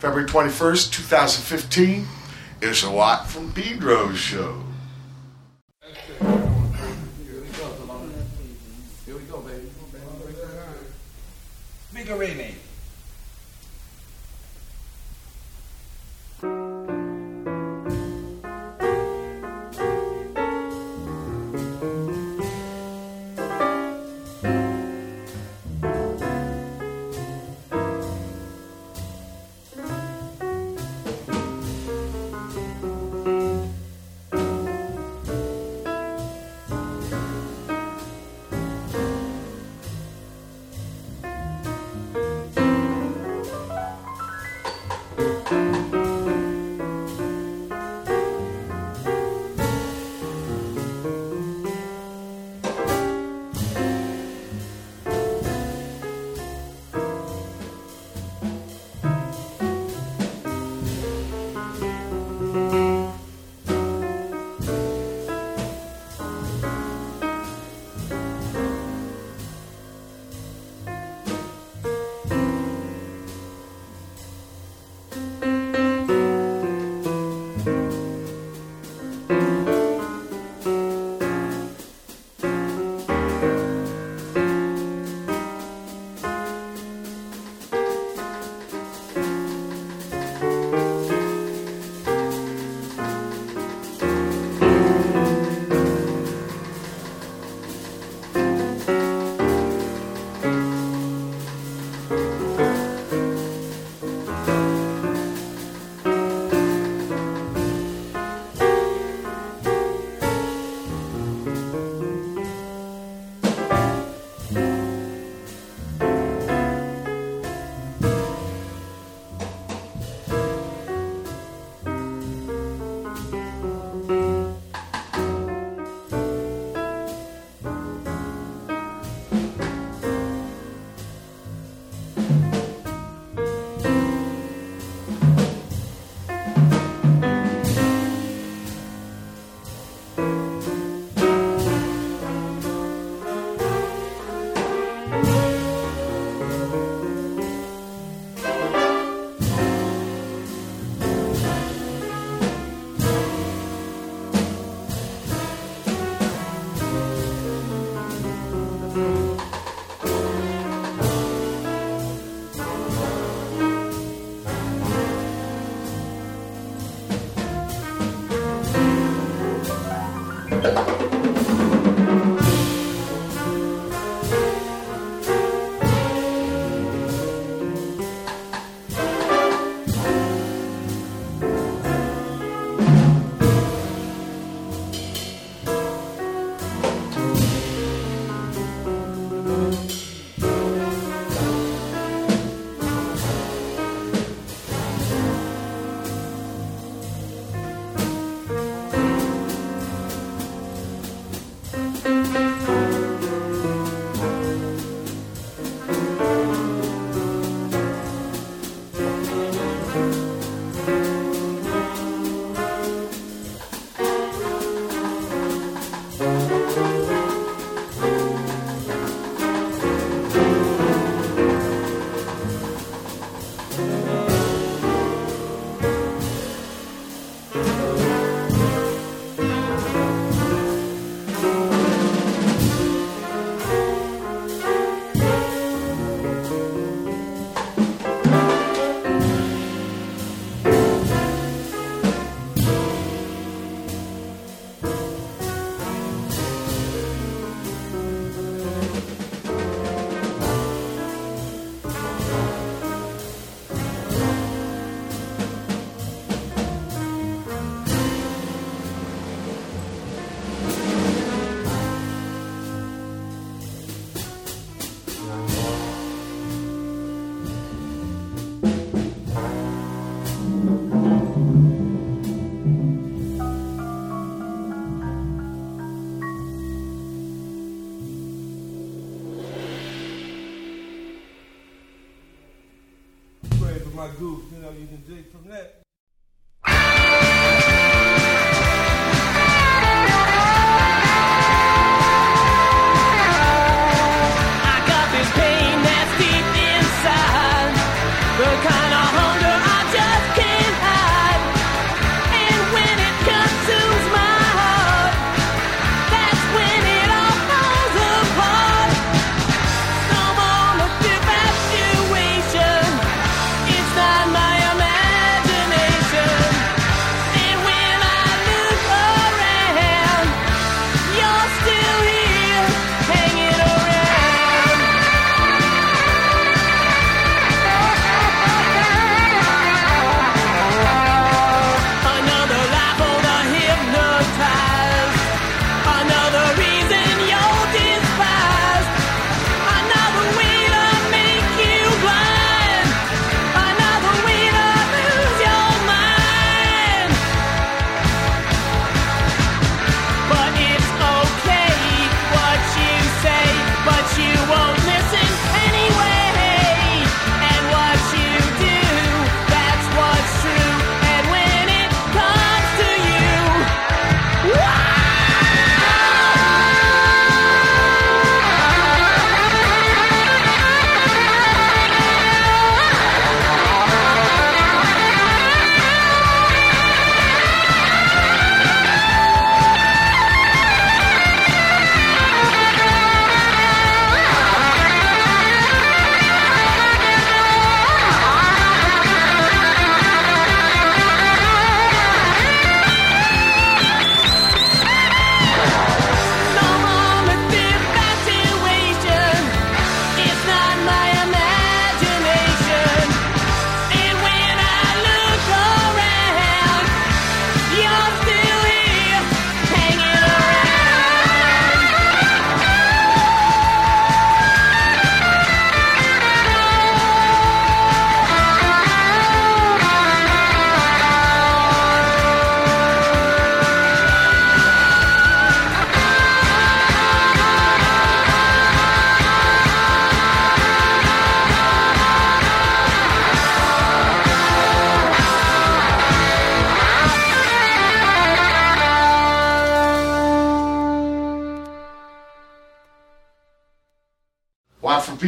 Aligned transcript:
February 0.00 0.26
21st, 0.26 0.92
2015. 0.92 2.06
It's 2.62 2.82
a 2.82 2.90
lot 2.90 3.28
from 3.28 3.52
Pedro's 3.52 4.16
show. 4.16 4.62
Here 9.04 9.14
we 9.14 9.20
go, 12.04 12.18
baby. 12.18 12.54
A 12.54 12.69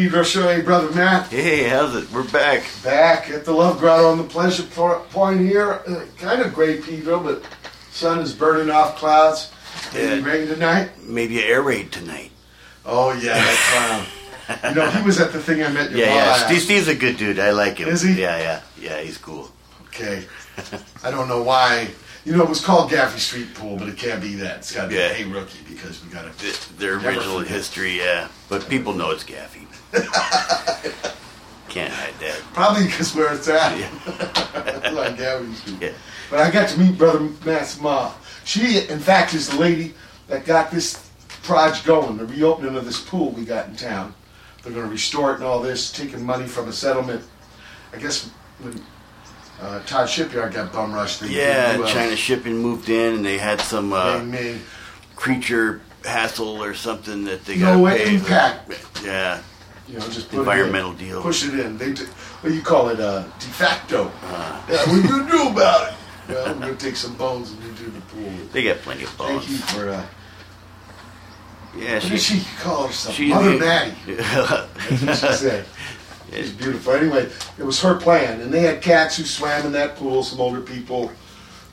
Matt 0.02 0.12
from 0.12 0.25
Show. 0.25 0.43
Hey, 0.43 0.60
brother 0.62 0.90
Matt. 0.94 1.28
Hey, 1.28 1.69
how's 1.69 1.94
it? 1.94 2.10
We're 2.12 2.28
back. 2.31 2.64
Back 2.82 3.31
at 3.31 3.44
the 3.44 3.52
Love 3.52 3.78
Grotto 3.78 4.10
on 4.10 4.19
the 4.19 4.25
Pleasure 4.25 4.64
Point 4.64 5.40
here. 5.40 5.81
Uh, 5.87 6.04
kind 6.19 6.43
of 6.43 6.52
gray, 6.54 6.81
Pedro, 6.81 7.20
but 7.20 7.44
sun 7.90 8.19
is 8.20 8.32
burning 8.32 8.70
off 8.70 8.96
clouds. 8.96 9.52
Maybe 9.94 10.06
Yeah. 10.22 10.25
rain 10.28 10.49
tonight. 10.49 10.90
Maybe 11.02 11.38
an 11.43 11.49
air 11.49 11.62
raid 11.62 11.93
tonight. 11.93 12.31
Oh 12.84 13.12
yeah, 13.12 13.34
that 13.34 14.06
clown. 14.49 14.70
you 14.75 14.81
know, 14.81 14.90
he 14.90 15.02
was 15.06 15.20
at 15.20 15.32
the 15.32 15.40
thing 15.40 15.62
I 15.62 15.69
met 15.69 15.90
your 15.90 16.00
Yeah, 16.00 16.14
yeah. 16.14 16.46
Steve, 16.46 16.62
Steve's 16.62 16.88
a 16.88 16.94
good 16.94 17.16
dude. 17.16 17.38
I 17.38 17.50
like 17.52 17.78
him. 17.78 17.88
Is 17.88 18.02
he? 18.02 18.20
Yeah, 18.20 18.38
yeah, 18.38 18.60
yeah. 18.81 19.00
He's 19.00 19.19
cool. 19.19 19.50
Okay. 19.87 20.25
I 21.04 21.10
don't 21.10 21.28
know 21.28 21.43
why. 21.43 21.88
You 22.25 22.37
know, 22.37 22.43
it 22.44 22.49
was 22.49 22.64
called 22.64 22.90
Gaffey 22.90 23.19
Street 23.19 23.52
Pool, 23.54 23.76
but 23.76 23.88
it 23.88 23.96
can't 23.96 24.20
be 24.20 24.34
that. 24.37 24.58
It's 24.58 24.72
got 24.72 24.82
to 24.84 24.88
be 24.88 24.94
Yeah. 24.96 25.08
Hey 25.08 25.25
Rookie 25.25 25.58
because 25.69 26.04
we 26.04 26.10
got 26.12 26.22
to. 26.22 26.38
Th- 26.43 26.58
Their 26.78 26.94
original 26.99 27.40
history, 27.40 27.99
yeah. 27.99 28.28
But 28.49 28.69
people 28.69 28.93
know 28.94 29.10
it's 29.10 29.25
Gaffey. 29.25 29.66
Can't 31.69 31.93
hide 31.93 32.15
that. 32.21 32.41
Probably 32.53 32.85
because 32.85 33.15
where 33.15 33.33
it's 33.35 33.49
at. 33.49 33.79
Yeah. 33.79 34.91
like 34.93 35.17
Gaffey 35.17 35.55
Street. 35.55 35.77
Yeah. 35.81 35.93
But 36.31 36.41
I 36.41 36.50
got 36.50 36.69
to 36.71 36.79
meet 36.81 36.99
Brother 36.99 37.21
Matt's 37.44 37.81
mom. 37.81 38.12
She, 38.44 38.87
in 38.89 38.99
fact, 38.99 39.33
is 39.35 39.49
the 39.49 39.56
lady 39.59 39.94
that 40.29 40.44
got 40.44 40.71
this 40.71 41.09
project 41.43 41.87
going, 41.87 42.17
the 42.19 42.27
reopening 42.27 42.77
of 42.77 42.85
this 42.85 43.00
pool 43.00 43.31
we 43.31 43.44
got 43.44 43.69
in 43.69 43.77
town. 43.77 44.15
They're 44.62 44.73
going 44.73 44.85
to 44.87 44.91
restore 44.93 45.33
it 45.33 45.37
and 45.37 45.44
all 45.44 45.61
this, 45.61 45.91
taking 45.91 46.25
money 46.25 46.47
from 46.47 46.69
a 46.69 46.73
settlement. 46.73 47.25
I 47.93 47.99
guess 47.99 48.31
when 48.61 48.81
uh, 49.61 49.81
Todd 49.85 50.09
Shipyard 50.09 50.53
got 50.55 50.73
bum 50.73 50.93
rushed, 50.93 51.21
they 51.21 51.29
Yeah, 51.29 51.77
they, 51.77 51.83
uh, 51.83 51.87
China 51.87 52.17
Shipping 52.17 52.59
moved 52.59 52.88
in 52.88 53.15
and 53.15 53.25
they 53.25 53.38
had 53.38 53.61
some 53.61 53.93
uh, 53.93 54.23
creature 55.17 55.81
hassle 56.05 56.62
or 56.62 56.75
something 56.75 57.25
that 57.25 57.45
they 57.45 57.56
No 57.59 57.83
got 57.83 57.93
to 57.93 57.97
pay. 58.05 58.15
impact. 58.17 58.88
Yeah, 59.05 59.41
you 59.93 59.99
know, 59.99 60.09
just 60.09 60.33
Environmental 60.33 60.93
deal. 60.94 61.21
Push 61.21 61.47
it 61.47 61.59
in. 61.61 61.77
They, 61.77 61.93
do, 61.93 62.05
what 62.41 62.53
you 62.53 62.62
call 62.62 62.89
it? 62.89 62.99
Uh, 62.99 63.25
de 63.39 63.47
facto. 63.47 64.11
Uh. 64.25 64.62
yeah, 64.71 64.77
what 64.79 64.89
are 64.89 64.97
you 64.97 65.09
gonna 65.09 65.31
do 65.31 65.49
about 65.49 65.89
it? 65.89 65.94
Well, 66.28 66.55
we're 66.55 66.61
gonna 66.61 66.75
take 66.76 66.97
some 66.97 67.14
bones 67.16 67.50
and 67.50 67.61
do 67.76 67.85
the 67.90 68.00
pool. 68.02 68.31
they 68.52 68.62
got 68.64 68.78
plenty 68.78 69.05
of 69.05 69.16
bones. 69.19 69.45
Thank 69.45 69.50
you 69.50 69.57
for. 69.59 69.88
Uh, 69.90 70.07
Yeah, 71.76 71.95
what 71.95 72.09
did 72.11 72.21
she 72.21 72.43
call 72.61 72.87
herself? 72.87 73.14
she- 73.16 73.28
Mother 73.28 73.59
Maddie. 73.59 73.95
That's 74.14 75.02
what 75.02 75.16
she 75.16 75.33
said. 75.35 75.66
She's 76.33 76.50
beautiful. 76.52 76.95
Anyway, 76.95 77.28
it 77.59 77.62
was 77.64 77.81
her 77.83 77.95
plan, 77.95 78.40
and 78.40 78.52
they 78.52 78.61
had 78.61 78.81
cats 78.81 79.19
who 79.19 79.25
swam 79.25 79.66
in 79.66 79.73
that 79.73 79.97
pool. 79.97 80.23
Some 80.23 80.40
older 80.40 80.62
people, 80.62 81.12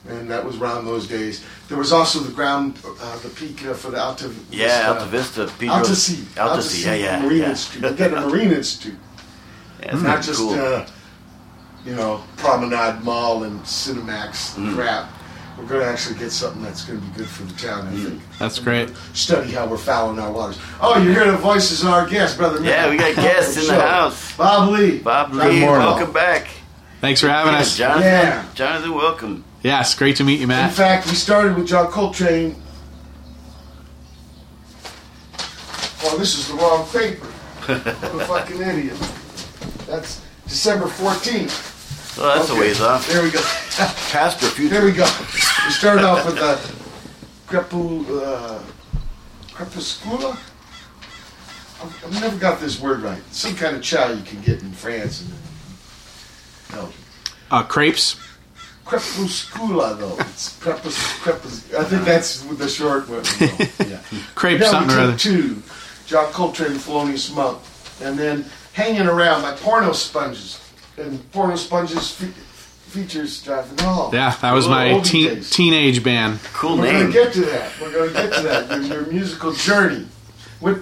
and 0.08 0.30
that 0.30 0.44
was 0.44 0.56
around 0.58 0.84
those 0.86 1.06
days. 1.06 1.44
There 1.68 1.78
was 1.78 1.92
also 1.92 2.20
the 2.20 2.32
ground, 2.32 2.78
uh, 3.00 3.18
the 3.18 3.28
peak 3.28 3.64
uh, 3.66 3.74
for 3.74 3.90
the 3.90 4.00
Alta. 4.00 4.30
yeah, 4.50 4.66
Vista- 4.68 4.88
Alta 4.88 5.06
Vista. 5.46 5.52
Pedro, 5.58 5.74
Alta 5.74 5.94
Sea. 5.96 6.24
Alta 6.38 6.62
Sea, 6.62 6.84
yeah, 6.86 6.94
yeah. 6.94 7.22
Marine 7.22 7.38
yeah. 7.42 7.50
Institute. 7.50 7.90
We 7.90 7.96
got 7.96 8.12
a 8.14 8.20
Marine 8.28 8.52
Institute. 8.52 8.98
Yeah, 9.82 9.94
it's 9.94 10.02
not 10.02 10.22
just 10.22 10.38
cool. 10.40 10.52
uh, 10.52 10.86
you 11.86 11.94
know 11.94 12.22
Promenade 12.36 13.02
Mall 13.02 13.44
and 13.44 13.58
Cinemax 13.62 14.54
Mm. 14.56 14.74
crap. 14.74 15.10
We're 15.56 15.64
going 15.66 15.80
to 15.80 15.86
actually 15.88 16.18
get 16.18 16.32
something 16.32 16.62
that's 16.62 16.84
going 16.84 17.00
to 17.00 17.06
be 17.06 17.12
good 17.16 17.26
for 17.28 17.42
the 17.44 17.52
town. 17.54 17.88
I 17.88 17.90
think. 17.96 18.22
That's 18.38 18.58
great. 18.58 18.90
Study 19.14 19.52
how 19.52 19.66
we're 19.66 19.78
fouling 19.78 20.18
our 20.18 20.30
waters. 20.32 20.58
Oh, 20.82 20.98
you 21.02 21.10
hear 21.12 21.30
the 21.30 21.36
voices 21.38 21.82
of 21.82 21.88
our 21.88 22.06
guests, 22.06 22.36
brother. 22.36 22.58
Yeah, 22.62 22.82
Matt. 22.86 22.90
we 22.90 22.96
got 22.98 23.14
guests 23.16 23.56
in 23.56 23.66
the 23.74 23.80
house. 23.80 24.36
Bob 24.36 24.70
Lee. 24.70 24.98
Bob 24.98 25.32
Lee, 25.32 25.62
welcome 25.62 26.12
back. 26.12 26.46
Thanks 27.00 27.20
for 27.22 27.28
having 27.28 27.54
us. 27.54 27.76
Jonathan, 27.76 28.02
Yeah. 28.02 28.44
Jonathan, 28.54 28.94
welcome. 28.94 29.44
Yes, 29.62 29.94
great 29.94 30.16
to 30.16 30.24
meet 30.24 30.40
you, 30.40 30.46
Matt. 30.46 30.70
In 30.70 30.74
fact, 30.74 31.06
we 31.06 31.14
started 31.14 31.56
with 31.56 31.66
John 31.66 31.88
Coltrane. 31.90 32.56
Oh, 36.02 36.16
this 36.18 36.38
is 36.38 36.48
the 36.48 36.54
wrong 36.54 36.86
paper. 36.88 37.26
I'm 37.68 38.20
a 38.20 38.24
fucking 38.24 38.60
idiot. 38.60 38.96
That's 39.86 40.24
December 40.44 40.86
14th. 40.86 42.18
Oh, 42.18 42.22
that's 42.38 42.50
Okay, 42.50 42.58
a 42.58 42.60
ways 42.60 42.80
off. 42.80 43.06
There 43.06 43.22
we 43.22 43.30
go. 43.30 43.40
Past 44.10 44.42
or 44.42 44.46
future? 44.46 44.74
There 44.74 44.84
we 44.84 44.92
go. 44.92 45.04
We 45.64 45.70
started 45.70 46.04
off 46.04 46.24
with 46.24 46.36
the 46.36 46.58
crepu, 47.46 48.22
uh, 48.22 48.62
crepuscula. 49.52 50.32
I've, 51.82 52.04
I've 52.04 52.20
never 52.20 52.36
got 52.38 52.60
this 52.60 52.80
word 52.80 53.00
right. 53.00 53.22
Some 53.30 53.54
kind 53.54 53.76
of 53.76 53.82
chow 53.82 54.10
you 54.10 54.22
can 54.22 54.40
get 54.40 54.62
in 54.62 54.72
France 54.72 55.20
and 55.22 55.30
Belgium. 56.72 56.94
Uh, 57.50 57.62
crepes. 57.62 58.16
Crepuscula, 58.90 59.98
though. 59.98 60.16
It's 60.18 60.58
crepus, 60.58 60.98
crepus. 61.22 61.74
I 61.78 61.84
think 61.84 62.02
uh, 62.02 62.04
that's 62.06 62.42
the 62.42 62.68
short 62.68 63.08
one. 63.08 63.22
Yeah. 63.88 64.00
Crepe 64.34 64.58
Then 64.60 64.70
something 64.70 64.96
we 64.96 65.02
or 65.02 65.06
took 65.06 65.08
other. 65.10 65.18
two. 65.18 65.62
John 66.06 66.32
Coltrane, 66.32 66.72
Thelonious 66.72 67.34
Monk. 67.34 67.58
And 68.02 68.18
then 68.18 68.44
hanging 68.72 69.06
around 69.06 69.42
my 69.42 69.52
porno 69.52 69.92
sponges. 69.92 70.60
And 70.98 71.30
porno 71.32 71.54
sponges 71.56 72.10
fe- 72.10 72.26
features 72.90 73.42
Jonathan 73.42 73.78
Hall. 73.84 74.10
Yeah, 74.12 74.34
that 74.42 74.52
was 74.52 74.66
my 74.66 74.98
teen, 75.00 75.40
teenage 75.42 76.02
band. 76.02 76.40
Cool 76.52 76.76
name. 76.78 76.80
We're 76.80 76.92
going 76.92 77.06
to 77.06 77.12
get 77.12 77.32
to 77.34 77.40
that. 77.42 77.72
We're 77.80 77.92
going 77.92 78.08
to 78.08 78.14
get 78.14 78.32
to 78.34 78.42
that. 78.42 78.82
Your, 78.82 79.02
your 79.02 79.06
musical 79.12 79.52
journey. 79.52 80.06
What, 80.58 80.74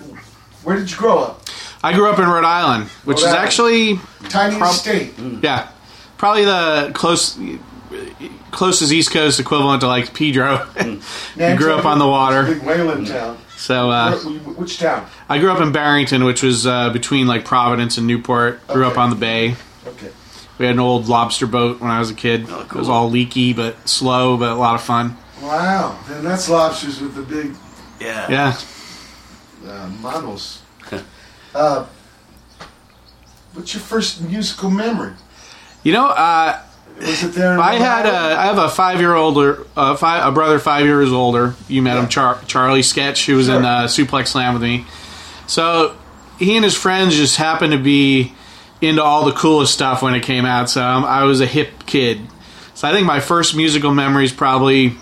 where 0.65 0.77
did 0.77 0.91
you 0.91 0.97
grow 0.97 1.19
up? 1.19 1.43
I 1.83 1.93
grew 1.93 2.11
up 2.11 2.19
in 2.19 2.27
Rhode 2.27 2.45
Island, 2.45 2.89
which 3.05 3.19
Rhode 3.19 3.27
is 3.29 3.35
Island. 3.35 3.47
actually 3.47 4.01
Tiny 4.31 4.57
Prob- 4.59 4.75
state. 4.75 5.13
yeah, 5.43 5.69
probably 6.17 6.45
the 6.45 6.91
close 6.95 7.39
closest 8.51 8.93
East 8.93 9.11
Coast 9.13 9.41
equivalent 9.41 9.81
to 9.83 9.87
like 9.87 10.15
Pedro. 10.15 10.67
you 10.85 11.57
grew 11.57 11.73
up 11.75 11.85
on 11.85 11.99
the 11.99 12.07
water, 12.07 12.45
Big 12.45 12.63
whaling 12.63 13.05
town. 13.05 13.39
so 13.57 13.91
uh, 13.91 14.17
which 14.17 14.79
town? 14.79 15.09
I 15.29 15.39
grew 15.39 15.51
up 15.51 15.61
in 15.61 15.73
Barrington, 15.73 16.25
which 16.25 16.43
was 16.43 16.67
uh, 16.67 16.91
between 16.91 17.27
like 17.27 17.45
Providence 17.45 17.99
and 17.99 18.07
Newport. 18.07 18.67
Grew 18.69 18.87
up 18.87 18.99
on 18.99 19.11
the 19.11 19.17
bay. 19.17 19.57
Okay. 19.87 20.11
We 20.59 20.67
had 20.67 20.75
an 20.75 20.81
old 20.81 21.07
lobster 21.09 21.47
boat 21.47 21.81
when 21.81 21.91
I 21.91 21.99
was 22.01 22.11
a 22.11 22.15
kid. 22.15 22.47
Oh, 22.49 22.63
It 22.63 22.73
was 22.73 22.89
all 22.89 23.09
leaky 23.09 23.53
but 23.53 23.89
slow, 23.89 24.37
but 24.37 24.51
a 24.51 24.55
lot 24.57 24.75
of 24.75 24.83
fun. 24.83 25.17
Wow. 25.41 25.97
Then 26.09 26.25
that's 26.25 26.49
lobsters 26.49 27.01
with 27.01 27.15
the 27.15 27.23
big 27.23 27.55
Yeah. 28.01 28.29
Yeah. 28.29 28.59
uh, 29.71 29.89
models. 30.01 30.63
uh, 31.55 31.87
what's 33.55 33.73
your 33.73 33.81
first 33.83 34.21
musical 34.23 34.69
memory? 34.71 35.13
You 35.85 35.93
know, 35.93 36.07
uh, 36.09 36.61
Was 37.01 37.23
it 37.25 37.29
there? 37.35 37.59
I 37.59 37.75
had 37.75 38.07
a 38.07 38.11
Island? 38.11 38.41
Have 38.41 38.59
a 38.59 38.69
five 38.69 38.99
year 39.01 39.15
older 39.15 39.65
uh, 39.77 39.97
five, 39.97 40.27
a 40.27 40.33
brother 40.33 40.59
five 40.59 40.85
years 40.85 41.13
older. 41.13 41.55
You 41.69 41.83
met 41.83 41.95
Yeah. 41.95 42.03
him, 42.03 42.09
Char- 42.09 42.41
Charlie 42.47 42.83
Sketch, 42.83 43.27
who 43.27 43.37
was 43.37 43.47
Sure. 43.47 43.57
in 43.57 43.65
uh, 43.65 43.85
Suplex 43.85 44.29
Slam 44.29 44.55
with 44.55 44.63
me. 44.63 44.85
So 45.47 45.95
he 46.39 46.57
and 46.57 46.65
his 46.65 46.75
friends 46.77 47.17
just 47.17 47.37
happened 47.37 47.73
to 47.73 47.79
be 47.79 48.33
into 48.81 49.03
all 49.03 49.25
the 49.25 49.33
coolest 49.33 49.73
stuff 49.75 50.03
when 50.03 50.15
it 50.15 50.23
came 50.23 50.45
out. 50.45 50.71
So 50.71 50.83
um, 50.85 51.05
I 51.05 51.25
was 51.25 51.41
a 51.41 51.47
hip 51.47 51.87
kid. 51.87 52.21
So 52.75 52.87
I 52.89 52.93
think 52.93 53.07
my 53.07 53.21
first 53.21 53.57
musical 53.57 53.93
memories 53.93 54.33
probably. 54.33 54.95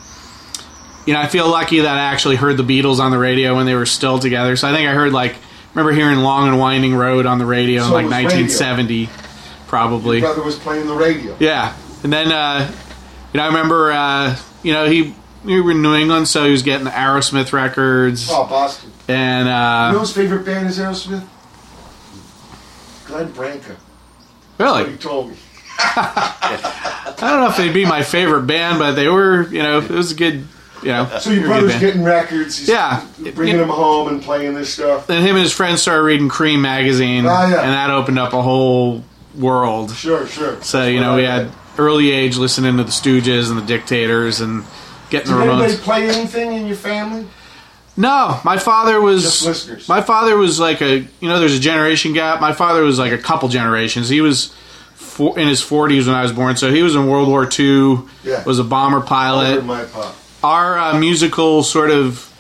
You 1.07 1.13
know, 1.13 1.21
I 1.21 1.29
feel 1.29 1.49
lucky 1.49 1.79
that 1.81 1.97
I 1.97 2.01
actually 2.01 2.35
heard 2.35 2.57
the 2.57 2.65
Beatles 2.65 2.99
on 2.99 3.13
the 3.13 3.19
radio 3.19 3.55
when 3.55 3.65
they 3.65 3.77
were 3.77 3.87
still 3.87 4.19
together. 4.19 4.57
So 4.57 4.69
I 4.69 4.73
think 4.73 4.89
I 4.89 4.93
heard 4.93 5.13
like 5.13 5.37
remember 5.73 5.93
hearing 5.93 6.19
"Long 6.19 6.49
and 6.49 6.59
Winding 6.59 6.97
Road" 6.97 7.27
on 7.27 7.39
the 7.39 7.47
radio 7.47 7.83
So 7.83 7.97
in 7.97 8.09
like 8.11 8.23
it 8.23 8.25
was 8.25 8.35
radio. 8.35 8.47
1970, 8.47 9.09
probably. 9.69 10.19
Your 10.19 10.27
brother 10.27 10.43
was 10.43 10.59
playing 10.59 10.89
the 10.89 10.95
radio. 10.95 11.37
Yeah, 11.39 11.75
and 12.07 12.13
then 12.13 12.31
uh, 12.31 12.71
you 13.33 13.39
know 13.39 13.43
I 13.43 13.47
remember 13.49 13.91
uh, 13.91 14.37
you 14.63 14.73
know 14.73 14.87
he 14.89 15.13
we 15.45 15.61
were 15.61 15.73
in 15.73 15.83
New 15.83 15.93
England, 15.97 16.29
so 16.29 16.45
he 16.45 16.53
was 16.53 16.63
getting 16.63 16.85
the 16.85 16.91
Aerosmith 16.93 17.53
records, 17.53 18.29
Oh, 18.31 18.47
Boston. 18.47 18.93
and 19.09 19.47
You 19.49 19.53
know 19.53 19.99
uh, 19.99 20.01
his 20.01 20.13
favorite 20.13 20.45
band 20.45 20.69
is 20.69 20.79
Aerosmith? 20.79 21.27
Glenn 23.07 23.31
Branca. 23.33 23.77
What 24.57 24.89
he 24.89 24.97
told 24.97 25.31
me. 25.31 25.37
I 25.79 27.15
don't 27.19 27.41
know 27.41 27.49
if 27.49 27.57
they'd 27.57 27.75
be 27.75 27.85
my 27.85 28.03
favorite 28.05 28.43
band, 28.47 28.79
but 28.79 28.93
they 28.93 29.09
were 29.09 29.49
you 29.49 29.63
know 29.65 29.79
it 29.79 29.91
was 29.91 30.13
a 30.13 30.15
good 30.15 30.47
you 30.83 30.89
know. 30.89 31.09
So 31.19 31.31
your 31.31 31.47
brother's 31.47 31.77
getting 31.81 32.05
records. 32.05 32.57
He's 32.59 32.69
Yeah. 32.69 33.05
bringing 33.35 33.59
them 33.59 33.69
home 33.69 34.07
and 34.07 34.23
playing 34.23 34.55
this 34.55 34.73
stuff. 34.75 35.09
Then 35.09 35.23
him 35.23 35.31
and 35.35 35.43
his 35.43 35.53
friends 35.53 35.83
started 35.83 36.03
reading 36.05 36.29
Creem 36.29 36.61
magazine, 36.61 37.27
Oh, 37.27 37.29
yeah. 37.31 37.63
and 37.63 37.73
that 37.73 37.91
opened 37.91 38.21
up 38.21 38.33
a 38.33 38.43
whole 38.43 39.03
world. 39.35 39.93
Sure, 39.95 40.25
sure. 40.29 40.63
So 40.63 40.87
you 40.87 41.01
know 41.01 41.17
we 41.17 41.25
had 41.25 41.43
read. 41.47 41.53
Early 41.79 42.11
age 42.11 42.37
listening 42.37 42.77
to 42.77 42.85
the 42.85 42.91
Stooges 42.91 43.51
and 43.51 43.59
the 43.59 43.67
Dictators 43.67 44.41
and 44.41 44.65
getting 45.11 45.33
the 45.33 45.39
remote. 45.39 45.53
Did 45.53 45.61
the 45.61 45.65
anybody 45.65 45.83
play 45.83 46.09
anything 46.09 46.53
in 46.53 46.67
your 46.67 46.77
family? 46.77 47.27
No, 47.97 48.41
my 48.45 48.59
father 48.59 49.01
was 49.01 49.23
Just 49.23 49.47
listeners. 49.47 49.89
My 49.89 50.03
father 50.03 50.37
was 50.37 50.61
like 50.61 50.83
a 50.83 50.99
you 50.99 51.29
know 51.29 51.41
there's 51.41 51.57
a 51.57 51.61
generation 51.61 52.13
gap. 52.13 52.41
My 52.41 52.53
father 52.53 52.83
was 52.83 52.99
like 52.99 53.13
a 53.13 53.19
couple 53.19 53.49
generations. 53.49 54.09
He 54.09 54.21
was 54.21 54.55
four, 54.95 55.39
in 55.39 55.49
his 55.49 55.63
40s 55.63 56.07
when 56.07 56.15
I 56.15 56.23
was 56.23 56.33
born, 56.33 56.57
so 56.57 56.71
he 56.71 56.83
was 56.83 56.95
in 56.95 57.07
World 57.07 57.29
War 57.29 57.49
II. 57.49 58.01
Yeah. 58.23 58.45
Was 58.45 58.59
a 58.59 58.65
bomber 58.65 59.01
pilot. 59.01 59.65
my 59.65 59.85
pop. 59.85 60.15
Our 60.45 60.79
uh, 60.79 60.99
musical 60.99 61.63
sort 61.63 61.91
of 61.91 62.31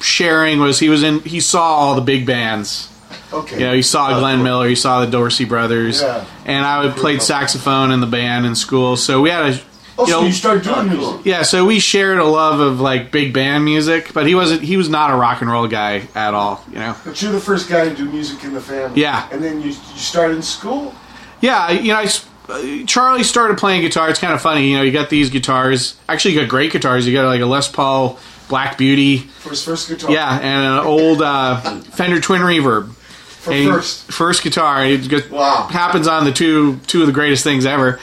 sharing 0.00 0.58
was 0.58 0.80
he 0.80 0.88
was 0.88 1.02
in 1.02 1.20
he 1.20 1.40
saw 1.40 1.62
all 1.62 1.94
the 1.94 2.02
big 2.02 2.26
bands. 2.26 2.90
Okay. 3.32 3.58
You 3.60 3.66
know, 3.66 3.72
he 3.74 3.82
saw 3.82 4.18
Glenn 4.18 4.36
cool. 4.36 4.44
Miller, 4.44 4.68
you 4.68 4.76
saw 4.76 5.04
the 5.04 5.10
Dorsey 5.10 5.44
Brothers, 5.44 6.00
Yeah. 6.02 6.24
and 6.44 6.64
I 6.64 6.84
would 6.84 6.96
played 6.96 7.22
saxophone 7.22 7.90
in 7.90 8.00
the 8.00 8.06
band 8.06 8.46
in 8.46 8.54
school. 8.54 8.96
So 8.96 9.20
we 9.22 9.30
had 9.30 9.54
a 9.54 9.60
Oh, 9.96 10.06
you 10.06 10.12
so 10.12 10.20
know- 10.20 10.26
you 10.26 10.32
started 10.32 10.64
doing 10.64 10.88
music. 10.88 11.20
Yeah, 11.24 11.42
so 11.42 11.64
we 11.64 11.78
shared 11.78 12.18
a 12.18 12.24
love 12.24 12.58
of 12.58 12.80
like 12.80 13.12
big 13.12 13.32
band 13.32 13.64
music, 13.64 14.10
but 14.12 14.26
he 14.26 14.34
wasn't. 14.34 14.62
He 14.62 14.76
was 14.76 14.88
not 14.88 15.10
a 15.12 15.14
rock 15.14 15.40
and 15.40 15.48
roll 15.48 15.68
guy 15.68 16.02
at 16.16 16.34
all. 16.34 16.64
You 16.72 16.80
know. 16.80 16.96
But 17.04 17.22
you're 17.22 17.30
the 17.30 17.38
first 17.40 17.68
guy 17.68 17.88
to 17.88 17.94
do 17.94 18.04
music 18.06 18.42
in 18.42 18.54
the 18.54 18.60
family. 18.60 19.00
Yeah. 19.00 19.28
And 19.30 19.40
then 19.42 19.60
you, 19.60 19.68
you 19.68 19.72
started 19.96 20.34
in 20.36 20.42
school. 20.42 20.92
Yeah, 21.40 21.70
you 21.70 21.92
know, 21.92 21.98
I 21.98 22.04
s 22.04 22.26
uh, 22.48 22.60
Charlie 22.86 23.22
started 23.22 23.56
playing 23.56 23.82
guitar. 23.82 24.10
It's 24.10 24.18
kind 24.18 24.34
of 24.34 24.40
funny, 24.42 24.68
you 24.70 24.76
know. 24.76 24.82
You 24.82 24.90
got 24.90 25.10
these 25.10 25.30
guitars. 25.30 25.94
Actually, 26.08 26.34
you 26.34 26.40
got 26.40 26.48
great 26.48 26.72
guitars. 26.72 27.06
You 27.06 27.12
got 27.14 27.26
like 27.26 27.40
a 27.40 27.46
Les 27.46 27.68
Paul 27.68 28.18
Black 28.48 28.76
Beauty, 28.76 29.18
For 29.18 29.50
his 29.50 29.62
first 29.64 29.88
guitar. 29.88 30.10
yeah, 30.10 30.38
and 30.40 30.64
an 30.74 30.78
old 30.84 31.22
uh, 31.22 31.60
Fender 31.82 32.20
Twin 32.20 32.40
Reverb. 32.42 32.90
First. 33.44 34.12
first 34.12 34.42
guitar. 34.42 34.84
It 34.84 34.98
just 35.02 35.30
Wow. 35.30 35.68
happens 35.70 36.06
on 36.08 36.24
the 36.24 36.32
two 36.32 36.78
two 36.86 37.00
of 37.02 37.06
the 37.06 37.12
greatest 37.12 37.44
things 37.44 37.66
ever. 37.66 37.98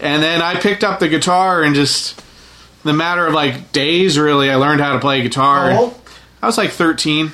And 0.00 0.22
then 0.22 0.42
I 0.42 0.54
picked 0.60 0.84
up 0.84 1.00
the 1.00 1.08
guitar 1.08 1.62
and 1.62 1.74
just 1.74 2.18
in 2.18 2.88
the 2.88 2.92
matter 2.92 3.26
of 3.26 3.34
like 3.34 3.72
days, 3.72 4.18
really, 4.18 4.50
I 4.50 4.56
learned 4.56 4.80
how 4.80 4.92
to 4.94 4.98
play 5.00 5.22
guitar. 5.22 5.70
I 6.42 6.46
was 6.46 6.56
like 6.58 6.70
thirteen. 6.70 7.32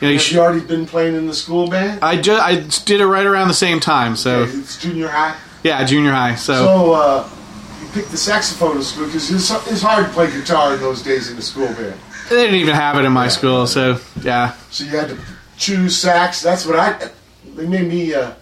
You 0.00 0.08
know, 0.08 0.14
Have 0.14 0.32
you 0.32 0.40
already 0.40 0.60
been 0.66 0.84
playing 0.86 1.14
in 1.14 1.26
the 1.28 1.34
school 1.34 1.68
band? 1.68 2.00
I 2.02 2.20
just 2.20 2.42
I 2.42 2.56
did 2.84 3.00
it 3.00 3.06
right 3.06 3.24
around 3.26 3.48
the 3.48 3.54
same 3.54 3.78
time. 3.78 4.16
So 4.16 4.42
it's 4.44 4.76
junior 4.82 5.06
high. 5.08 5.36
yeah, 5.62 5.84
junior 5.84 6.10
high. 6.10 6.34
So, 6.34 6.54
So 6.54 6.92
uh, 6.92 7.28
you 7.80 7.86
picked 7.92 8.10
the 8.10 8.16
saxophone 8.16 8.78
in 8.78 8.82
school 8.82 9.06
because 9.06 9.30
it's, 9.30 9.50
it's 9.70 9.80
hard 9.82 10.06
to 10.06 10.12
play 10.12 10.28
guitar 10.28 10.74
in 10.74 10.80
those 10.80 11.02
days 11.02 11.30
in 11.30 11.36
the 11.36 11.42
school 11.42 11.66
band. 11.68 11.94
they 12.28 12.34
didn't 12.36 12.56
even 12.56 12.74
have 12.74 12.96
it 12.98 13.04
in 13.04 13.12
my 13.12 13.28
school. 13.28 13.66
So 13.68 14.00
yeah, 14.22 14.54
So 14.70 14.82
you 14.84 14.90
had 14.90 15.08
to 15.10 15.16
choose 15.62 15.96
sax. 15.96 16.42
That's 16.42 16.66
what 16.66 16.76
I. 16.78 17.10
They 17.54 17.66
made 17.66 17.88
me 17.88 18.14
uh, 18.14 18.32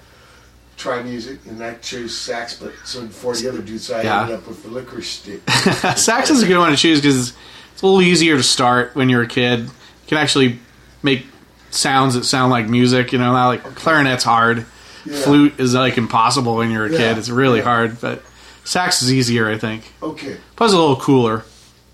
try 0.77 1.03
music, 1.03 1.41
and 1.47 1.63
I 1.63 1.75
chose 1.75 2.17
sax. 2.17 2.59
But 2.59 2.73
so 2.85 3.03
did 3.03 3.13
four 3.13 3.35
the 3.35 3.49
other 3.49 3.63
dudes. 3.63 3.91
I 3.91 4.03
Yeah. 4.03 4.23
ended 4.23 4.37
up 4.39 4.49
with 4.49 4.63
the 4.63 4.71
licorice 4.71 5.09
stick. 5.11 5.49
sax 5.97 6.31
is 6.31 6.43
a 6.43 6.47
good 6.47 6.59
one 6.59 6.71
to 6.71 6.77
choose 6.77 7.01
because 7.01 7.31
it's 7.73 7.83
a 7.83 7.87
little 7.87 8.03
easier 8.03 8.37
to 8.37 8.43
start 8.43 8.95
when 8.95 9.09
you're 9.09 9.23
a 9.23 9.27
kid. 9.29 9.61
You 9.61 9.71
can 10.07 10.19
actually 10.19 10.59
make 11.03 11.27
sounds 11.71 12.15
that 12.15 12.25
sound 12.25 12.51
like 12.51 12.69
music. 12.69 13.13
You 13.13 13.19
know, 13.19 13.33
not 13.33 13.49
like 13.49 13.63
clarinet's 13.75 14.25
hard. 14.25 14.67
Yeah. 15.07 15.17
Flute 15.23 15.59
is 15.59 15.75
like 15.75 15.97
impossible 15.99 16.57
when 16.57 16.71
you're 16.71 16.87
a 16.87 16.91
Yeah. 16.91 16.99
kid. 16.99 17.19
It's 17.19 17.29
really 17.31 17.61
hard, 17.61 18.01
but 18.01 18.23
sax 18.65 19.03
is 19.03 19.13
easier, 19.13 19.49
I 19.51 19.57
think. 19.59 19.85
Okay. 20.03 20.37
Plus, 20.57 20.73
a 20.73 20.77
little 20.79 20.97
cooler, 20.97 21.37
a 21.37 21.45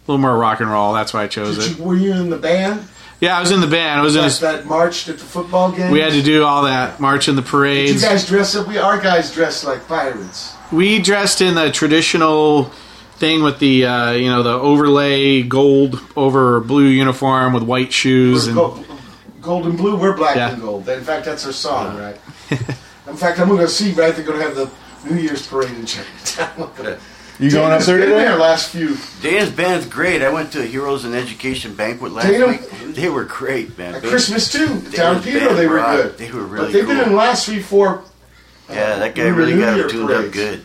little 0.09 0.19
more 0.21 0.37
rock 0.37 0.61
and 0.61 0.69
roll. 0.71 0.93
That's 0.93 1.15
why 1.15 1.23
I 1.23 1.29
chose 1.29 1.57
Did 1.59 1.73
it. 1.73 1.79
you, 1.79 1.85
were 1.85 1.95
you 1.97 2.13
in 2.13 2.31
the 2.31 2.37
band 2.37 2.81
Yeah, 3.21 3.37
I 3.37 3.41
was 3.41 3.51
in 3.51 3.61
the 3.61 3.67
band. 3.67 4.01
I 4.01 4.03
was 4.03 4.15
in. 4.15 4.23
that, 4.23 4.39
A, 4.39 4.41
that 4.59 4.67
marched 4.67 5.09
at 5.09 5.19
the 5.19 5.25
football 5.25 5.73
game? 5.73 5.91
we 5.91 6.01
had 6.01 6.13
to 6.13 6.23
do 6.23 6.45
all 6.45 6.65
that 6.65 7.01
march 7.01 7.29
in 7.29 7.37
the 7.37 7.43
parades. 7.43 7.93
Did 7.95 8.03
you 8.03 8.09
guys 8.09 8.27
dress 8.27 8.55
up? 8.55 8.69
We 8.69 8.79
our 8.79 9.01
guys 9.01 9.33
dressed 9.33 9.65
like 9.65 9.87
pirates. 9.89 10.55
we 10.71 10.99
dressed 11.01 11.41
in 11.41 11.55
the 11.55 11.71
traditional 11.71 12.65
thing 13.17 13.43
with 13.43 13.59
the 13.59 13.87
uh, 13.87 14.11
you 14.13 14.29
know 14.29 14.43
the 14.43 14.53
overlay 14.53 15.43
gold 15.43 15.99
over 16.17 16.61
blue 16.61 16.85
uniform 16.89 17.55
with 17.55 17.63
white 17.63 17.91
shoes 17.93 18.47
and 18.49 18.57
gold, 18.57 18.85
gold 19.41 19.67
and 19.67 19.79
blue. 19.79 19.97
We're 19.97 20.15
black 20.17 20.37
Yeah. 20.37 20.51
and 20.53 20.61
gold. 20.61 20.87
In 20.89 21.03
fact, 21.03 21.25
that's 21.25 21.47
our 21.47 21.53
song, 21.53 21.97
right? 21.99 22.17
in 22.51 23.17
fact, 23.17 23.39
I'm 23.41 23.49
going 23.49 23.61
to 23.61 23.69
see. 23.69 23.93
Right, 23.93 24.15
they're 24.15 24.25
going 24.27 24.39
to 24.41 24.45
have 24.45 24.57
the 24.57 24.71
New 25.09 25.21
Year's 25.21 25.47
parade 25.47 25.71
in 25.71 25.87
Chinatown. 25.87 26.71
You 27.39 27.51
going 27.51 27.65
up 27.67 27.71
Dana's 27.73 27.87
there 27.87 27.99
been 27.99 28.09
today? 28.11 28.25
There 28.25 28.37
last 28.39 28.71
few. 28.71 28.97
Dana's 29.21 29.51
band's 29.51 29.87
great. 29.87 30.23
I 30.23 30.31
went 30.31 30.53
to 30.53 30.63
a 30.63 30.65
Heroes 30.65 31.05
in 31.05 31.15
Education 31.15 31.75
banquet 31.75 32.13
last 32.13 32.29
Dana- 32.29 32.47
week. 32.47 32.95
They 32.95 33.09
were 33.11 33.25
great, 33.25 33.77
man. 33.77 33.95
At 33.95 34.03
They- 34.03 34.09
Christmas 34.09 34.51
too. 34.51 34.67
they 34.67 34.97
Down 34.97 35.17
was 35.17 35.25
Pedro, 35.25 35.55
they 35.55 35.67
were 35.67 35.77
rock. 35.77 35.97
good. 35.97 36.19
They 36.19 36.31
were 36.31 36.45
really 36.45 36.67
But 36.67 36.73
they've 36.73 36.87
been 36.87 36.99
in 37.01 37.11
the 37.11 37.15
last 37.17 37.45
three, 37.47 37.61
four. 37.61 38.03
Yeah, 38.71 38.97
that 38.99 39.15
guy 39.15 39.25
New- 39.25 39.35
really 39.35 39.55
New 39.55 39.61
got 39.61 39.75
Year 39.77 39.83
them 39.89 39.91
tuned 39.93 40.09
parades. 40.09 40.27
up 40.29 40.33
good. 40.33 40.61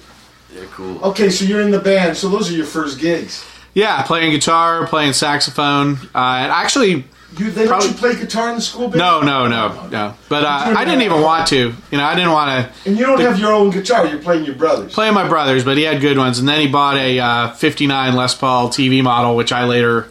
They're 0.56 0.66
cool. 0.68 1.00
Okay, 1.04 1.30
so 1.30 1.46
you're 1.46 1.62
in 1.62 1.72
the 1.72 1.80
band. 1.80 2.16
So 2.18 2.30
those 2.30 2.50
are 2.50 2.54
your 2.54 2.66
first 2.66 3.00
gigs. 3.00 3.44
yeah, 3.74 4.02
playing 4.04 4.32
guitar, 4.32 4.86
playing 4.88 5.14
saxophone. 5.14 5.98
Uh, 6.16 6.18
and 6.44 6.52
actually, 6.52 7.06
You, 7.38 7.50
they 7.50 7.66
Probably- 7.66 7.88
let 7.88 7.96
you 7.96 8.00
play 8.00 8.16
guitar 8.20 8.50
in 8.50 8.56
the 8.56 8.62
school 8.62 8.88
band. 8.90 8.98
no, 9.00 9.22
no, 9.22 9.48
no, 9.48 9.88
no. 9.88 10.14
But 10.28 10.44
uh, 10.44 10.74
I 10.78 10.84
didn't 10.84 11.04
even 11.04 11.22
want 11.22 11.48
to. 11.48 11.74
You 11.92 11.98
know, 11.98 12.04
I 12.04 12.14
didn't 12.14 12.32
want 12.34 12.74
to 12.74 12.90
And 12.90 13.00
you 13.00 13.06
don't 13.06 13.22
have 13.22 13.40
your 13.40 13.54
own 13.54 13.70
guitar. 13.70 14.06
You're 14.06 14.20
playing 14.20 14.44
your 14.46 14.56
brother's. 14.56 14.94
Playing 14.94 15.14
my 15.14 15.28
brother's, 15.28 15.64
but 15.64 15.78
he 15.78 15.84
had 15.84 16.02
good 16.02 16.18
ones. 16.18 16.40
And 16.40 16.48
then 16.50 16.60
he 16.60 16.68
bought 16.68 16.98
a 16.98 17.20
uh, 17.20 17.52
'59 17.54 18.16
Les 18.16 18.36
Paul 18.36 18.68
TV 18.70 19.02
model, 19.02 19.36
which 19.38 19.52
I 19.54 19.64
later 19.66 20.10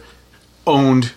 owned. 0.65 1.11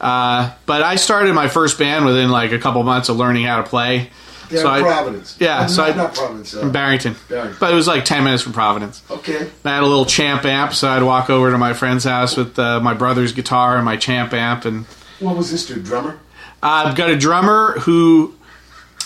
Uh, 0.00 0.52
but 0.66 0.82
I 0.82 0.96
started 0.96 1.32
my 1.34 1.48
first 1.48 1.78
band 1.78 2.04
within 2.04 2.30
like 2.30 2.52
a 2.52 2.58
couple 2.58 2.82
months 2.82 3.08
of 3.08 3.16
learning 3.16 3.44
how 3.46 3.58
to 3.62 3.68
play. 3.68 4.10
Down 4.50 4.58
so 4.60 4.68
I- 4.68 4.80
Providence. 4.80 5.36
yeah, 5.40 5.64
Oh, 5.64 5.66
so 5.68 5.82
not, 5.86 5.92
I- 5.92 5.96
not 5.96 6.14
Providence. 6.14 6.54
Uh, 6.54 6.68
Barrington. 6.68 7.16
Barrington. 7.28 7.56
But 7.58 7.72
it 7.72 7.74
was 7.76 7.86
like 7.88 8.04
10 8.04 8.22
minutes 8.24 8.42
from 8.42 8.52
Providence. 8.52 9.02
okay. 9.10 9.48
I 9.64 9.70
had 9.70 9.82
a 9.82 9.86
little 9.86 10.04
champ 10.04 10.44
amp, 10.44 10.72
so 10.72 10.88
I'd 10.88 11.02
walk 11.02 11.30
over 11.30 11.50
to 11.50 11.58
my 11.58 11.72
friend's 11.72 12.04
house 12.04 12.36
with 12.36 12.58
uh, 12.58 12.78
my 12.80 12.94
brother's 12.94 13.32
guitar 13.32 13.76
and 13.76 13.84
my 13.84 13.96
champ 13.96 14.32
amp. 14.32 14.64
And 14.64 14.84
What 15.20 15.36
was 15.36 15.50
this 15.50 15.66
dude? 15.66 15.84
Drummer. 15.84 16.18
I've 16.62 16.96
got 16.96 17.10
a 17.10 17.16
drummer 17.16 17.78
who 17.80 18.34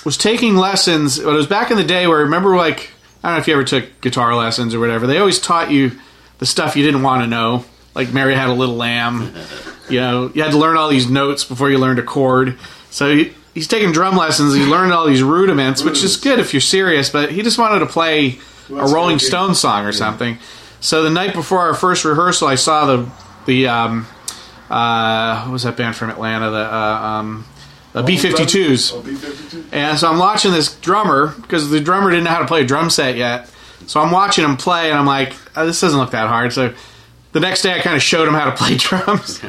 was 0.05 0.17
taking 0.17 0.57
lessons, 0.57 1.19
but 1.19 1.31
it 1.31 1.37
was 1.37 1.47
back 1.47 1.71
in 1.71 1.77
the 1.77 1.85
day 1.85 2.07
where, 2.07 2.21
remember, 2.21 2.57
like, 2.57 2.91
I 3.23 3.29
don't 3.29 3.37
know 3.37 3.41
if 3.41 3.49
you 3.49 3.55
ever 3.55 3.65
took 3.65 4.01
guitar 4.01 4.35
lessons 4.35 4.75
or 4.75 4.81
whatever, 4.81 5.07
they 5.07 5.19
always 5.19 5.39
taught 5.39 5.71
you 5.71 5.93
the 6.39 6.47
stuff 6.47 6.77
you 6.77 6.85
didn't 6.85 7.03
want 7.03 7.23
to 7.23 7.27
know. 7.27 7.65
Like 7.95 8.13
Mary 8.13 8.35
Had 8.35 8.49
a 8.49 8.53
Little 8.53 8.77
Lamb. 8.77 9.35
You 9.89 10.01
know, 10.01 10.31
you 10.33 10.43
had 10.43 10.53
to 10.53 10.59
learn 10.59 10.77
all 10.77 10.89
these 10.89 11.11
notes 11.11 11.45
before 11.45 11.71
you 11.71 11.79
learned 11.79 11.99
a 11.99 12.05
chord. 12.05 12.57
So 12.91 13.15
he, 13.15 13.33
he's 13.53 13.67
taking 13.67 13.91
drum 13.91 14.17
lessons. 14.17 14.55
He 14.55 14.65
learned 14.65 14.93
all 14.93 15.07
these 15.07 15.25
rudiments, 15.25 15.83
which 15.83 16.03
is 16.05 16.17
good 16.17 16.39
if 16.39 16.55
you're 16.55 16.61
serious. 16.61 17.11
But 17.11 17.33
he 17.33 17.43
just 17.43 17.59
wanted 17.59 17.81
to 17.81 17.87
play 17.87 18.39
a 18.71 18.87
Rolling 18.87 19.19
Stone 19.19 19.57
song 19.57 19.85
or 19.85 19.93
something. 19.93 20.39
So 20.81 21.03
the 21.03 21.11
night 21.11 21.35
before 21.35 21.59
our 21.59 21.75
first 21.75 22.05
rehearsal, 22.05 22.47
I 22.47 22.55
saw 22.55 22.87
the 22.87 23.11
the 23.47 23.67
um, 23.67 24.07
uh, 24.71 25.43
what 25.45 25.53
was 25.53 25.63
that 25.65 25.77
band 25.77 25.97
from 25.97 26.11
Atlanta? 26.11 26.51
The 26.51 26.75
uh, 26.75 27.01
um, 27.03 27.45
the 27.93 28.03
B52s. 28.03 28.93
Oh, 28.95 29.03
B-52. 29.03 29.65
And 29.73 29.99
so 29.99 30.09
I'm 30.09 30.19
watching 30.19 30.53
this 30.53 30.75
drummer 30.77 31.35
because 31.41 31.71
the 31.71 31.81
drummer 31.81 32.11
didn't 32.11 32.25
know 32.25 32.31
how 32.31 32.39
to 32.39 32.47
play 32.47 32.63
a 32.63 32.65
drum 32.65 32.89
set 32.89 33.17
yet. 33.17 33.53
So 33.87 34.01
I'm 34.01 34.13
watching 34.13 34.45
him 34.45 34.57
play, 34.57 34.91
and 34.91 34.99
I'm 34.99 35.07
like, 35.07 35.35
oh, 35.57 35.67
this 35.67 35.81
doesn't 35.81 35.99
look 35.99 36.13
that 36.13 36.29
hard. 36.29 36.53
So 36.53 36.73
the 37.33 37.41
next 37.41 37.63
day, 37.63 37.73
I 37.75 37.81
kind 37.81 37.97
of 37.97 38.03
showed 38.03 38.29
him 38.29 38.35
how 38.35 38.45
to 38.49 38.57
play 38.57 38.77
drums. 38.79 39.41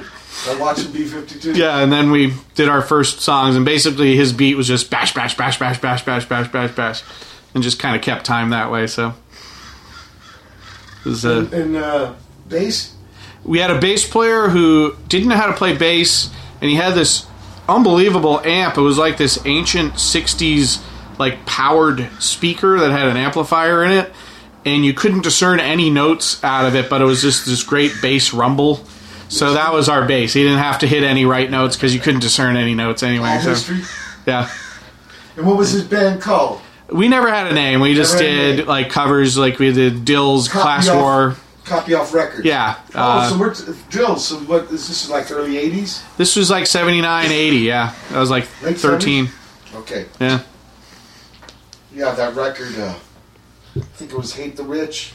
I'm 0.48 0.58
watching 0.58 0.92
B-52. 0.92 1.56
yeah, 1.56 1.80
and 1.84 1.92
then 1.92 2.10
we 2.10 2.34
did 2.56 2.68
our 2.68 2.82
first 2.82 3.20
songs, 3.20 3.56
and 3.56 3.64
basically 3.64 4.16
his 4.16 4.34
beat 4.34 4.56
was 4.56 4.68
just 4.68 4.90
bash, 4.90 5.14
bash, 5.14 5.38
bash, 5.38 5.60
bash, 5.60 5.80
bash, 5.80 6.04
bash, 6.04 6.26
bash, 6.28 6.52
bash, 6.52 6.72
bash, 6.76 7.04
and 7.54 7.62
just 7.62 7.78
kind 7.78 7.96
of 7.96 8.02
kept 8.02 8.26
time 8.26 8.50
that 8.50 8.72
way. 8.72 8.88
So 8.88 9.14
it 11.06 11.10
was, 11.10 11.26
uh, 11.26 11.48
And 11.52 11.76
uh, 11.76 12.16
bass. 12.50 12.96
We 13.44 13.60
had 13.60 13.72
a 13.72 13.80
bass 13.80 14.08
player 14.08 14.50
who 14.50 14.96
didn't 15.08 15.30
know 15.30 15.36
how 15.36 15.48
to 15.48 15.54
play 15.54 15.76
bass, 15.76 16.30
and 16.62 16.70
he 16.70 16.76
had 16.76 16.94
this 16.94 17.26
unbelievable 17.68 18.40
amp. 18.42 18.78
It 18.78 18.82
was 18.82 18.98
like 18.98 19.18
this 19.18 19.44
ancient 19.46 19.94
'60s 19.94 20.82
like 21.18 21.46
powered 21.46 22.10
speaker 22.20 22.80
that 22.80 22.92
had 22.92 23.08
an 23.08 23.18
amplifier 23.18 23.84
in 23.84 23.92
it, 23.92 24.12
and 24.66 24.86
you 24.86 24.94
couldn't 24.94 25.22
discern 25.22 25.60
any 25.60 25.90
notes 25.90 26.44
out 26.44 26.66
of 26.66 26.76
it, 26.76 26.90
but 26.90 27.02
it 27.02 27.06
was 27.06 27.22
just 27.22 27.46
this 27.46 27.64
great 27.64 27.92
bass 28.02 28.34
rumble. 28.34 28.84
So 29.30 29.54
that 29.54 29.74
was 29.74 29.88
our 29.88 30.06
bass. 30.06 30.34
He 30.34 30.44
didn't 30.44 30.58
have 30.60 30.80
to 30.80 30.88
hit 30.88 31.04
any 31.04 31.24
right 31.26 31.50
notes 31.50 31.76
because 31.78 31.94
you 31.94 32.02
couldn't 32.02 32.20
discern 32.20 32.58
any 32.58 32.76
notes 32.76 33.02
anyway. 33.02 33.40
So 33.42 33.56
yeah, 34.28 34.50
And 35.38 35.46
what 35.48 35.58
was 35.58 35.72
his 35.72 35.84
band 35.84 36.22
called? 36.22 36.62
we 36.92 37.08
never 37.08 37.30
had 37.32 37.48
a 37.48 37.54
name. 37.54 37.80
We 37.80 37.94
just 37.96 38.16
Never 38.20 38.26
did 38.58 38.68
like 38.68 38.90
covers, 38.90 39.38
like 39.38 39.58
we 39.58 39.72
did 39.72 40.04
Dils' 40.06 40.50
Copy 40.50 40.62
Class 40.64 40.90
War. 40.90 41.36
Copy 41.66 41.94
off 41.94 42.14
record. 42.14 42.44
Yeah, 42.46 42.76
Oh, 42.96 43.00
uh, 43.20 43.30
so 43.30 43.38
we're 43.38 43.54
t- 43.54 43.72
Jill. 43.90 44.18
So 44.18 44.38
what 44.40 44.64
is 44.72 44.88
this? 44.88 45.10
Like 45.10 45.32
early 45.32 45.56
'80s? 45.56 46.02
This 46.18 46.36
was 46.36 46.50
like 46.50 46.66
79, 46.66 47.32
80, 47.32 47.58
yeah. 47.58 47.94
I 48.12 48.20
was 48.20 48.30
like 48.32 48.48
Late 48.64 48.78
13. 48.78 49.30
Okay. 49.76 50.06
Yeah. 50.20 50.42
Yeah, 51.94 52.12
that 52.16 52.36
record. 52.36 52.78
Uh, 52.78 52.96
I 53.76 53.80
think 53.96 54.12
it 54.12 54.18
was 54.18 54.34
"Hate 54.34 54.58
the 54.58 54.64
Rich." 54.64 55.14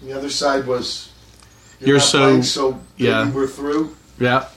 And 0.00 0.10
the 0.10 0.16
other 0.16 0.30
side 0.30 0.66
was 0.66 1.10
You're 1.80 1.98
Not 1.98 2.06
so- 2.06 2.18
Playing 2.18 2.42
so 2.42 2.80
yeah. 2.96 3.30
We're 3.30 3.46
through. 3.46 3.94
Yeah. 4.18 4.48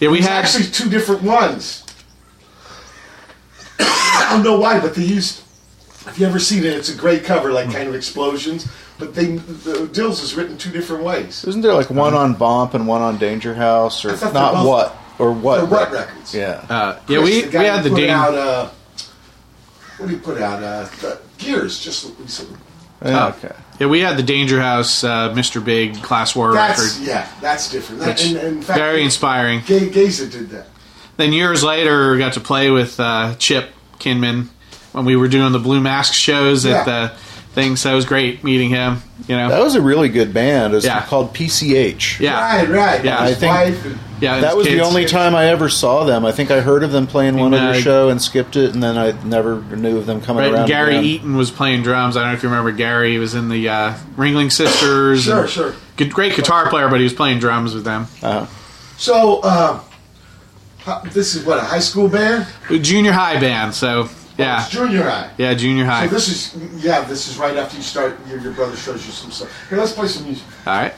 Yeah, 0.00 0.10
we 0.10 0.20
had 0.20 0.32
actually 0.44 0.64
two 0.64 0.88
different 0.90 1.22
ones. 1.22 1.84
I 3.78 4.28
don't 4.30 4.42
know 4.42 4.58
why, 4.58 4.80
but 4.80 4.94
they 4.94 5.04
used. 5.04 5.42
If 6.06 6.18
you 6.18 6.26
ever 6.26 6.38
seen 6.38 6.60
it, 6.64 6.72
it's 6.72 6.88
a 6.88 6.94
great 6.96 7.24
cover, 7.24 7.52
like 7.52 7.70
kind 7.72 7.88
of 7.88 7.94
explosions. 7.94 8.66
But 8.98 9.14
they, 9.14 9.36
the 9.36 9.88
Dils 9.92 10.22
is 10.22 10.34
written 10.34 10.56
two 10.56 10.70
different 10.70 11.04
ways. 11.04 11.44
Isn't 11.44 11.60
there 11.60 11.74
like 11.74 11.90
one 11.90 12.14
on 12.14 12.32
Bomp 12.34 12.72
and 12.74 12.86
one 12.86 13.02
on 13.02 13.18
Danger 13.18 13.54
House, 13.54 14.04
or 14.04 14.12
not 14.32 14.54
both- 14.54 14.66
what 14.66 14.96
or 15.18 15.32
what? 15.32 15.56
They're 15.56 15.66
what 15.66 15.90
records? 15.92 16.34
Yeah. 16.34 16.64
uh, 16.68 16.98
yeah, 17.08 17.18
Chris, 17.18 17.24
we, 17.24 17.40
the 17.50 17.58
we 17.58 17.64
had 17.64 17.82
the 17.84 17.90
put 17.90 17.96
Dane. 17.96 18.10
out. 18.10 18.34
Uh, 18.34 18.70
what 19.98 20.08
did 20.08 20.14
he 20.14 20.20
put 20.20 20.40
out? 20.40 20.62
Uh, 20.62 20.84
the 21.02 21.20
Gears, 21.38 21.78
just 21.82 22.10
recently. 22.18 22.58
Yeah, 23.04 23.26
okay. 23.28 23.54
Yeah, 23.78 23.88
we 23.88 24.00
had 24.00 24.16
the 24.16 24.22
Danger 24.22 24.60
House 24.60 25.04
uh, 25.04 25.30
Mr. 25.34 25.62
Big 25.62 26.02
Class 26.02 26.34
War 26.34 26.54
That's 26.54 26.96
record. 26.96 27.06
yeah, 27.08 27.28
that's 27.42 27.70
different. 27.70 28.00
That, 28.00 28.24
and, 28.24 28.36
and 28.38 28.56
in 28.58 28.62
fact, 28.62 28.78
very 28.78 29.02
inspiring. 29.02 29.60
Gay 29.66 29.90
Gaza 29.90 30.26
did 30.28 30.48
that. 30.50 30.66
Then 31.18 31.34
years 31.34 31.62
later, 31.62 32.12
we 32.12 32.18
got 32.18 32.32
to 32.34 32.40
play 32.40 32.70
with 32.70 32.98
uh, 32.98 33.34
Chip 33.36 33.68
Kinman 33.98 34.48
when 34.92 35.04
we 35.04 35.14
were 35.16 35.28
doing 35.28 35.52
the 35.52 35.58
Blue 35.58 35.80
Mask 35.82 36.14
shows 36.14 36.64
at 36.64 36.70
Yeah. 36.70 36.84
the 36.84 37.12
things. 37.56 37.80
So 37.80 37.90
it 37.90 37.94
was 37.96 38.04
great 38.04 38.44
meeting 38.44 38.70
him. 38.70 39.02
You 39.26 39.34
know, 39.36 39.48
That 39.48 39.64
was 39.64 39.74
a 39.74 39.80
really 39.80 40.08
good 40.10 40.32
band. 40.32 40.74
It 40.74 40.76
was 40.76 40.84
Yeah. 40.84 41.00
called 41.02 41.32
PCH. 41.34 42.20
yeah, 42.20 42.38
Right, 42.60 42.68
right. 42.68 43.04
Yeah, 43.04 43.20
I 43.20 43.34
think- 43.34 43.52
wife 43.52 43.86
yeah. 44.20 44.40
That 44.40 44.48
his 44.48 44.56
was 44.56 44.66
the 44.68 44.80
only 44.82 45.04
time 45.06 45.34
I 45.34 45.46
ever 45.46 45.68
saw 45.68 46.04
them. 46.04 46.24
I 46.24 46.32
think 46.32 46.50
I 46.50 46.60
heard 46.60 46.82
of 46.82 46.92
them 46.92 47.06
playing 47.06 47.36
one 47.38 47.52
other 47.52 47.70
uh, 47.78 47.80
show 47.80 48.08
and 48.10 48.20
skipped 48.22 48.56
it, 48.56 48.72
and 48.74 48.82
then 48.82 48.96
I 48.96 49.14
never 49.24 49.60
knew 49.74 49.96
of 49.98 50.06
them 50.06 50.20
coming 50.20 50.40
Right, 50.42 50.46
and 50.48 50.56
around. 50.58 50.68
Gary 50.68 50.90
again. 50.96 51.04
Eaton 51.04 51.36
was 51.36 51.50
playing 51.50 51.82
drums. 51.82 52.16
I 52.16 52.20
don't 52.20 52.28
know 52.28 52.34
if 52.36 52.42
you 52.42 52.48
remember 52.50 52.70
Gary. 52.72 53.12
He 53.12 53.18
was 53.18 53.34
in 53.34 53.48
the 53.48 53.68
uh, 53.68 53.94
Ringling 54.16 54.52
Sisters. 54.52 55.24
Sure, 55.24 55.46
sure. 55.48 55.74
Good, 55.96 56.12
great 56.12 56.36
guitar 56.36 56.68
player, 56.70 56.88
but 56.88 56.98
he 56.98 57.04
was 57.04 57.14
playing 57.14 57.38
drums 57.40 57.74
with 57.74 57.84
them. 57.84 58.06
Uh, 58.22 58.46
So, 58.98 59.40
how- 59.42 61.02
this 61.12 61.34
is 61.34 61.44
what 61.44 61.58
a 61.58 61.62
high 61.62 61.80
school 61.80 62.08
band. 62.08 62.46
Junior 62.82 63.12
high 63.12 63.38
band. 63.40 63.74
So 63.74 64.08
yeah, 64.38 64.62
It's 64.62 64.70
junior 64.70 65.02
high. 65.02 65.30
yeah, 65.38 65.54
junior 65.54 65.84
high. 65.84 66.06
So 66.08 66.14
this 66.14 66.28
is 66.28 66.84
yeah. 66.84 67.00
This 67.02 67.28
is 67.28 67.38
right 67.38 67.56
after 67.56 67.76
you 67.76 67.82
start. 67.82 68.18
Your, 68.28 68.38
your 68.38 68.52
brother 68.52 68.76
shows 68.76 69.04
you 69.06 69.12
some 69.12 69.30
stuff. 69.30 69.50
Here, 69.68 69.78
let's 69.78 69.92
play 69.92 70.08
some 70.08 70.24
music. 70.24 70.46
All 70.66 70.74
right. 70.74 70.94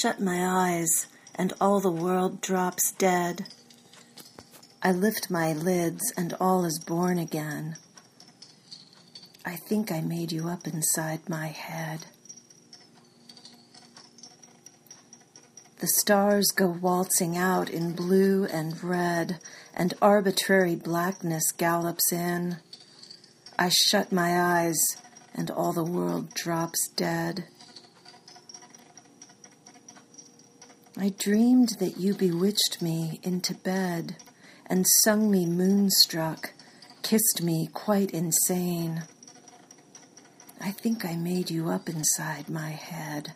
Shut 0.00 0.20
my 0.20 0.46
eyes, 0.46 1.06
and 1.34 1.52
all 1.60 1.80
the 1.80 1.90
world 1.90 2.40
drops 2.40 2.92
dead. 2.92 3.46
I 4.80 4.92
lift 4.92 5.30
my 5.30 5.52
lids, 5.52 6.12
and 6.16 6.34
all 6.40 6.64
is 6.64 6.78
born 6.78 7.18
again. 7.18 7.76
I 9.44 9.56
think 9.56 9.90
I 9.90 10.00
made 10.00 10.30
you 10.30 10.48
up 10.48 10.66
inside 10.68 11.28
my 11.28 11.48
head. 11.48 12.06
The 15.80 15.88
stars 15.88 16.52
go 16.54 16.68
waltzing 16.68 17.36
out 17.36 17.68
in 17.68 17.94
blue 17.94 18.44
and 18.44 18.82
red, 18.84 19.40
and 19.74 19.94
arbitrary 20.00 20.76
blackness 20.76 21.50
gallops 21.52 22.12
in. 22.12 22.58
I 23.58 23.70
shut 23.70 24.12
my 24.12 24.40
eyes, 24.40 24.78
and 25.34 25.50
all 25.50 25.72
the 25.72 25.84
world 25.84 26.34
drops 26.34 26.88
dead. 26.94 27.46
I 31.00 31.10
dreamed 31.10 31.76
that 31.78 31.96
you 31.98 32.12
bewitched 32.12 32.82
me 32.82 33.20
into 33.22 33.54
bed 33.54 34.16
and 34.66 34.84
sung 35.04 35.30
me 35.30 35.46
moonstruck, 35.46 36.52
kissed 37.04 37.40
me 37.40 37.68
quite 37.72 38.10
insane. 38.10 39.04
I 40.60 40.72
think 40.72 41.04
I 41.04 41.14
made 41.14 41.50
you 41.50 41.70
up 41.70 41.88
inside 41.88 42.48
my 42.48 42.70
head. 42.70 43.32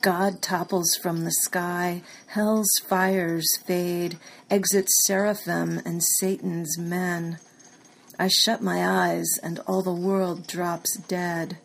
God 0.00 0.40
topples 0.40 0.96
from 1.02 1.24
the 1.24 1.32
sky, 1.32 2.02
hell's 2.28 2.70
fires 2.86 3.58
fade, 3.66 4.18
exits 4.50 4.94
seraphim 5.06 5.82
and 5.84 6.02
Satan's 6.18 6.78
men. 6.78 7.38
I 8.18 8.28
shut 8.28 8.62
my 8.62 8.86
eyes, 8.86 9.38
and 9.42 9.58
all 9.66 9.82
the 9.82 9.92
world 9.92 10.46
drops 10.46 10.96
dead. 10.96 11.58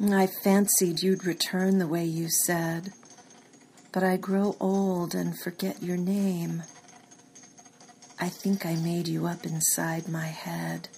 I 0.00 0.26
fancied 0.26 1.02
you'd 1.02 1.24
return 1.24 1.78
the 1.78 1.86
way 1.86 2.04
you 2.04 2.28
said, 2.28 2.92
but 3.92 4.02
I 4.02 4.16
grow 4.16 4.56
old 4.60 5.14
and 5.14 5.38
forget 5.38 5.82
your 5.82 5.96
name. 5.96 6.62
I 8.20 8.28
think 8.28 8.66
I 8.66 8.76
made 8.76 9.08
you 9.08 9.26
up 9.26 9.44
inside 9.44 10.08
my 10.08 10.26
head. 10.26 10.88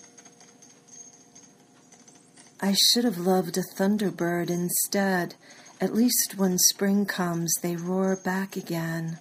I 2.61 2.74
should 2.74 3.05
have 3.05 3.18
loved 3.18 3.57
a 3.57 3.62
thunderbird 3.76 4.51
instead. 4.51 5.36
At 5.80 5.94
least 5.94 6.34
when 6.36 6.59
spring 6.59 7.07
comes, 7.07 7.55
they 7.62 7.76
roar 7.76 8.16
back 8.16 8.57
again. 8.57 9.20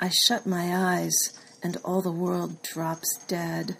I 0.00 0.08
shut 0.08 0.46
my 0.46 0.76
eyes, 0.76 1.16
and 1.62 1.76
all 1.84 2.02
the 2.02 2.10
world 2.10 2.62
drops 2.62 3.18
dead. 3.28 3.76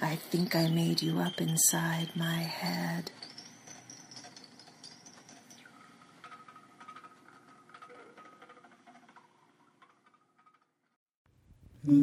I 0.00 0.14
think 0.14 0.54
I 0.54 0.68
made 0.68 1.02
you 1.02 1.18
up 1.18 1.40
inside 1.40 2.10
my 2.14 2.38
head. 2.38 3.10
There's 11.84 11.98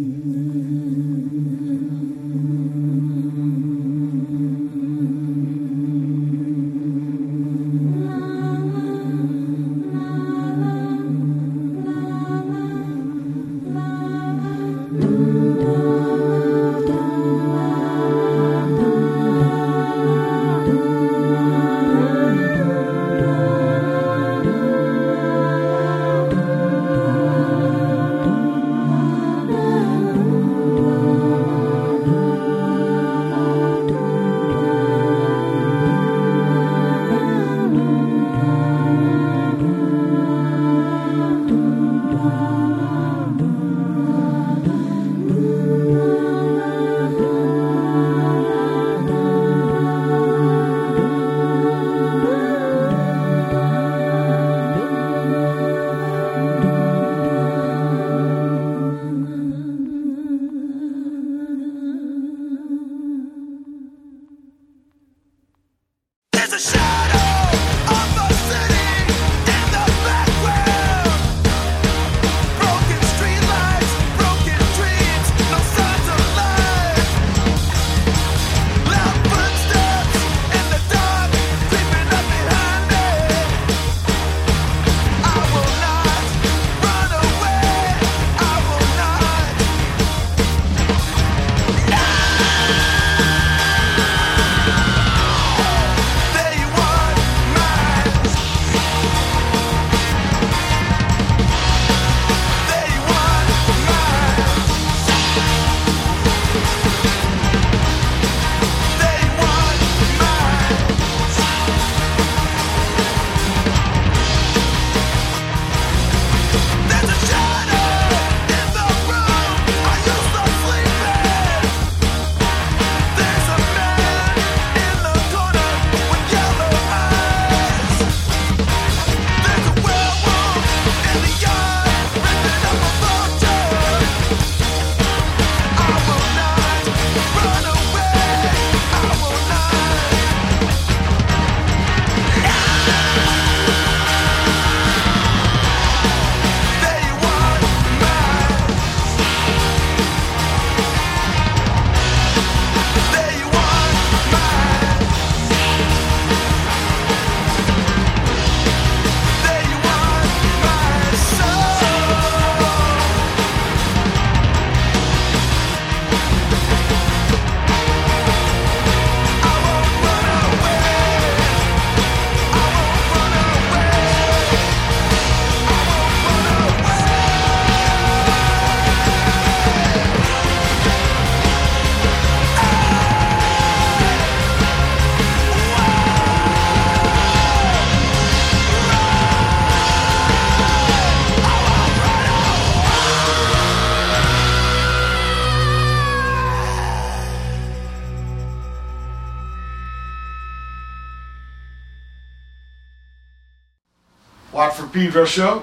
Pedro 204.95 205.25
show. 205.25 205.61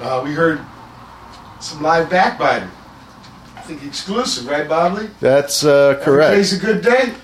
Uh, 0.00 0.20
we 0.24 0.32
heard 0.32 0.60
some 1.60 1.80
live 1.82 2.10
backbiter. 2.10 2.68
I 3.56 3.60
think 3.60 3.84
exclusive, 3.84 4.48
right, 4.48 4.66
Bobley? 4.68 5.08
That's 5.20 5.64
uh, 5.64 6.00
correct. 6.02 6.34
day's 6.34 6.52
a 6.52 6.58
good 6.58 6.82
day. 6.82 7.14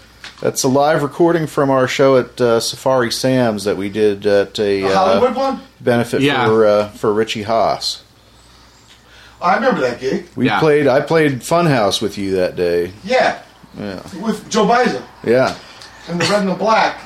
That's 0.41 0.62
a 0.62 0.68
live 0.68 1.03
recording 1.03 1.49
from 1.49 1.68
our 1.68 1.89
show 1.89 2.16
at 2.16 2.41
uh, 2.41 2.61
Safari 2.61 3.11
Sam's 3.11 3.64
that 3.64 3.77
we 3.77 3.89
did 3.89 4.24
at 4.24 4.57
a 4.61 4.83
The 4.83 4.89
uh, 4.89 4.95
Hollywood 4.95 5.35
one. 5.35 5.61
benefit 5.81 6.22
Yeah. 6.22 6.47
for 6.47 6.64
uh, 6.64 6.89
for 6.91 7.12
Richie 7.12 7.43
Haas. 7.43 8.05
I 9.43 9.57
remember 9.57 9.81
that 9.81 9.99
gig. 9.99 10.29
We 10.37 10.47
Yeah. 10.47 10.61
played. 10.61 10.87
I 10.87 11.01
played 11.01 11.41
Funhouse 11.41 12.01
with 12.01 12.16
you 12.16 12.37
that 12.37 12.55
day. 12.55 12.93
Yeah, 13.03 13.41
Yeah, 13.77 14.01
with 14.22 14.49
Joe 14.49 14.64
Baiza 14.66 15.03
yeah. 15.24 15.57
and 16.09 16.20
the 16.20 16.24
red 16.27 16.41
and 16.43 16.51
the 16.51 16.55
black. 16.55 17.01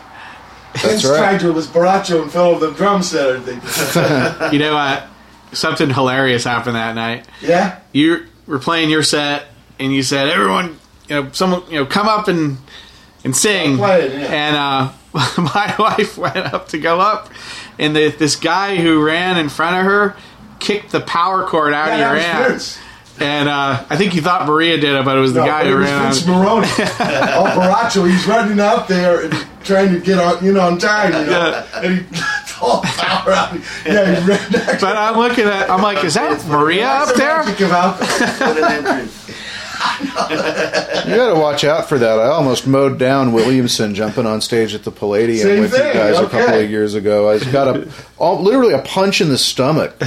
Vince 0.77 1.05
right. 1.05 1.19
tried 1.19 1.41
to 1.41 1.53
was 1.53 1.67
Baracho 1.67 2.23
and 2.23 2.31
fell 2.31 2.47
over 2.51 2.67
the 2.67 2.73
drum 2.73 3.03
set. 3.03 3.37
I 3.37 3.41
think. 3.41 4.53
You 4.53 4.59
know 4.59 4.75
what? 4.75 5.05
Something 5.53 5.91
hilarious 5.91 6.45
happened 6.45 6.77
that 6.77 6.95
night. 6.95 7.27
yeah. 7.43 7.81
You 7.93 8.27
were 8.47 8.59
playing 8.61 8.89
your 8.91 9.03
set, 9.03 9.47
and 9.79 9.93
you 9.93 10.03
said, 10.03 10.29
"Everyone, 10.29 10.79
you 11.09 11.17
know, 11.23 11.31
someone, 11.33 11.63
you 11.69 11.75
know, 11.81 11.87
come 11.87 12.09
up 12.09 12.29
and 12.29 12.59
and 13.25 13.37
sing." 13.37 13.77
Play 13.77 14.03
it, 14.07 14.13
yeah. 14.13 14.27
And 14.27 14.57
uh, 14.57 14.93
my 15.43 15.75
wife 15.79 16.17
went 16.17 16.37
up 16.37 16.69
to 16.69 16.79
go 16.79 17.01
up, 17.01 17.31
and 17.79 17.97
the, 17.97 18.09
this 18.11 18.37
guy 18.37 18.77
who 18.77 19.03
ran 19.05 19.39
in 19.39 19.49
front 19.49 19.77
of 19.77 19.85
her 19.85 20.17
kicked 20.61 20.93
the 20.93 21.01
power 21.01 21.45
cord 21.47 21.73
out 21.75 21.89
Yeah, 21.89 21.95
of 21.95 22.01
your 22.01 22.15
that 22.23 22.51
was 22.53 22.77
amp. 22.77 22.87
Vince. 23.21 23.31
and 23.31 23.49
uh, 23.49 23.85
I 23.89 23.97
think 23.97 24.13
he 24.13 24.21
thought 24.21 24.47
Maria 24.49 24.77
did 24.79 24.95
it, 24.97 25.05
but 25.05 25.17
it 25.17 25.21
was 25.21 25.33
the 25.35 25.41
No, 25.41 25.47
guy 25.47 25.63
but 25.63 25.69
who 25.71 25.77
it 25.77 25.81
was 25.81 25.89
ran 25.91 26.03
Vince 26.13 26.23
out. 26.23 26.29
Maroney. 26.29 26.67
oh, 27.37 27.53
Baracho, 27.57 28.11
he's 28.11 28.27
running 28.27 28.59
out 28.61 28.89
there 28.89 29.25
and 29.25 29.47
trying 29.65 29.93
to 29.93 30.01
get 30.01 30.19
on, 30.19 30.45
you 30.45 30.53
know, 30.53 30.61
on 30.61 30.79
time, 30.79 31.13
you 31.13 31.31
know. 31.31 31.49
Yeah. 31.49 31.81
And 31.83 31.99
he 32.07 32.23
all 32.61 32.83
power 32.83 33.33
out. 33.33 33.55
Yeah, 33.87 34.21
he 34.21 34.27
ran 34.29 34.53
back. 34.53 34.81
But 34.81 34.97
I'm 34.97 35.17
looking 35.17 35.45
at, 35.47 35.71
I'm 35.71 35.83
like, 35.83 36.05
is 36.05 36.15
that 36.15 36.45
Maria 36.47 36.87
up 36.89 37.15
there? 37.15 37.39
Magic 37.45 37.61
of 37.61 37.73
alcohol. 37.73 38.49
What 38.49 38.59
an 38.59 38.65
entrance. 38.87 39.20
You 39.81 41.17
got 41.17 41.33
to 41.35 41.41
watch 41.41 41.65
out 41.65 41.89
for 41.89 41.99
that. 41.99 42.19
I 42.19 42.27
almost 42.27 42.67
mowed 42.67 42.99
down 42.99 43.33
Williamson 43.33 43.95
jumping 43.95 44.27
on 44.27 44.41
stage 44.41 44.75
at 44.75 44.85
the 44.85 44.91
Palladium 44.91 45.39
Same 45.49 45.61
with 45.63 45.73
thing, 45.73 45.87
you 45.89 45.93
guys 45.95 46.19
a 46.19 46.29
couple 46.29 46.59
of 46.61 46.71
years 46.71 46.95
ago. 46.95 47.31
I 47.31 47.39
got 47.51 47.77
a 47.77 47.89
all, 48.19 48.41
literally 48.43 48.75
a 48.75 48.83
punch 48.83 49.21
in 49.21 49.29
the 49.31 49.39
stomach 49.39 49.99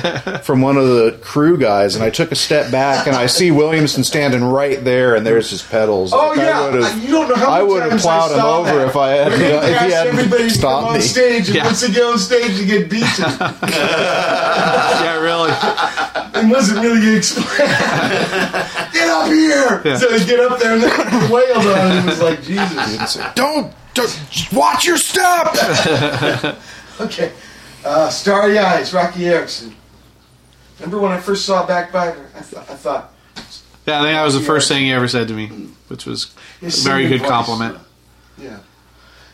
from 0.44 0.62
one 0.62 0.78
of 0.78 0.86
the 0.88 1.18
crew 1.24 1.58
guys, 1.58 1.96
and 1.96 2.04
I 2.04 2.10
took 2.12 2.32
a 2.32 2.36
step 2.36 2.72
back 2.72 3.08
and 3.08 3.16
I 3.16 3.26
see 3.26 3.50
Williamson 3.52 4.04
standing 4.04 4.44
right 4.44 4.84
there, 4.84 5.16
and 5.16 5.26
there's 5.26 5.50
his 5.50 5.64
pedals. 5.64 6.14
Oh 6.14 6.18
Like, 6.30 6.38
I 6.40 6.44
yeah, 6.44 6.70
would've- 6.72 7.04
you 7.04 7.12
don't 7.12 7.30
know 7.30 7.36
how 7.36 7.50
I 7.52 7.64
would 7.64 7.82
have 7.92 8.00
plowed 8.00 8.32
I 8.32 8.36
him 8.36 8.46
over 8.46 8.78
that. 8.80 8.88
if 8.90 8.96
I 8.96 9.10
had 9.10 9.28
Where 9.30 9.38
they 9.40 9.74
if 9.74 9.82
he 9.82 9.92
hadn't 9.92 10.18
everybody 10.20 10.44
to 10.44 10.50
stopped 10.52 10.88
on 10.88 10.94
me. 10.96 11.02
stage, 11.02 11.48
and 11.48 11.56
Yeah. 11.56 11.66
once 11.66 11.82
they 11.82 11.92
get 11.92 12.04
on 12.04 12.18
stage, 12.20 12.52
you 12.60 12.66
get 12.66 12.90
beaten. 12.90 13.26
Yeah, 15.04 15.20
really. 15.20 15.52
it 15.52 16.52
wasn't 16.52 16.80
really 16.82 17.18
explained. 17.18 17.48
get 18.94 19.10
up 19.10 19.28
here! 19.28 19.63
Yeah. 19.86 19.98
So 19.98 20.18
he 20.18 20.26
get 20.26 20.40
up 20.40 20.60
there 20.60 20.74
and 20.74 20.84
then 20.84 21.32
wailed 21.32 21.66
on 21.66 21.92
him. 21.92 22.08
It 22.08 22.12
was 22.12 22.22
like 22.22 22.42
Jesus. 22.44 23.18
Don't, 23.36 23.74
don't 23.94 24.48
watch 24.54 24.86
your 24.86 24.98
step. 24.98 25.56
Okay, 27.02 27.32
uh, 27.84 28.08
Starry 28.12 28.60
Eyes, 28.60 28.94
Roky 28.94 29.26
Erickson. 29.26 29.76
Remember 30.80 31.00
when 31.00 31.12
I 31.12 31.18
first 31.20 31.44
saw 31.44 31.66
Backbiter? 31.66 32.28
I, 32.36 32.42
th- 32.42 32.56
I 32.70 32.76
thought 32.76 33.12
Yeah, 33.88 34.00
I 34.00 34.04
think 34.04 34.14
that 34.16 34.24
was 34.24 34.36
the 34.36 34.42
first 34.46 34.68
thing 34.68 34.84
he 34.84 34.92
ever 34.92 35.08
said 35.08 35.28
to 35.30 35.34
me, 35.34 35.48
which 35.88 36.06
was 36.06 36.32
a 36.62 36.68
very 36.70 37.08
good 37.08 37.22
voice. 37.22 37.30
compliment. 37.30 37.80
Yeah. 38.38 38.60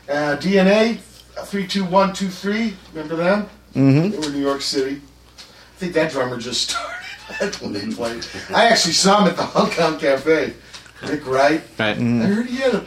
Uh, 0.08 0.38
DNA, 0.38 1.00
three 1.44 1.68
two 1.68 1.84
one 1.84 2.14
two 2.14 2.30
three. 2.30 2.78
Remember 2.94 3.18
them? 3.18 3.50
Mm-hmm. 3.76 4.10
They 4.12 4.18
were 4.18 4.26
in 4.28 4.32
New 4.34 4.40
York 4.42 4.62
City. 4.62 5.02
I 5.38 5.78
think 5.78 5.94
that 5.96 6.12
drummer 6.14 6.38
just 6.38 6.70
started 6.70 6.99
when 7.62 7.74
they 7.74 7.88
played. 7.88 8.26
I 8.54 8.68
actually 8.70 8.94
saw 8.94 9.22
him 9.22 9.30
at 9.30 9.38
the 9.38 9.44
Hong 9.44 9.72
Kong 9.72 10.00
Cafe. 10.00 10.54
Rick 11.04 11.26
Wright. 11.26 11.62
Right. 11.78 11.80
I 11.80 11.94
mm-hmm. 11.94 12.22
heard 12.22 12.46
he 12.46 12.58
had 12.58 12.76
a, 12.76 12.86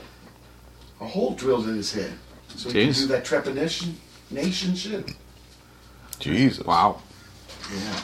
a 1.01 1.07
hole 1.07 1.35
drilled 1.35 1.67
in 1.69 1.77
his 1.77 1.93
head, 1.93 2.13
so 2.49 2.69
he 2.69 2.87
could 2.87 2.95
Jeez. 2.95 2.99
do 2.99 3.07
that 3.09 3.25
trepanation 3.25 3.95
nation 4.31 4.75
shit. 4.75 5.13
Jesus, 6.19 6.65
Wow. 6.65 7.01
Yeah. 7.73 8.01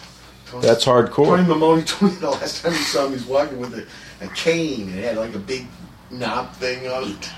Tony- 0.46 0.66
that's 0.66 0.84
Tony 0.84 1.08
hardcore. 1.08 1.44
Mamoni 1.44 1.86
told 1.98 2.12
me 2.12 2.18
the 2.18 2.30
last 2.30 2.62
time 2.62 2.72
he 2.72 2.78
saw 2.78 3.04
him, 3.04 3.10
he 3.10 3.14
was 3.16 3.26
walking 3.26 3.60
with 3.60 3.74
a, 3.74 4.24
a 4.24 4.28
cane. 4.28 4.88
It 4.88 5.04
had 5.04 5.16
like 5.16 5.34
a 5.34 5.38
big 5.38 5.66
knob 6.10 6.52
thing 6.54 6.88
on 6.88 7.10
it. 7.10 7.30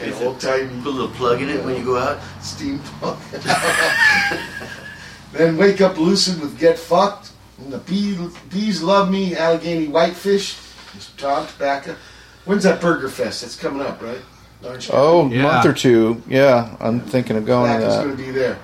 And 0.00 0.14
old 0.24 0.40
timey 0.40 0.68
Put 0.82 0.86
a 0.86 0.90
little 0.90 1.08
plug 1.08 1.42
in 1.42 1.50
it 1.50 1.62
when 1.62 1.76
you 1.76 1.84
go 1.84 1.98
out. 1.98 2.18
steampunk. 2.40 3.18
then 5.32 5.56
wake 5.56 5.80
up 5.80 5.98
lucid 5.98 6.40
with 6.40 6.58
Get 6.58 6.78
Fucked. 6.78 7.32
And 7.60 7.72
the 7.72 7.78
bee, 7.78 8.16
Bees 8.50 8.82
Love 8.82 9.10
Me, 9.10 9.36
Allegheny 9.36 9.86
Whitefish. 9.88 10.56
Mr. 10.96 11.16
Tom 11.16 11.46
Tobacco. 11.46 11.94
When's 12.44 12.64
that 12.64 12.80
Burger 12.80 13.08
Fest? 13.08 13.42
That's 13.42 13.54
coming 13.56 13.82
up, 13.82 14.02
right? 14.02 14.18
Orange 14.64 14.88
County. 14.88 14.98
Oh, 15.02 15.28
Yeah. 15.30 15.42
month 15.42 15.66
or 15.66 15.72
two. 15.72 16.22
Yeah, 16.26 16.76
I'm 16.80 17.00
thinking 17.00 17.36
of 17.36 17.46
going 17.46 17.70
to 17.70 17.78
Tobacco's 17.78 17.96
that. 17.96 18.04
going 18.04 18.16
to 18.16 18.22
be 18.22 18.30
there. 18.30 18.58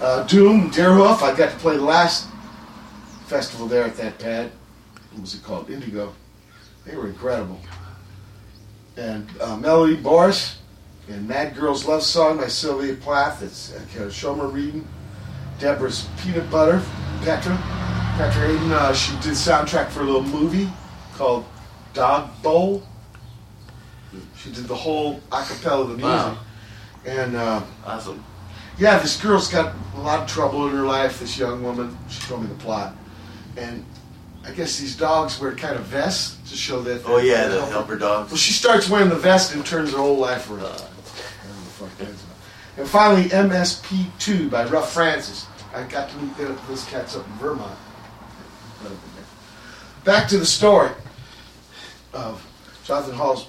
Uh, 0.00 0.22
Doom, 0.24 0.70
Deerhoof. 0.70 1.22
I 1.22 1.34
got 1.36 1.50
to 1.50 1.56
play 1.58 1.76
the 1.76 1.82
last 1.82 2.26
festival 3.26 3.66
there 3.66 3.84
at 3.84 3.96
that 3.96 4.18
pad. 4.18 4.50
What 5.12 5.22
was 5.22 5.34
it 5.34 5.42
called? 5.42 5.70
Indigo. 5.70 6.12
They 6.86 6.96
were 6.96 7.06
incredible. 7.08 7.60
And 8.96 9.28
uh, 9.40 9.56
Melody 9.56 9.96
Boris 9.96 10.58
and 11.08 11.26
Mad 11.26 11.54
Girl's 11.56 11.86
Love 11.86 12.02
Song 12.02 12.36
by 12.38 12.48
Sylvia 12.48 12.94
Plath. 12.94 13.42
It's 13.42 13.72
uh, 13.74 13.80
Schoemer 14.08 14.52
reading. 14.52 14.86
Deborah's 15.66 16.08
Peanut 16.20 16.50
Butter. 16.50 16.82
Petra. 17.22 17.56
Petra 18.16 18.46
Haden. 18.48 18.72
Uh, 18.72 18.92
she 18.92 19.12
did 19.20 19.34
soundtrack 19.34 19.90
for 19.90 20.00
a 20.00 20.02
little 20.02 20.24
movie 20.24 20.68
called 21.14 21.44
Dog 21.94 22.30
Bowl. 22.42 22.82
She 24.36 24.50
did 24.50 24.64
the 24.64 24.74
whole 24.74 25.20
acapella 25.30 25.82
of 25.82 25.88
the 25.90 25.94
music. 25.94 26.02
Wow. 26.04 26.38
And 27.06 27.36
uh, 27.36 27.62
Awesome. 27.86 28.24
yeah, 28.76 28.98
this 28.98 29.20
girl's 29.22 29.48
got 29.48 29.72
a 29.94 30.00
lot 30.00 30.18
of 30.20 30.28
trouble 30.28 30.66
in 30.66 30.74
her 30.74 30.82
life, 30.82 31.20
this 31.20 31.38
young 31.38 31.62
woman. 31.62 31.96
She 32.08 32.20
told 32.22 32.42
me 32.42 32.48
the 32.48 32.54
plot. 32.56 32.96
And 33.56 33.84
I 34.44 34.50
guess 34.50 34.80
these 34.80 34.96
dogs 34.96 35.40
wear 35.40 35.54
kind 35.54 35.76
of 35.76 35.82
vests 35.84 36.50
to 36.50 36.56
show 36.56 36.82
that. 36.82 37.02
Oh 37.06 37.18
yeah, 37.18 37.46
the 37.46 37.64
helper 37.66 37.96
dogs. 37.96 38.32
Well, 38.32 38.36
she 38.36 38.52
starts 38.52 38.90
wearing 38.90 39.10
the 39.10 39.14
vest 39.14 39.54
and 39.54 39.64
turns 39.64 39.92
her 39.92 39.98
whole 39.98 40.18
life 40.18 40.50
around. 40.50 40.64
I 40.64 40.66
don't 40.66 40.74
know 40.74 41.64
the 41.64 41.70
fuck 41.70 41.98
that's 41.98 42.10
about. 42.24 42.36
And 42.78 42.88
finally, 42.88 43.24
MSP2 43.28 44.50
by 44.50 44.64
Rough 44.64 44.92
Francis. 44.92 45.46
I 45.74 45.82
got 45.84 46.10
to 46.10 46.16
meet 46.18 46.36
those 46.36 46.84
cats 46.86 47.16
up 47.16 47.26
in 47.26 47.32
Vermont. 47.34 47.78
Back 50.04 50.28
to 50.28 50.38
the 50.38 50.46
story 50.46 50.90
of 52.12 52.44
Jonathan 52.84 53.14
Hall's 53.14 53.46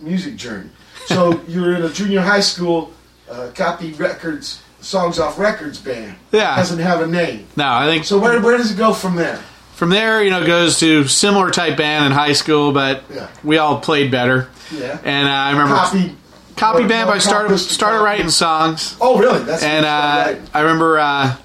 music 0.00 0.36
journey. 0.36 0.70
So 1.06 1.40
you're 1.48 1.74
in 1.74 1.82
a 1.82 1.88
junior 1.90 2.20
high 2.20 2.40
school, 2.40 2.92
uh, 3.30 3.50
copy 3.54 3.92
records, 3.94 4.62
songs 4.80 5.18
off 5.18 5.38
records 5.38 5.78
band. 5.78 6.14
Yeah. 6.32 6.56
Doesn't 6.56 6.78
have 6.78 7.00
a 7.00 7.06
name. 7.06 7.46
No, 7.56 7.66
I 7.68 7.86
think 7.86 8.04
So 8.04 8.18
where, 8.18 8.40
where 8.40 8.56
does 8.56 8.70
it 8.72 8.78
go 8.78 8.92
from 8.92 9.16
there? 9.16 9.42
from 9.74 9.90
there, 9.90 10.24
you 10.24 10.30
know, 10.30 10.40
it 10.40 10.46
goes 10.46 10.78
to 10.80 11.06
similar 11.06 11.50
type 11.50 11.76
band 11.76 12.06
in 12.06 12.12
high 12.12 12.32
school, 12.32 12.72
but 12.72 13.02
Yeah. 13.12 13.28
we 13.44 13.58
all 13.58 13.78
played 13.78 14.10
better. 14.10 14.48
Yeah. 14.72 14.98
And 15.04 15.28
uh, 15.28 15.30
I 15.30 15.50
remember 15.50 15.74
Copy. 15.74 16.14
copy 16.56 16.86
band. 16.86 17.08
more 17.08 17.16
I 17.16 17.18
started 17.18 17.58
started 17.58 18.02
writing 18.02 18.30
songs, 18.30 18.96
Oh, 19.02 19.18
really? 19.18 19.40
That's 19.42 19.62
and 19.62 19.84
uh. 19.84 20.36
I 20.54 20.60
remember 20.60 20.98
uh, 20.98 21.36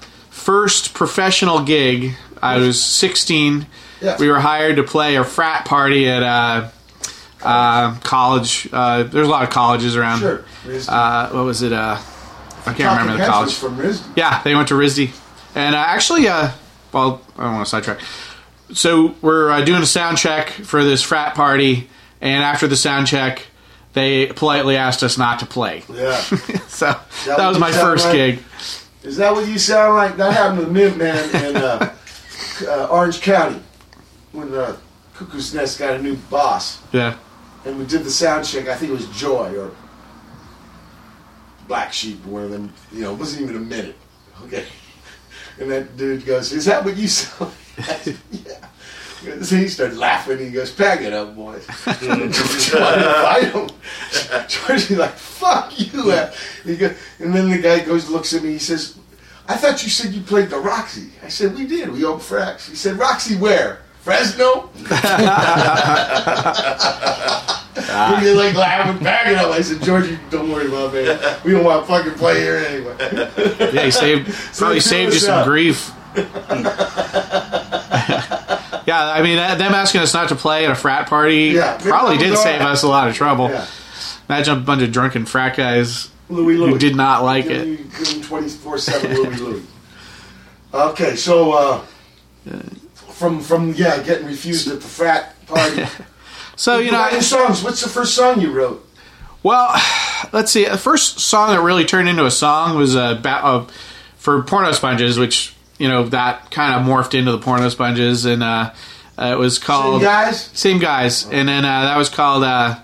first 0.42 0.94
professional 0.94 1.62
gig. 1.62 2.14
I 2.42 2.58
was 2.58 2.82
16. 2.82 3.66
Yeah. 4.00 4.16
We 4.18 4.28
were 4.28 4.40
hired 4.40 4.76
to 4.76 4.82
play 4.82 5.14
a 5.16 5.22
frat 5.24 5.64
party 5.64 6.08
at 6.08 6.22
uh, 6.24 6.70
uh, 7.42 7.94
college. 8.00 8.68
Uh, 8.72 9.04
there's 9.04 9.28
a 9.28 9.30
lot 9.30 9.44
of 9.44 9.50
colleges 9.50 9.96
around. 9.96 10.18
Sure. 10.20 10.44
Uh, 10.88 11.28
what 11.30 11.44
was 11.44 11.62
it? 11.62 11.72
Uh, 11.72 11.98
I 12.66 12.74
can't 12.74 12.98
remember 13.00 13.22
the 13.22 13.28
college. 13.28 13.54
From 13.54 13.76
RISD. 13.76 14.16
Yeah, 14.16 14.42
they 14.42 14.54
went 14.54 14.68
to 14.68 14.74
RISD. 14.74 15.10
And 15.54 15.74
uh, 15.74 15.78
actually, 15.78 16.26
uh, 16.26 16.50
well, 16.92 17.20
I 17.38 17.44
don't 17.44 17.54
want 17.54 17.66
to 17.66 17.70
sidetrack. 17.70 18.00
So 18.72 19.14
we're 19.22 19.50
uh, 19.50 19.64
doing 19.64 19.82
a 19.82 19.86
sound 19.86 20.18
check 20.18 20.50
for 20.50 20.82
this 20.82 21.02
frat 21.02 21.34
party, 21.34 21.88
and 22.20 22.42
after 22.42 22.66
the 22.66 22.76
sound 22.76 23.06
check, 23.06 23.46
they 23.92 24.26
politely 24.26 24.76
asked 24.76 25.02
us 25.02 25.18
not 25.18 25.38
to 25.40 25.46
play. 25.46 25.82
Yeah. 25.92 26.16
so 26.68 26.86
That 27.26 27.36
that 27.38 27.48
was 27.48 27.58
my 27.58 27.70
first 27.70 28.06
like- 28.06 28.14
gig. 28.14 28.38
Is 29.02 29.16
that 29.16 29.32
what 29.32 29.48
you 29.48 29.58
sound 29.58 29.96
like? 29.96 30.16
That 30.16 30.32
happened 30.32 30.60
to 30.60 30.66
the 30.66 30.72
Minutemen 30.72 31.16
in 31.44 31.56
uh, 31.56 31.94
uh, 32.66 32.86
Orange 32.86 33.20
County 33.20 33.60
when 34.30 34.54
uh, 34.54 34.76
Cuckoo's 35.14 35.52
Nest 35.52 35.78
got 35.78 35.94
a 35.94 36.02
new 36.02 36.16
boss. 36.30 36.80
Yeah. 36.92 37.16
And 37.64 37.78
we 37.78 37.84
did 37.84 38.04
the 38.04 38.10
sound 38.10 38.44
check. 38.44 38.68
I 38.68 38.76
think 38.76 38.90
it 38.90 38.94
was 38.94 39.08
Joy 39.08 39.56
or 39.56 39.72
Black 41.66 41.92
Sheep, 41.92 42.24
one 42.24 42.44
of 42.44 42.50
them. 42.50 42.72
You 42.92 43.02
know, 43.02 43.12
it 43.12 43.18
wasn't 43.18 43.42
even 43.42 43.56
a 43.56 43.60
minute. 43.60 43.96
Okay. 44.44 44.64
And 45.60 45.70
that 45.70 45.98
dude 45.98 46.24
goes, 46.24 46.50
"Is 46.50 46.64
that 46.64 46.82
what 46.82 46.96
you 46.96 47.06
sound?" 47.06 47.52
like? 47.78 48.06
Yeah. 48.30 48.66
So 49.22 49.56
he 49.56 49.68
started 49.68 49.96
laughing. 49.96 50.38
He 50.38 50.50
goes, 50.50 50.72
"Pack 50.72 51.00
it 51.02 51.12
up, 51.12 51.36
boys." 51.36 51.66
George 51.84 52.02
wanted 52.02 52.32
to 52.32 53.12
fight 53.22 53.52
him. 53.52 53.68
Like, 54.98 55.12
"Fuck 55.12 55.78
you!" 55.78 56.26
He 56.64 56.76
goes, 56.76 56.96
and 57.18 57.34
then 57.34 57.50
the 57.50 57.58
guy 57.58 57.80
goes, 57.80 58.08
looks 58.10 58.32
at 58.34 58.42
me. 58.42 58.52
He 58.52 58.58
says, 58.58 58.98
"I 59.48 59.56
thought 59.56 59.82
you 59.82 59.90
said 59.90 60.12
you 60.12 60.22
played 60.22 60.50
the 60.50 60.58
Roxy." 60.58 61.10
I 61.22 61.28
said, 61.28 61.54
"We 61.54 61.66
did. 61.66 61.92
We 61.92 62.04
opened 62.04 62.22
for 62.22 62.38
X." 62.38 62.68
He 62.68 62.76
said, 62.76 62.98
"Roxy 62.98 63.36
where?" 63.36 63.82
Fresno. 64.02 64.68
You're 68.20 68.34
like 68.34 68.54
laughing, 68.56 69.02
backing 69.02 69.36
up. 69.36 69.52
I 69.52 69.60
said, 69.60 69.80
Georgie, 69.80 70.18
don't 70.28 70.50
worry 70.50 70.66
about 70.66 70.92
me. 70.92 71.02
We 71.44 71.52
don't 71.52 71.62
want 71.64 71.86
to 71.86 71.92
fucking 71.92 72.14
play 72.14 72.40
here 72.40 72.56
anyway. 72.56 72.96
Yeah, 73.72 73.84
he 73.84 73.90
saved 73.92 74.34
probably 74.58 74.80
So 74.80 74.90
saved 74.90 75.14
you 75.14 75.20
some 75.20 75.44
grief. 75.44 75.92
Yeah, 78.86 79.02
I 79.10 79.22
mean, 79.22 79.38
uh, 79.38 79.54
them 79.56 79.72
asking 79.72 80.00
us 80.02 80.12
not 80.14 80.28
to 80.30 80.34
play 80.36 80.64
at 80.64 80.70
a 80.70 80.74
frat 80.74 81.08
party 81.08 81.48
Yeah, 81.54 81.78
probably 81.78 82.18
did 82.18 82.36
save 82.38 82.60
us 82.60 82.82
a 82.82 82.88
lot 82.88 83.08
of 83.08 83.14
trouble. 83.14 83.48
Yeah. 83.50 83.66
Imagine 84.28 84.58
a 84.58 84.60
bunch 84.60 84.82
of 84.82 84.92
drunken 84.92 85.26
frat 85.26 85.56
guys 85.56 86.10
Louis 86.28 86.56
Louis. 86.56 86.70
who 86.72 86.78
did 86.78 86.96
not 86.96 87.22
like 87.24 87.48
Give 87.48 87.62
it. 88.00 88.08
him 88.08 88.22
24 88.22 88.78
7 88.78 89.14
Louis 89.14 89.40
Louis. 89.40 89.66
Okay, 90.74 91.16
so 91.16 91.52
uh, 91.52 91.84
from, 92.94 93.40
from, 93.40 93.74
yeah, 93.74 94.02
getting 94.02 94.26
refused 94.26 94.68
at 94.68 94.80
the 94.80 94.88
frat 94.88 95.34
party. 95.46 95.84
So 96.54 96.78
you 96.78 96.92
know, 96.92 97.00
I- 97.00 97.18
songs. 97.20 97.64
What's 97.64 97.82
the 97.82 97.88
first 97.88 98.14
song 98.14 98.40
you 98.40 98.52
wrote? 98.52 98.86
Well, 99.42 99.74
let's 100.32 100.52
see. 100.52 100.66
The 100.66 100.76
first 100.78 101.18
song 101.18 101.48
that 101.50 101.60
really 101.62 101.84
turned 101.86 102.08
into 102.10 102.24
a 102.26 102.30
song 102.30 102.76
was 102.76 102.94
uh, 102.94 103.14
ba- 103.16 103.44
uh, 103.44 103.66
for 104.18 104.42
Porno 104.42 104.70
Sponges, 104.72 105.18
which 105.18 105.51
you 105.82 105.88
know 105.88 106.08
that 106.08 106.50
kind 106.50 106.74
of 106.74 106.86
morphed 106.88 107.14
into 107.18 107.32
the 107.32 107.38
Porno 107.38 107.68
Sponges, 107.68 108.24
and 108.24 108.42
uh, 108.42 108.70
Uh, 109.18 109.32
it 109.34 109.38
was 109.38 109.56
Same 109.56 109.66
called 109.66 110.02
guys? 110.02 110.48
Same 110.54 110.78
guys, 110.78 111.26
and 111.30 111.46
then 111.48 111.64
uh, 111.66 111.82
that 111.82 111.98
was 111.98 112.08
called 112.08 112.42
uh, 112.44 112.76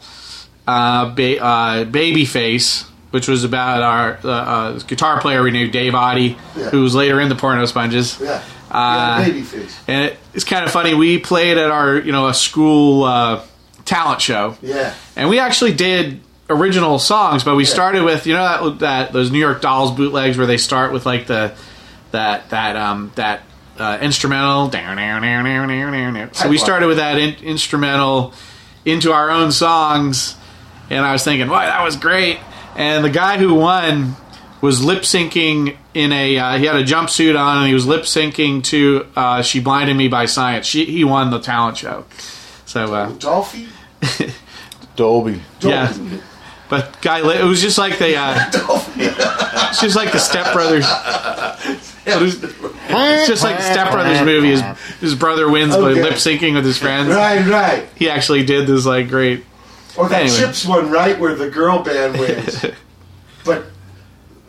uh, 0.66 1.07
ba- 1.14 1.42
uh, 1.42 1.84
Babyface, 1.86 2.84
which 3.12 3.26
was 3.28 3.44
about 3.44 3.82
our 3.82 4.18
uh, 4.22 4.28
uh, 4.28 4.78
guitar 4.80 5.20
player 5.20 5.42
we 5.42 5.51
knew, 5.51 5.68
Dave 5.70 5.94
Oddie, 5.94 6.36
Yeah. 6.57 6.68
who 6.70 6.82
was 6.82 6.94
later 6.94 7.18
in 7.20 7.28
the 7.30 7.34
Porno 7.34 7.64
Sponges. 7.66 8.18
Yeah. 8.20 8.42
Uh, 8.70 9.20
yeah, 9.20 9.24
baby 9.26 9.42
face. 9.42 9.78
And 9.88 10.05
it, 10.05 10.18
it's 10.34 10.44
kind 10.44 10.64
of 10.66 10.70
funny. 10.70 10.92
We 10.92 11.18
played 11.18 11.57
at 11.57 11.70
our, 11.70 11.96
you 11.96 12.12
know, 12.12 12.28
a 12.28 12.34
school 12.34 13.05
uh, 13.05 13.40
talent 13.86 14.20
show, 14.20 14.57
Yeah. 14.61 14.92
and 15.16 15.30
we 15.30 15.38
actually 15.38 15.72
did 15.72 16.20
original 16.51 16.99
songs. 16.99 17.42
But 17.42 17.57
we 17.57 17.64
started 17.64 18.03
with, 18.05 18.26
you 18.26 18.34
know, 18.34 18.70
that 18.70 18.78
that 18.80 19.12
those 19.14 19.30
New 19.30 19.40
York 19.40 19.62
Dolls 19.62 19.92
bootlegs 19.92 20.36
where 20.36 20.46
they 20.46 20.59
start 20.59 20.92
with 20.92 21.07
like 21.07 21.26
the 21.26 21.55
that 22.12 22.50
that 22.50 22.76
um 22.76 23.12
that 23.16 23.42
uh, 23.78 23.98
instrumental. 24.00 24.70
So 24.70 26.48
we 26.48 26.59
started 26.59 26.86
with 26.86 26.96
that 26.96 27.18
in, 27.18 27.34
instrumental 27.44 28.34
into 28.84 29.12
our 29.12 29.30
own 29.30 29.52
songs, 29.52 30.36
and 30.90 31.04
I 31.04 31.12
was 31.12 31.24
thinking, 31.24 31.48
wow, 31.48 31.61
that 31.61 31.82
was 31.82 31.96
great. 31.96 32.38
And 32.76 33.04
the 33.04 33.11
guy 33.11 33.38
who 33.38 33.54
won 33.54 34.16
was 34.61 34.82
lip 34.82 35.02
syncing 35.02 35.76
in 35.94 36.12
a 36.12 36.38
uh, 36.38 36.59
he 36.59 36.64
had 36.64 36.76
a 36.76 36.84
jumpsuit 36.84 37.38
on 37.38 37.59
and 37.59 37.68
he 37.68 37.74
was 37.74 37.86
lip 37.86 38.02
syncing 38.02 38.62
to 38.64 39.06
uh, 39.16 39.42
"She 39.42 39.61
Blinded 39.61 39.96
Me" 39.96 40.09
by 40.09 40.26
Science. 40.26 40.66
She, 40.66 40.84
he 40.84 41.04
won 41.04 41.30
the 41.30 41.38
talent 41.38 41.78
show. 41.78 42.04
So 42.66 42.94
uh, 42.94 43.12
Dolphy? 43.12 43.68
Dolby. 44.96 45.40
yeah, 45.61 45.96
but 46.68 47.00
guy, 47.00 47.18
it 47.40 47.44
was 47.44 47.61
just 47.61 47.78
like 47.78 47.98
the 47.98 48.16
uh, 48.16 48.50
it's 49.70 49.80
just 49.80 49.96
like 49.96 50.12
the 50.12 50.18
Step 50.18 50.52
Brothers. 50.52 50.86
It 52.09 52.20
was- 52.20 52.42
It's 52.42 53.28
just 53.28 53.44
like 53.44 53.56
the 53.59 53.62
Step 53.62 53.92
Brothers 53.92 54.22
movie. 54.24 54.50
His, 54.50 54.62
his 55.00 55.14
brother 55.14 55.48
wins 55.50 55.74
by 55.76 55.92
lip 55.92 56.14
syncing 56.14 56.54
with 56.54 56.64
his 56.64 56.78
friends. 56.78 57.09
Right, 57.14 57.46
right. 57.46 57.86
He 57.96 58.09
actually 58.09 58.44
did 58.44 58.66
this 58.66 58.86
like 58.86 59.09
great. 59.09 59.44
Or 59.96 60.09
that 60.09 60.22
Anyway. 60.22 60.36
Chips 60.38 60.64
one, 60.64 60.90
right, 60.90 61.18
where 61.18 61.34
the 61.34 61.50
girl 61.50 61.82
band 61.82 62.18
wins. 62.18 62.64
but 63.44 63.64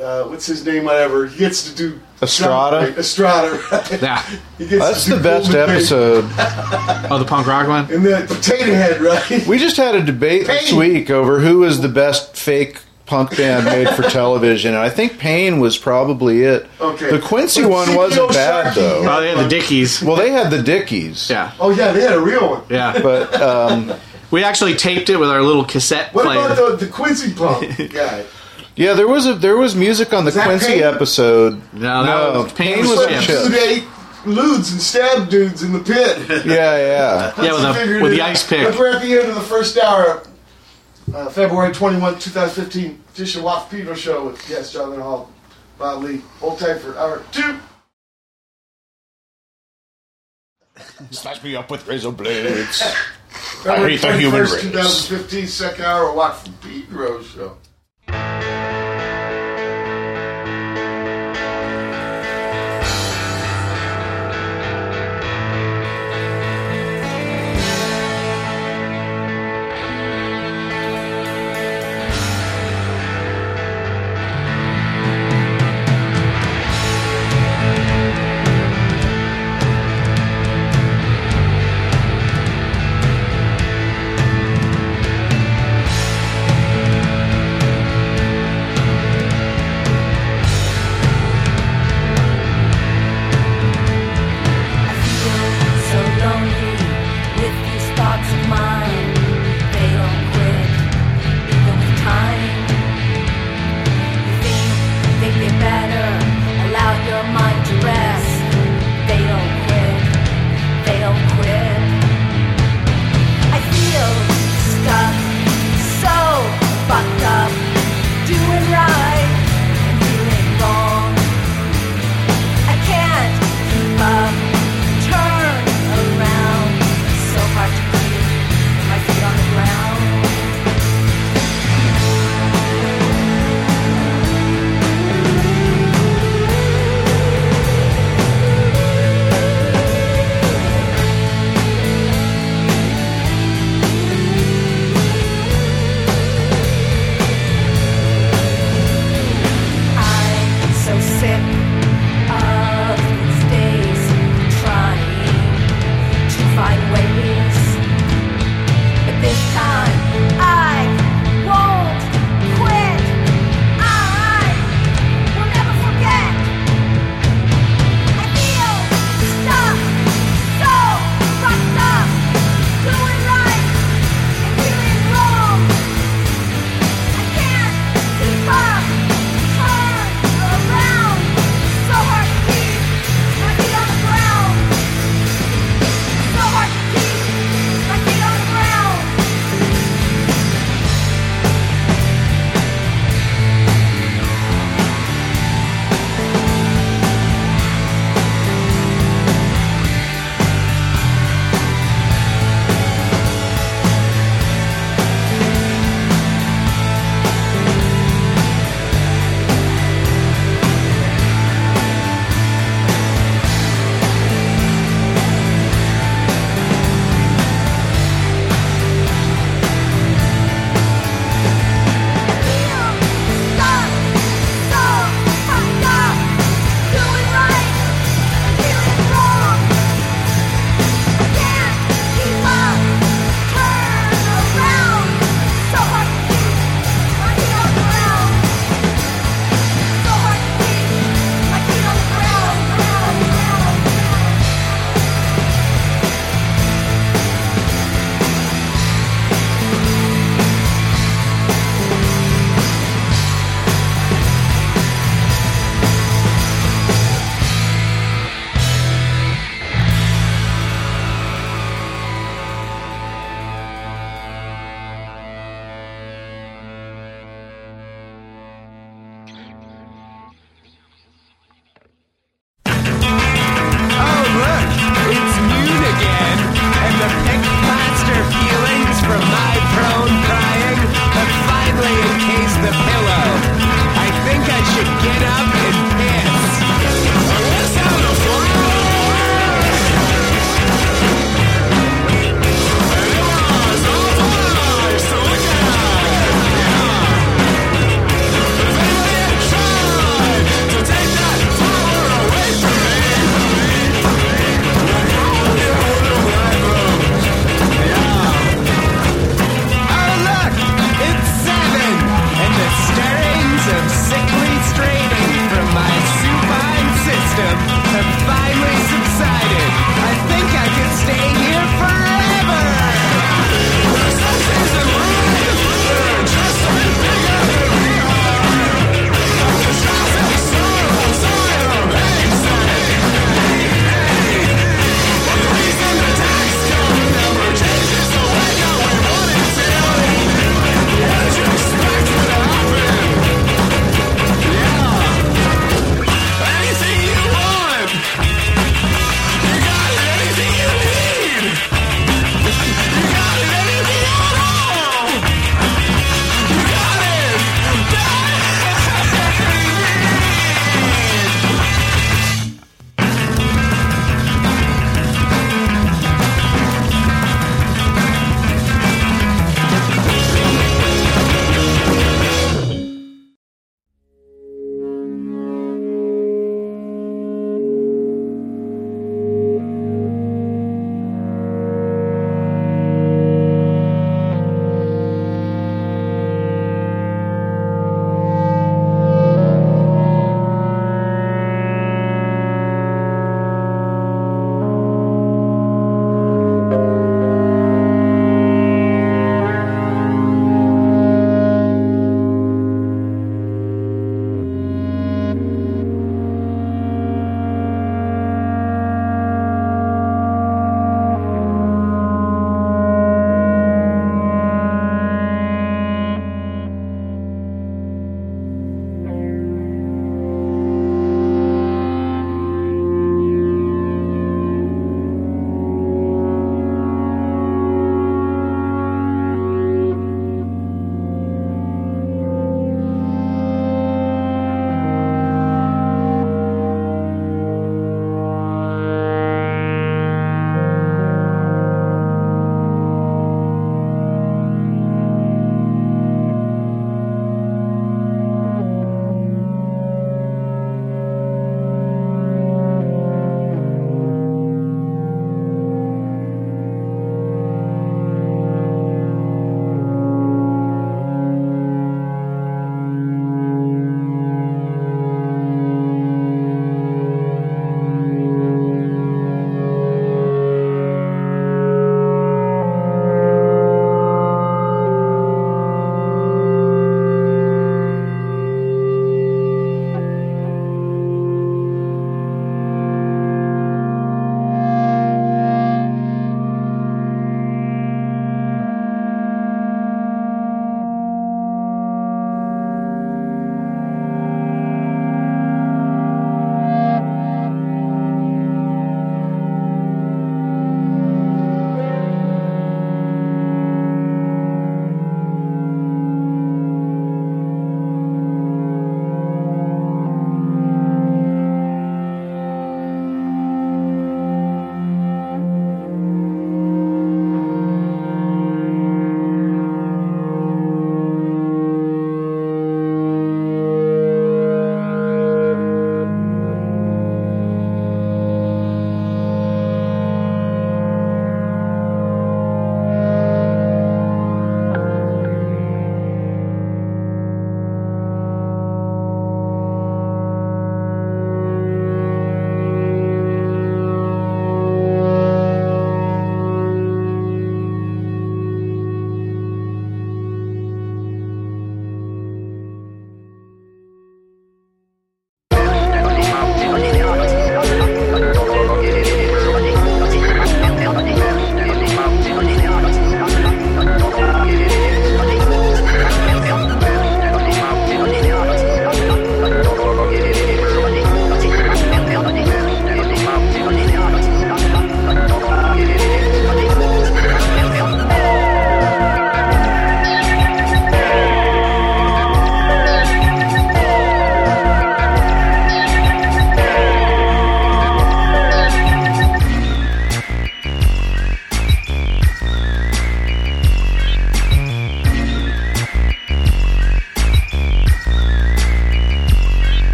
uh, 0.00 0.24
what's 0.24 0.46
his 0.46 0.64
name? 0.64 0.84
Whatever. 0.84 1.26
He 1.26 1.38
gets 1.38 1.70
to 1.70 1.76
do 1.76 2.00
Estrada? 2.22 2.96
Estrada. 2.98 3.60
Right? 3.70 4.02
Yeah. 4.02 4.22
He 4.58 4.66
gets 4.66 4.82
That's 4.84 5.04
to 5.04 5.16
the 5.16 5.22
best 5.22 5.52
Golden 5.52 5.70
episode. 5.70 6.24
Oh, 7.10 7.18
the 7.18 7.24
punk 7.26 7.46
rock 7.46 7.68
one. 7.68 7.92
And 7.92 8.04
the 8.04 8.24
potato 8.26 8.72
head, 8.72 9.00
right? 9.00 9.46
We 9.46 9.58
just 9.58 9.76
had 9.76 9.94
a 9.94 10.02
debate 10.02 10.46
this 10.46 10.72
week 10.72 11.10
over 11.10 11.40
who 11.40 11.64
is 11.64 11.80
the 11.82 11.88
best 11.88 12.34
fake 12.36 12.78
punk 13.06 13.36
band 13.36 13.66
made 13.66 13.88
for 13.90 14.02
television, 14.02 14.74
and 14.74 14.82
I 14.82 14.88
think 14.88 15.18
Pain 15.18 15.60
was 15.60 15.76
probably 15.76 16.42
it. 16.42 16.66
Okay. 16.80 17.10
The 17.10 17.20
Quincy 17.20 17.62
But 17.62 17.70
one 17.70 17.88
CPO 17.88 17.96
wasn't 17.96 18.28
bad 18.30 18.66
Sharky, 18.72 18.74
though. 18.76 19.04
Oh, 19.06 19.20
they 19.20 19.28
had 19.28 19.44
the 19.44 19.48
Dickies. 19.48 20.02
Well, 20.02 20.16
they 20.16 20.30
had 20.30 20.50
the 20.50 20.62
Dickies. 20.62 21.28
Yeah, 21.30 21.52
Oh 21.60 21.70
yeah, 21.70 21.92
they 21.92 22.00
had 22.00 22.14
a 22.14 22.20
real 22.20 22.48
one. 22.50 22.62
yeah. 22.70 23.00
But 23.02 23.40
um, 23.40 23.92
We 24.30 24.42
actually 24.42 24.74
taped 24.74 25.10
it 25.10 25.16
with 25.18 25.28
our 25.28 25.42
little 25.42 25.64
cassette 25.64 26.14
What 26.14 26.24
player. 26.24 26.46
about 26.46 26.78
the, 26.80 26.86
the 26.86 26.92
Quincy 26.92 27.32
Punk 27.34 27.92
guy? 27.92 28.24
yeah, 28.76 28.94
there 28.94 29.06
was 29.08 29.26
a 29.26 29.34
there 29.34 29.56
was 29.56 29.74
music 29.76 30.12
on 30.12 30.24
the 30.24 30.30
that 30.32 30.46
Quincy 30.46 30.66
Pain? 30.66 30.82
episode. 30.82 31.60
No, 31.74 32.04
that 32.04 32.38
was- 32.38 32.52
Pain 32.54 32.78
was 32.80 32.88
was 32.96 33.06
Chips. 33.06 33.26
Chips. 33.26 33.44
Dude 33.48 33.54
ate 33.54 33.84
lewds 34.26 34.72
and 34.72 34.80
stabbed 34.80 35.30
dudes 35.30 35.62
in 35.62 35.72
the 35.74 35.78
pit. 35.80 36.18
Yeah, 36.46 36.76
yeah. 36.78 37.32
yeah, 37.42 37.52
with, 37.52 37.64
I 37.64 37.74
figured 37.74 37.98
the, 38.00 38.02
with 38.04 38.12
the 38.12 38.22
ice 38.22 38.44
pick. 38.48 38.66
Look, 38.66 38.78
we're 38.78 38.96
at 38.96 39.02
the 39.02 39.12
end 39.18 39.28
of 39.28 39.34
the 39.34 39.42
first 39.42 39.76
hour, 39.78 40.22
uh, 41.14 41.28
February 41.30 41.72
21, 41.72 42.18
2015, 42.18 42.98
Fish 43.12 43.36
and 43.36 43.44
Waff 43.44 43.70
Pedro 43.70 43.94
Show 43.94 44.26
with 44.26 44.48
guest 44.48 44.72
Jonathan 44.72 45.00
Hall, 45.00 45.30
Bob 45.78 46.02
Lee. 46.02 46.22
Hold 46.40 46.58
tight 46.58 46.78
for 46.78 46.96
hour 46.98 47.22
two. 47.30 47.58
Slash 51.10 51.42
me 51.42 51.54
up 51.54 51.70
with 51.70 51.86
razor 51.86 52.10
blades. 52.10 52.82
February 53.62 53.96
hate 53.96 54.00
the 54.12 54.18
human 54.18 54.40
race. 54.42 54.60
2015, 54.62 55.46
second 55.46 55.84
hour, 55.84 56.12
Watt 56.12 56.48
Pedro 56.60 57.22
Show. 57.22 57.56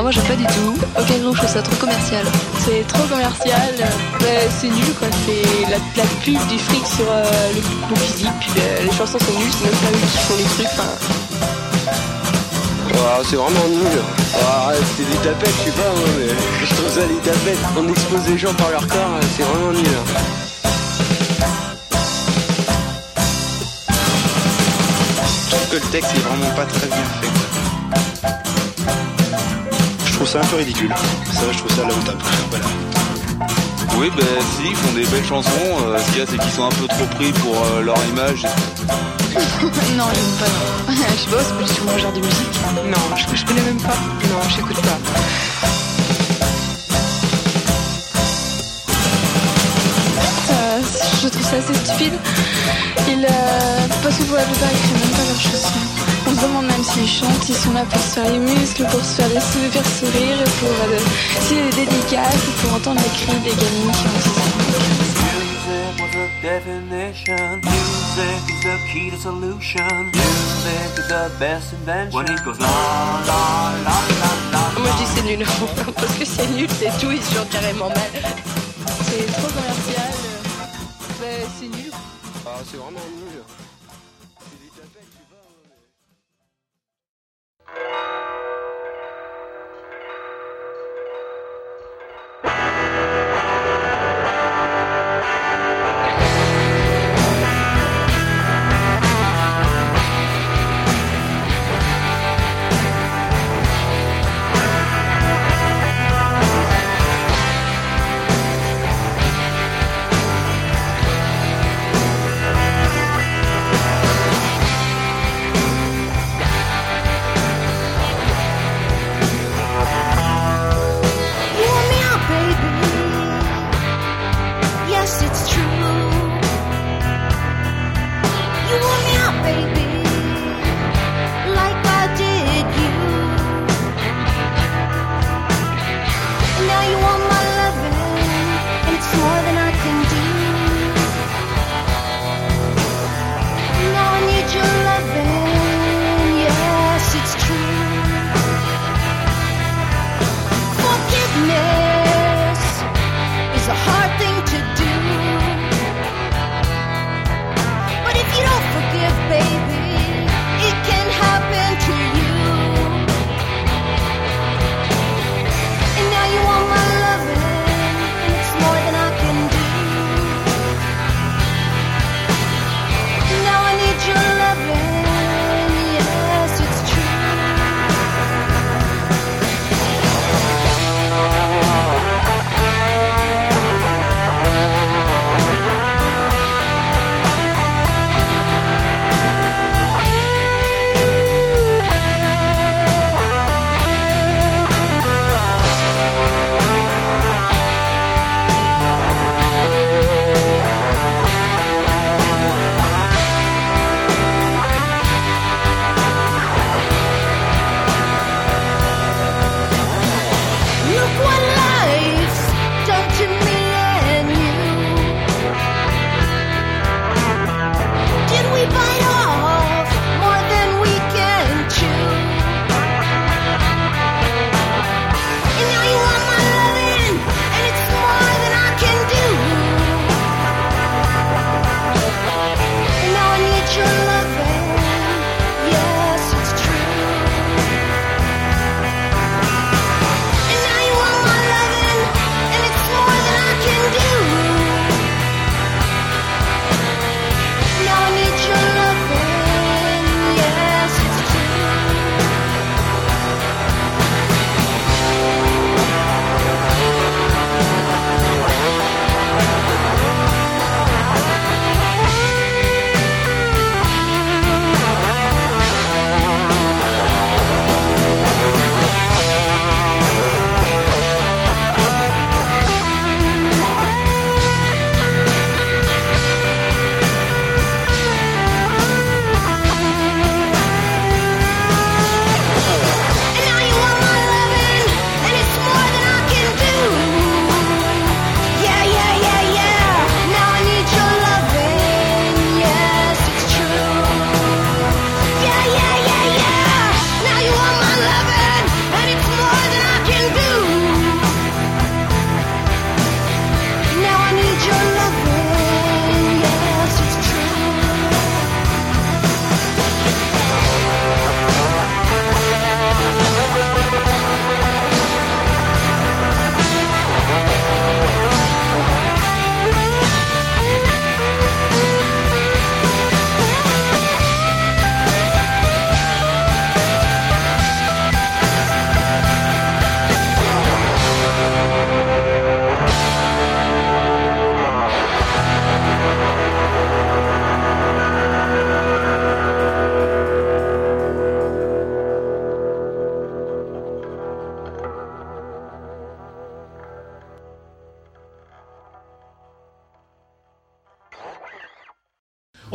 Ah, 0.00 0.02
moi 0.02 0.12
j'aime 0.12 0.24
pas 0.24 0.34
du 0.34 0.46
tout. 0.46 0.74
Au 0.98 1.04
Cameroun, 1.04 1.34
je 1.34 1.40
trouve 1.42 1.52
ça 1.52 1.60
trop 1.60 1.76
commercial. 1.76 2.24
C'est 2.64 2.86
trop 2.86 3.02
commercial. 3.02 3.74
C'est 4.58 4.68
nul 4.68 4.94
quoi. 4.98 5.08
C'est 5.26 5.70
la, 5.70 5.76
la 5.94 6.08
pub 6.24 6.38
du 6.48 6.58
fric 6.58 6.86
sur 6.86 7.04
euh, 7.06 7.22
le, 7.52 7.60
le 7.90 7.96
physique. 7.96 8.32
Puis 8.40 8.50
euh, 8.56 8.84
les 8.84 8.92
chansons 8.92 9.18
sont 9.18 9.38
nulles. 9.38 9.52
C'est 9.52 9.64
même 9.64 9.74
pas 9.74 9.90
eux 9.90 10.08
qui 10.10 10.18
font 10.24 10.36
les 10.38 10.44
trucs. 10.44 10.68
C'est 13.28 13.36
vraiment 13.36 13.68
nul. 13.68 14.00
C'est 14.96 15.04
des 15.04 15.18
tapettes, 15.18 15.54
je 15.58 15.64
sais 15.64 15.76
pas 15.76 15.90
moi, 15.90 16.08
mais 16.18 16.32
je 16.64 16.74
trouve 16.74 16.88
ça 16.88 17.00
des 17.06 17.20
tapettes. 17.30 17.58
On 17.76 17.86
expose 17.86 18.26
les 18.26 18.38
gens 18.38 18.54
par 18.54 18.70
leur 18.70 18.86
corps, 18.86 19.20
c'est 19.36 19.42
vraiment 19.42 19.72
nul. 19.72 19.84
Je 25.44 25.50
trouve 25.50 25.68
que 25.68 25.74
le 25.76 25.90
texte 25.92 26.12
est 26.16 26.20
vraiment 26.20 26.50
pas 26.56 26.64
très 26.64 26.86
bien 26.86 27.04
fait. 27.20 27.29
Je 30.20 30.26
trouve 30.26 30.38
ça 30.38 30.46
un 30.46 30.50
peu 30.50 30.56
ridicule. 30.56 30.94
Ça, 31.32 31.50
je 31.50 31.58
trouve 31.60 31.70
ça 31.70 31.82
top. 32.04 32.22
Voilà. 32.50 32.66
Oui, 33.96 34.10
ben 34.14 34.26
si, 34.54 34.68
ils 34.68 34.76
font 34.76 34.92
des 34.92 35.06
belles 35.06 35.24
chansons. 35.24 35.48
euh, 35.86 35.98
ce 35.98 36.10
qu'il 36.10 36.18
y 36.18 36.20
a, 36.20 36.26
c'est 36.26 36.36
qu'ils 36.36 36.50
sont 36.50 36.64
un 36.64 36.68
peu 36.68 36.86
trop 36.88 37.06
pris 37.16 37.32
pour 37.32 37.56
euh, 37.56 37.80
leur 37.80 37.96
image. 38.10 38.42
non, 39.32 40.04
j'aime 40.12 40.36
pas. 40.38 40.92
Non. 40.92 40.94
je 40.94 41.16
sais 41.16 41.30
pas, 41.30 41.42
c'est 41.42 41.54
pas 41.56 41.62
du 41.62 41.74
tout 41.74 41.84
mon 41.86 41.96
genre 41.98 42.12
de 42.12 42.20
musique. 42.20 42.60
Non, 42.84 43.16
je, 43.16 43.34
je 43.34 43.46
connais 43.46 43.62
même 43.62 43.80
pas. 43.80 43.94
Non, 44.28 44.42
j'écoute 44.54 44.76
pas. 44.82 44.98
Euh, 50.52 50.80
je 51.22 51.28
trouve 51.28 51.46
ça 51.46 51.56
assez 51.56 51.74
stupide. 51.86 52.12
Ils, 53.08 53.24
euh, 53.24 53.86
parce 54.02 54.16
que 54.18 54.22
pour 54.24 54.36
la 54.36 54.42
plupart, 54.42 54.68
ils 54.70 54.76
écrivent 54.76 55.00
même 55.00 55.16
pas 55.16 55.24
leurs 55.24 55.40
chansons. 55.40 56.19
On 56.30 56.34
se 56.36 56.46
demande 56.46 56.66
même 56.66 56.84
s'ils 56.84 57.08
chantent, 57.08 57.48
ils 57.48 57.54
sont 57.54 57.72
là 57.72 57.84
pour 57.84 58.00
se 58.00 58.20
faire 58.20 58.30
les 58.30 58.38
muscles, 58.38 58.84
pour 58.90 59.00
se 59.04 59.14
faire 59.16 59.28
des 59.28 59.40
sou- 59.40 59.70
faire 59.72 59.86
sourire, 59.98 60.38
et 60.40 60.50
pour 60.60 60.68
euh, 60.68 60.98
s'il 61.42 61.56
y 61.56 61.60
a 61.60 61.64
des 61.64 61.86
dédicaces, 61.86 62.34
et 62.34 62.62
pour 62.62 62.74
entendre 62.74 63.00
les 63.02 63.10
cris 63.18 63.40
des 63.40 63.50
gamines 63.50 63.92
qui 63.92 64.06
ont 64.06 64.20
6 64.22 64.28
ans. 64.40 64.50
Music 65.30 66.00
was 66.00 66.14
a 66.16 66.26
definition. 66.42 67.60
Music 67.64 68.42
is 68.48 68.60
the 68.62 68.76
key 68.92 69.10
to 69.10 69.16
solution. 69.18 69.88
Music 70.14 70.98
is 70.98 71.08
the 71.08 71.30
best 71.38 71.72
invention. 71.72 72.14
When 72.14 72.26
it 72.32 72.44
goes 72.44 72.58
la 72.60 72.66
la 73.26 73.72
la 73.86 73.96
la 74.22 74.30
la. 74.52 74.62
Moi 74.80 74.88
je 74.98 75.04
dis 75.04 75.10
c'est 75.14 75.22
nul, 75.24 75.44
parce 75.96 76.14
que 76.18 76.24
c'est 76.24 76.48
nul, 76.54 76.68
c'est 76.78 76.92
tout, 77.00 77.10
ils 77.10 77.22
chantent 77.34 77.50
carrément 77.50 77.88
mal. 77.88 78.12
C'est 79.06 79.26
trop 79.32 79.48
commercial. 79.48 80.14
euh, 80.14 80.64
bah, 81.20 81.26
c'est 81.58 81.66
nul. 81.76 81.90
Ah, 82.46 82.50
c'est 82.70 82.76
vraiment 82.76 83.00
nul. 83.18 83.42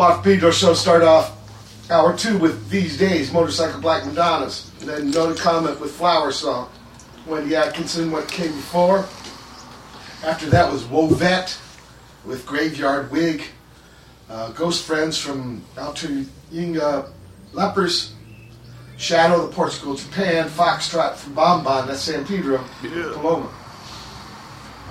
Watch 0.05 0.23
Pedro 0.23 0.51
show 0.51 0.75
start 0.75 1.01
off 1.01 1.35
hour 1.89 2.15
two 2.15 2.37
with 2.37 2.69
These 2.69 2.95
Days, 2.95 3.33
Motorcycle 3.33 3.81
Black 3.81 4.05
Madonnas. 4.05 4.69
And 4.79 4.87
then 4.87 5.09
Notta 5.09 5.33
Comet 5.33 5.79
with 5.79 5.93
Flower 5.93 6.31
Song. 6.31 6.69
Wendy 7.25 7.55
Atkinson, 7.55 8.11
what 8.11 8.27
came 8.27 8.51
before. 8.51 9.07
After 10.23 10.45
that 10.51 10.71
was 10.71 10.83
Wovette 10.83 11.59
with 12.23 12.45
Graveyard 12.45 13.11
Wig. 13.11 13.45
Uh, 14.29 14.51
Ghost 14.51 14.85
Friends 14.85 15.17
from 15.17 15.63
Alter 15.75 16.25
Yinga 16.53 17.09
Lepers. 17.53 18.13
Shadow, 18.97 19.47
the 19.47 19.51
Portugal, 19.51 19.95
Japan. 19.95 20.47
Foxtrot 20.49 21.15
from 21.15 21.33
Bombon, 21.33 21.87
that's 21.87 22.01
San 22.01 22.27
Pedro, 22.27 22.63
Paloma. 22.83 23.51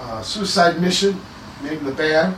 Uh, 0.00 0.22
Suicide 0.22 0.80
Mission, 0.80 1.20
name 1.62 1.78
of 1.78 1.84
the 1.84 1.92
band. 1.92 2.36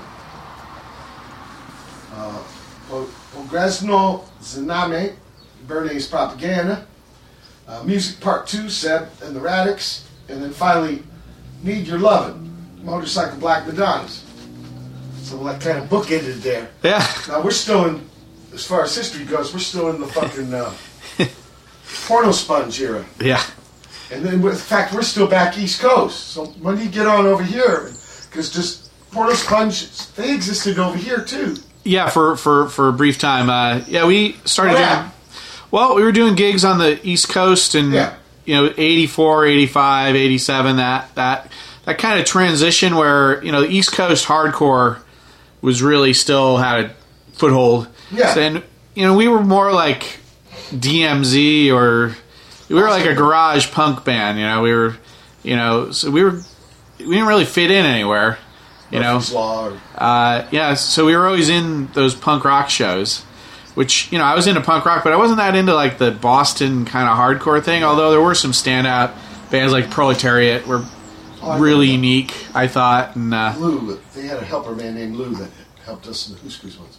Uh, 2.13 2.43
Pogresno 2.89 4.25
Zname, 4.41 5.15
Bernays 5.67 6.09
Propaganda. 6.09 6.87
Uh, 7.69 7.83
Music 7.83 8.21
Part 8.21 8.47
2, 8.47 8.71
Seb 8.71 9.09
and 9.23 9.35
the 9.35 9.41
Rahh 9.41 9.65
Dicks. 9.65 10.09
And 10.29 10.43
then 10.43 10.53
finally, 10.53 11.03
Need 11.63 11.87
Your 11.87 11.99
Lovin', 11.99 12.85
Motorcycle 12.85 13.39
Black 13.39 13.67
Madonnas. 13.67 14.25
So 15.23 15.43
that 15.45 15.61
kind 15.61 15.79
of 15.79 15.89
bookended 15.89 16.43
there. 16.43 16.69
Yeah. 16.85 17.05
Now 17.27 17.43
we're 17.43 17.51
still 17.51 17.87
in, 17.87 18.09
as 18.55 18.65
far 18.65 18.85
as 18.85 18.95
history 18.95 19.25
goes, 19.25 19.53
we're 19.53 19.59
still 19.59 19.91
in 19.91 20.01
the 20.01 20.07
fucking 20.07 20.55
uh, 20.55 20.73
porno 22.07 22.31
sponge 22.31 22.81
era. 22.81 23.05
Yeah. 23.21 23.43
And 24.13 24.25
then, 24.25 24.35
in 24.35 24.55
fact, 24.55 24.95
we're 24.95 25.03
still 25.03 25.27
back 25.27 25.59
East 25.59 25.81
Coast. 25.81 26.29
So 26.29 26.47
when 26.63 26.77
do 26.77 26.85
you 26.85 26.91
get 26.91 27.07
on 27.09 27.27
over 27.27 27.43
here? 27.43 27.91
Because 28.31 28.53
just 28.53 28.93
porno 29.11 29.35
sponges, 29.35 30.13
they 30.15 30.33
existed 30.33 30.79
over 30.79 30.97
here 30.97 31.25
too. 31.25 31.57
Yeah, 31.87 32.09
for 32.11 32.37
for 32.37 32.69
for 32.69 32.89
a 32.89 32.93
brief 32.93 33.19
time. 33.19 33.49
Uh, 33.49 33.81
yeah, 33.87 34.07
we 34.07 34.37
started 34.45 34.75
Oh, 34.77 34.79
yeah. 34.81 34.99
doing. 35.01 35.11
Well, 35.71 35.95
we 35.95 36.03
were 36.03 36.13
doing 36.13 36.35
gigs 36.35 36.65
on 36.65 36.79
the 36.79 36.99
East 37.07 37.29
Coast, 37.29 37.75
and 37.75 37.93
Yeah. 37.93 38.15
you 38.45 38.55
know, 38.55 38.73
84, 38.77 39.47
85, 39.47 40.15
87, 40.17 40.77
That 40.77 41.15
that 41.15 41.51
that 41.85 41.99
kind 41.99 42.19
of 42.19 42.27
transition 42.27 42.97
where 42.97 43.43
you 43.45 43.53
know 43.53 43.61
the 43.63 43.69
East 43.69 43.93
Coast 43.93 44.27
hardcore 44.27 44.99
was 45.63 45.83
really 45.83 46.13
still 46.13 46.57
had 46.59 46.81
a 46.85 46.91
foothold. 47.35 47.89
Yeah. 48.13 48.39
and 48.39 48.63
you 48.95 49.05
know 49.07 49.15
we 49.15 49.29
were 49.29 49.43
more 49.43 49.73
like 49.73 50.19
DMZ 50.75 51.73
or 51.73 52.17
we 52.69 52.75
were 52.75 52.89
like 52.89 53.07
a 53.07 53.15
garage 53.15 53.71
punk 53.73 54.05
band. 54.05 54.39
You 54.39 54.45
know, 54.47 54.63
we 54.63 54.73
were, 54.73 54.97
you 55.43 55.57
know, 55.57 55.91
so 55.93 56.11
we 56.11 56.23
were 56.25 56.41
we 56.99 57.07
didn't 57.11 57.27
really 57.27 57.45
fit 57.45 57.71
in 57.71 57.85
anywhere. 57.87 58.39
You 58.91 59.01
know, 59.01 59.21
Law. 59.33 59.69
Or, 59.71 59.81
uh, 59.97 60.47
yeah, 60.53 60.75
so 60.75 61.07
we 61.07 61.17
were 61.17 61.27
always 61.27 61.49
in 61.49 61.89
those 61.89 62.15
punk 62.15 62.45
rock 62.45 62.71
shows, 62.71 63.23
which 63.75 64.11
you 64.13 64.19
know 64.19 64.25
I 64.25 64.35
was 64.35 64.47
into 64.47 64.61
punk 64.61 64.85
rock, 64.85 65.03
but 65.03 65.13
I 65.13 65.17
wasn't 65.17 65.39
that 65.39 65.57
into 65.57 65.75
like 65.75 65.99
the 65.99 66.13
Boston 66.13 66.85
kind 66.85 67.09
of 67.09 67.17
hardcore 67.19 67.63
thing. 67.63 67.83
Although 67.83 68.11
there 68.13 68.21
were 68.21 68.35
some 68.37 68.53
standout 68.53 69.13
bands 69.51 69.73
like 69.73 69.91
Proletariat 69.91 70.67
were 70.67 70.85
Oh, 71.43 71.51
I 71.51 71.59
really 71.59 71.87
remember. 71.89 72.07
unique, 72.07 72.47
I 72.55 72.67
thought, 72.67 73.15
and 73.15 73.33
uh, 73.35 73.55
Lou, 73.59 74.01
they 74.15 74.23
had 74.27 74.39
a 74.39 74.45
helper 74.45 74.75
man 74.75 74.95
named 74.95 75.17
Lou 75.17 75.35
that 75.35 75.51
helped 75.85 76.07
us 76.07 76.29
in 76.29 76.35
the 76.35 76.41
Huskers 76.41 76.79
once. 76.79 76.99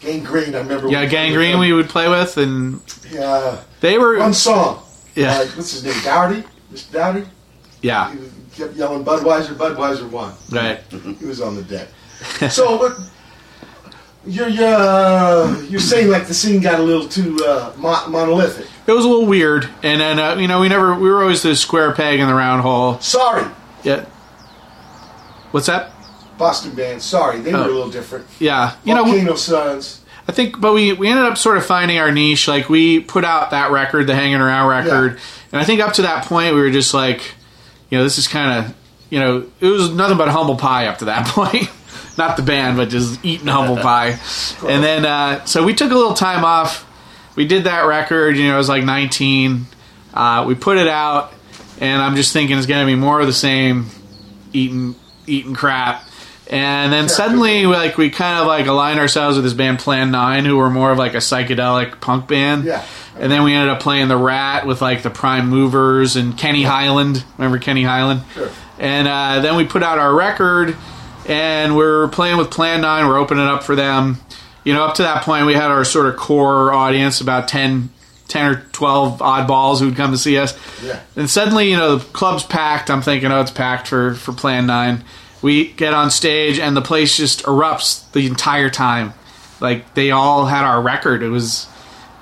Gang 0.00 0.24
Green, 0.24 0.54
I 0.54 0.58
remember. 0.58 0.88
yeah, 0.88 1.06
Gang 1.06 1.32
Green 1.32 1.58
we 1.60 1.72
would 1.72 1.88
play 1.88 2.08
with, 2.08 2.36
and 2.36 2.80
Yeah. 3.10 3.58
they 3.80 3.98
were 3.98 4.18
One 4.18 4.34
song. 4.34 4.82
Yeah. 5.14 5.30
Uh, 5.32 5.46
what's 5.54 5.72
his 5.72 5.84
name? 5.84 5.94
Dowdy? 6.02 6.42
Mr. 6.72 6.90
Dowdy? 6.92 7.24
yeah, 7.82 8.10
He 8.12 8.18
kept 8.54 8.74
yelling 8.74 9.04
Budweiser, 9.04 9.54
Budweiser 9.54 10.08
won. 10.10 10.34
right. 10.50 10.80
He 11.18 11.24
was 11.26 11.40
on 11.40 11.54
the 11.56 11.62
deck. 11.62 11.88
so, 12.50 12.76
what, 12.76 12.96
you're, 14.24 14.48
you're, 14.48 14.68
uh, 14.68 15.60
you're 15.68 15.80
saying 15.80 16.08
like 16.08 16.26
the 16.28 16.34
scene 16.34 16.60
got 16.60 16.78
a 16.78 16.82
little 16.82 17.08
too 17.08 17.36
uh, 17.44 17.72
mo- 17.76 18.06
monolithic. 18.08 18.66
It 18.86 18.92
was 18.92 19.04
a 19.04 19.08
little 19.08 19.26
weird, 19.26 19.68
and 19.82 20.00
then 20.00 20.18
uh, 20.18 20.36
you 20.36 20.46
know 20.48 20.60
we 20.60 20.68
never 20.68 20.94
we 20.94 21.08
were 21.10 21.22
always 21.22 21.42
the 21.42 21.56
square 21.56 21.92
peg 21.92 22.20
in 22.20 22.26
the 22.28 22.34
round 22.34 22.62
hole. 22.62 22.98
Sorry, 23.00 23.44
Yeah. 23.82 24.04
What's 25.50 25.66
that? 25.66 25.92
Boston 26.38 26.74
band. 26.74 27.02
Sorry, 27.02 27.40
they 27.40 27.52
were 27.52 27.58
Oh. 27.58 27.64
a 27.66 27.66
little 27.72 27.90
different. 27.90 28.26
Yeah, 28.38 28.74
you 28.84 28.94
know, 28.94 29.04
Volcano 29.04 29.34
Suns. 29.36 30.00
I 30.28 30.32
think, 30.32 30.60
but 30.60 30.72
we 30.72 30.92
we 30.92 31.08
ended 31.08 31.24
up 31.26 31.36
sort 31.36 31.56
of 31.58 31.66
finding 31.66 31.98
our 31.98 32.10
niche. 32.12 32.46
Like 32.48 32.68
we 32.68 33.00
put 33.00 33.24
out 33.24 33.50
that 33.50 33.70
record, 33.70 34.06
the 34.06 34.14
Hanging 34.14 34.36
Around 34.40 34.68
record, 34.68 35.18
and 35.52 35.60
I 35.60 35.64
think 35.64 35.80
up 35.80 35.92
to 35.94 36.02
that 36.02 36.24
point 36.26 36.54
we 36.54 36.60
were 36.60 36.70
just 36.70 36.94
like, 36.94 37.34
you 37.92 37.98
know, 37.98 38.04
this 38.04 38.16
is 38.16 38.26
kind 38.26 38.64
of, 38.64 38.74
you 39.10 39.20
know, 39.20 39.46
it 39.60 39.66
was 39.66 39.90
nothing 39.90 40.16
but 40.16 40.28
humble 40.28 40.56
pie 40.56 40.86
up 40.86 41.00
to 41.00 41.04
that 41.04 41.26
point. 41.28 41.68
Not 42.16 42.38
the 42.38 42.42
band, 42.42 42.78
but 42.78 42.88
just 42.88 43.22
eating 43.22 43.48
humble 43.48 43.76
pie. 43.82 44.18
And 44.66 44.82
then, 44.82 45.04
uh, 45.04 45.44
so 45.44 45.62
we 45.62 45.74
took 45.74 45.92
a 45.92 45.94
little 45.94 46.14
time 46.14 46.42
off. 46.42 46.88
We 47.36 47.46
did 47.46 47.64
that 47.64 47.82
record. 47.82 48.38
You 48.38 48.48
know, 48.48 48.54
I 48.54 48.56
was 48.56 48.70
like 48.70 48.82
19. 48.82 49.66
Uh, 50.14 50.44
we 50.48 50.54
put 50.54 50.78
it 50.78 50.88
out, 50.88 51.34
and 51.80 52.00
I'm 52.00 52.16
just 52.16 52.32
thinking 52.32 52.56
it's 52.56 52.66
going 52.66 52.80
to 52.80 52.90
be 52.90 52.98
more 52.98 53.20
of 53.20 53.26
the 53.26 53.32
same, 53.34 53.86
eating 54.54 54.94
eating 55.26 55.54
crap. 55.54 56.08
And 56.50 56.92
then 56.92 57.10
suddenly, 57.10 57.66
like 57.66 57.98
we 57.98 58.08
kind 58.08 58.40
of 58.40 58.46
like 58.46 58.66
aligned 58.66 59.00
ourselves 59.00 59.36
with 59.36 59.44
this 59.44 59.54
band 59.54 59.80
Plan 59.80 60.10
Nine, 60.10 60.46
who 60.46 60.56
were 60.56 60.70
more 60.70 60.92
of 60.92 60.98
like 60.98 61.12
a 61.12 61.18
psychedelic 61.18 62.00
punk 62.00 62.26
band. 62.26 62.64
Yeah. 62.64 62.84
And 63.18 63.30
then 63.30 63.42
we 63.44 63.52
ended 63.52 63.68
up 63.68 63.80
playing 63.80 64.08
the 64.08 64.16
Rat 64.16 64.66
with 64.66 64.80
like 64.80 65.02
the 65.02 65.10
Prime 65.10 65.48
Movers 65.48 66.16
and 66.16 66.36
Kenny 66.36 66.62
Highland. 66.62 67.24
Remember 67.36 67.58
Kenny 67.58 67.82
Highland? 67.82 68.22
Sure. 68.34 68.50
And 68.78 69.06
uh, 69.06 69.40
then 69.40 69.56
we 69.56 69.64
put 69.64 69.82
out 69.82 69.98
our 69.98 70.14
record, 70.14 70.76
and 71.28 71.76
we're 71.76 72.08
playing 72.08 72.38
with 72.38 72.50
Plan 72.50 72.80
Nine. 72.80 73.06
We're 73.06 73.18
opening 73.18 73.44
up 73.44 73.62
for 73.62 73.76
them. 73.76 74.18
You 74.64 74.72
know, 74.74 74.84
up 74.84 74.94
to 74.96 75.02
that 75.02 75.24
point, 75.24 75.46
we 75.46 75.54
had 75.54 75.70
our 75.70 75.84
sort 75.84 76.06
of 76.06 76.16
core 76.16 76.72
audience, 76.72 77.20
about 77.20 77.48
10, 77.48 77.90
10 78.28 78.46
or 78.50 78.62
twelve 78.72 79.18
oddballs 79.18 79.80
who'd 79.80 79.96
come 79.96 80.12
to 80.12 80.18
see 80.18 80.38
us. 80.38 80.56
Yeah. 80.82 81.00
And 81.16 81.28
suddenly, 81.28 81.70
you 81.70 81.76
know, 81.76 81.96
the 81.96 82.04
club's 82.12 82.44
packed. 82.44 82.90
I'm 82.90 83.02
thinking, 83.02 83.30
oh, 83.30 83.40
it's 83.40 83.50
packed 83.50 83.88
for 83.88 84.14
for 84.14 84.32
Plan 84.32 84.66
Nine. 84.66 85.04
We 85.42 85.72
get 85.72 85.92
on 85.92 86.10
stage, 86.10 86.58
and 86.58 86.76
the 86.76 86.82
place 86.82 87.16
just 87.16 87.42
erupts 87.42 88.10
the 88.12 88.26
entire 88.26 88.70
time. 88.70 89.12
Like 89.60 89.94
they 89.94 90.10
all 90.12 90.46
had 90.46 90.64
our 90.64 90.80
record. 90.80 91.22
It 91.22 91.28
was 91.28 91.66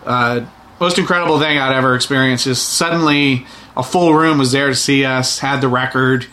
uh, 0.05 0.47
most 0.81 0.98
incredible 0.98 1.39
thing 1.39 1.59
I'd 1.59 1.77
ever 1.77 1.94
experienced. 1.94 2.44
Just 2.44 2.70
suddenly, 2.70 3.47
a 3.77 3.82
full 3.82 4.15
room 4.15 4.39
was 4.39 4.52
there 4.52 4.69
to 4.69 4.74
see 4.74 5.05
us. 5.05 5.39
Had 5.39 5.61
the 5.61 5.69
record, 5.69 6.27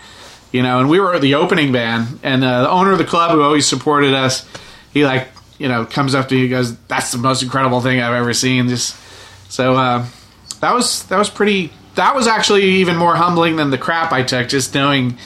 you 0.51 0.63
know, 0.63 0.79
and 0.79 0.89
we 0.89 0.99
were 0.99 1.19
the 1.19 1.35
opening 1.35 1.71
band. 1.71 2.19
And 2.23 2.43
uh, 2.43 2.63
the 2.63 2.69
owner 2.69 2.93
of 2.93 2.97
the 2.97 3.05
club, 3.05 3.31
who 3.31 3.41
always 3.41 3.67
supported 3.67 4.13
us, 4.13 4.47
he 4.93 5.05
like, 5.05 5.27
you 5.57 5.67
know, 5.67 5.85
comes 5.85 6.15
up 6.15 6.29
to 6.29 6.39
and 6.39 6.49
goes, 6.49 6.77
"That's 6.87 7.11
the 7.11 7.17
most 7.17 7.43
incredible 7.43 7.81
thing 7.81 7.99
I've 7.99 8.13
ever 8.13 8.33
seen." 8.33 8.69
Just 8.69 8.95
so 9.49 9.75
uh, 9.75 10.05
that 10.61 10.73
was 10.73 11.03
that 11.07 11.17
was 11.17 11.29
pretty. 11.29 11.73
That 11.95 12.15
was 12.15 12.27
actually 12.27 12.63
even 12.63 12.95
more 12.95 13.15
humbling 13.15 13.55
than 13.55 13.71
the 13.71 13.77
crap 13.77 14.11
I 14.11 14.21
took. 14.21 14.49
Just 14.49 14.75
knowing, 14.75 15.17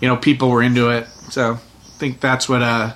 you 0.00 0.08
know, 0.08 0.16
people 0.16 0.50
were 0.50 0.62
into 0.62 0.90
it. 0.90 1.06
So 1.30 1.54
I 1.54 1.98
think 1.98 2.20
that's 2.20 2.48
what. 2.48 2.62
Uh, 2.62 2.94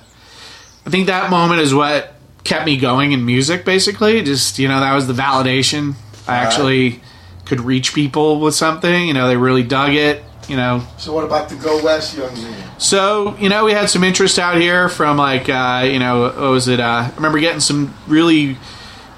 I 0.85 0.89
think 0.89 1.07
that 1.07 1.29
moment 1.29 1.61
is 1.61 1.73
what 1.73 2.12
kept 2.43 2.65
me 2.65 2.77
going 2.77 3.11
in 3.11 3.25
music. 3.25 3.65
Basically, 3.65 4.21
just 4.21 4.59
you 4.59 4.67
know, 4.67 4.79
that 4.79 4.93
was 4.93 5.07
the 5.07 5.13
validation. 5.13 5.93
I 6.27 6.31
Right. 6.37 6.43
actually 6.45 7.01
could 7.45 7.61
reach 7.61 7.93
people 7.93 8.39
with 8.39 8.55
something. 8.55 9.07
You 9.07 9.13
know, 9.13 9.27
they 9.27 9.37
really 9.37 9.63
dug 9.63 9.93
it. 9.93 10.23
You 10.49 10.57
know, 10.57 10.83
So 10.97 11.13
what 11.13 11.23
about 11.23 11.47
the 11.47 11.55
Go 11.55 11.81
West 11.81 12.17
young 12.17 12.33
man? 12.33 12.53
so 12.77 13.33
you 13.39 13.47
know, 13.47 13.63
we 13.63 13.71
had 13.71 13.89
some 13.89 14.03
interest 14.03 14.37
out 14.37 14.59
here 14.59 14.89
from 14.89 15.15
like 15.17 15.47
uh, 15.47 15.87
you 15.89 15.99
know, 15.99 16.23
what 16.23 16.37
was 16.37 16.67
it? 16.67 16.81
Uh, 16.81 17.09
I 17.09 17.11
remember 17.15 17.39
getting 17.39 17.61
some 17.61 17.93
really 18.07 18.57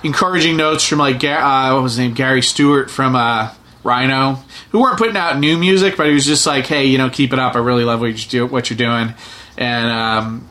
encouraging 0.03 0.55
notes 0.55 0.87
from 0.87 0.99
like 0.99 1.23
uh, 1.23 1.71
what 1.73 1.81
was 1.81 1.93
his 1.93 1.99
name, 1.99 2.13
Gary 2.13 2.43
Stewart 2.43 2.91
from 2.91 3.15
uh, 3.15 3.49
Rhino, 3.83 4.39
who 4.69 4.81
weren't 4.81 4.99
putting 4.99 5.17
out 5.17 5.39
new 5.39 5.57
music, 5.57 5.97
but 5.97 6.05
he 6.05 6.13
was 6.13 6.25
just 6.27 6.45
like, 6.45 6.67
hey, 6.67 6.85
you 6.85 6.99
know, 6.99 7.09
keep 7.09 7.33
it 7.33 7.39
up. 7.39 7.55
I 7.55 7.59
really 7.59 7.83
love 7.85 8.01
what 8.01 8.09
you 8.23 8.29
do, 8.29 8.45
what 8.45 8.69
you're 8.69 8.77
doing, 8.77 9.15
and 9.57 9.87
um, 9.91 10.47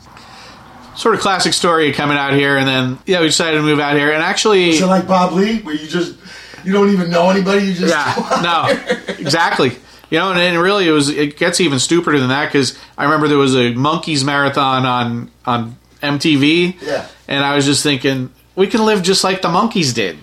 sort 0.97 1.15
of 1.15 1.21
classic 1.21 1.53
story 1.53 1.91
coming 1.93 2.17
out 2.17 2.33
here, 2.33 2.57
and 2.57 2.67
then 2.67 2.99
yeah, 3.05 3.19
we 3.21 3.27
decided 3.27 3.57
to 3.57 3.63
move 3.63 3.79
out 3.79 3.95
here, 3.95 4.11
and 4.11 4.21
actually, 4.23 4.69
Is 4.71 4.81
it 4.81 4.85
like 4.87 5.07
Bob 5.07 5.33
Lee, 5.33 5.61
where 5.61 5.75
you 5.75 5.87
just 5.87 6.15
you 6.63 6.73
don't 6.73 6.89
even 6.91 7.09
know 7.09 7.29
anybody? 7.29 7.65
You 7.65 7.73
just 7.73 7.93
yeah, 7.93 8.41
no, 8.41 9.13
exactly. 9.13 9.71
You 10.09 10.19
know, 10.19 10.31
and, 10.31 10.39
and 10.39 10.59
really, 10.61 10.87
it 10.87 10.91
was. 10.91 11.09
It 11.09 11.35
gets 11.37 11.59
even 11.59 11.79
stupider 11.79 12.19
than 12.19 12.29
that 12.29 12.45
because 12.45 12.77
I 12.97 13.05
remember 13.05 13.27
there 13.27 13.37
was 13.39 13.55
a 13.55 13.73
Monkees 13.73 14.23
marathon 14.23 14.85
on 14.85 15.31
on 15.45 15.77
MTV, 16.01 16.79
Yeah. 16.81 17.07
and 17.27 17.43
I 17.43 17.55
was 17.55 17.65
just 17.65 17.81
thinking 17.83 18.31
we 18.55 18.67
can 18.67 18.85
live 18.85 19.01
just 19.01 19.23
like 19.23 19.41
the 19.41 19.47
Monkees 19.49 19.93
did. 19.93 20.17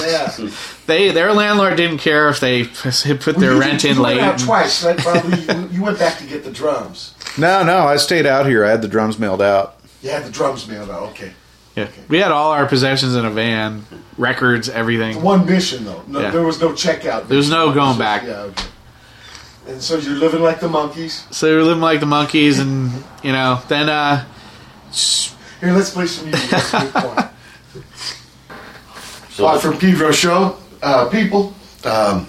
yeah. 0.00 0.32
They 0.86 1.10
their 1.10 1.32
landlord 1.32 1.76
didn't 1.76 1.98
care 1.98 2.28
if 2.28 2.38
they 2.38 2.64
put 2.64 3.36
their 3.38 3.50
Well, 3.50 3.58
rent 3.58 3.82
you 3.82 3.90
in 3.90 3.98
went 3.98 4.18
late. 4.18 4.20
out 4.24 4.38
twice, 4.38 4.84
right? 4.84 4.96
Probably 4.96 5.40
you, 5.40 5.68
you 5.72 5.82
went 5.82 5.98
back 5.98 6.18
to 6.18 6.24
get 6.24 6.44
the 6.44 6.52
drums. 6.52 7.12
No, 7.36 7.64
no, 7.64 7.78
I 7.78 7.96
stayed 7.96 8.24
out 8.24 8.46
here. 8.46 8.64
I 8.64 8.70
had 8.70 8.82
the 8.82 8.88
drums 8.88 9.18
mailed 9.18 9.42
out. 9.42 9.75
You 10.02 10.10
had 10.10 10.24
the 10.24 10.30
drums 10.30 10.68
mailed 10.68 10.90
out. 10.90 11.10
Okay. 11.10 11.32
Yeah. 11.74 11.88
We 12.08 12.18
had 12.18 12.32
all 12.32 12.52
our 12.52 12.66
possessions 12.66 13.14
in 13.16 13.24
a 13.26 13.30
van, 13.30 13.84
records, 14.16 14.68
everything. 14.68 15.22
One 15.22 15.44
mission 15.46 15.84
though. 15.84 16.02
No, 16.06 16.20
Yeah. 16.20 16.30
There 16.30 16.42
was 16.42 16.60
no 16.60 16.70
checkout. 16.70 17.28
There 17.28 17.36
was 17.36 17.50
no 17.50 17.72
going 17.72 17.98
back. 17.98 18.22
Yeah. 18.24 18.40
Okay. 18.42 18.64
And 19.68 19.82
so 19.82 19.96
you're 19.96 20.14
living 20.14 20.42
like 20.42 20.60
the 20.60 20.68
Monkees. 20.68 21.32
So 21.34 21.50
we 21.50 21.56
were 21.56 21.62
living 21.64 21.82
like 21.82 22.00
the 22.00 22.06
Monkees, 22.06 22.60
and 22.60 22.90
you 23.22 23.32
know, 23.32 23.60
then 23.68 23.88
uh, 23.88 24.24
Here, 25.60 25.72
let's 25.72 25.90
play 25.90 26.06
some 26.06 26.26
music. 26.30 26.50
That's 26.50 26.72
a 26.72 26.80
good 26.80 26.92
point. 26.94 27.20
Live 29.38 29.60
from 29.60 29.76
Pedro 29.78 30.12
Show, 30.12 30.56
uh, 30.82 31.08
people. 31.10 31.52
Um, 31.84 32.26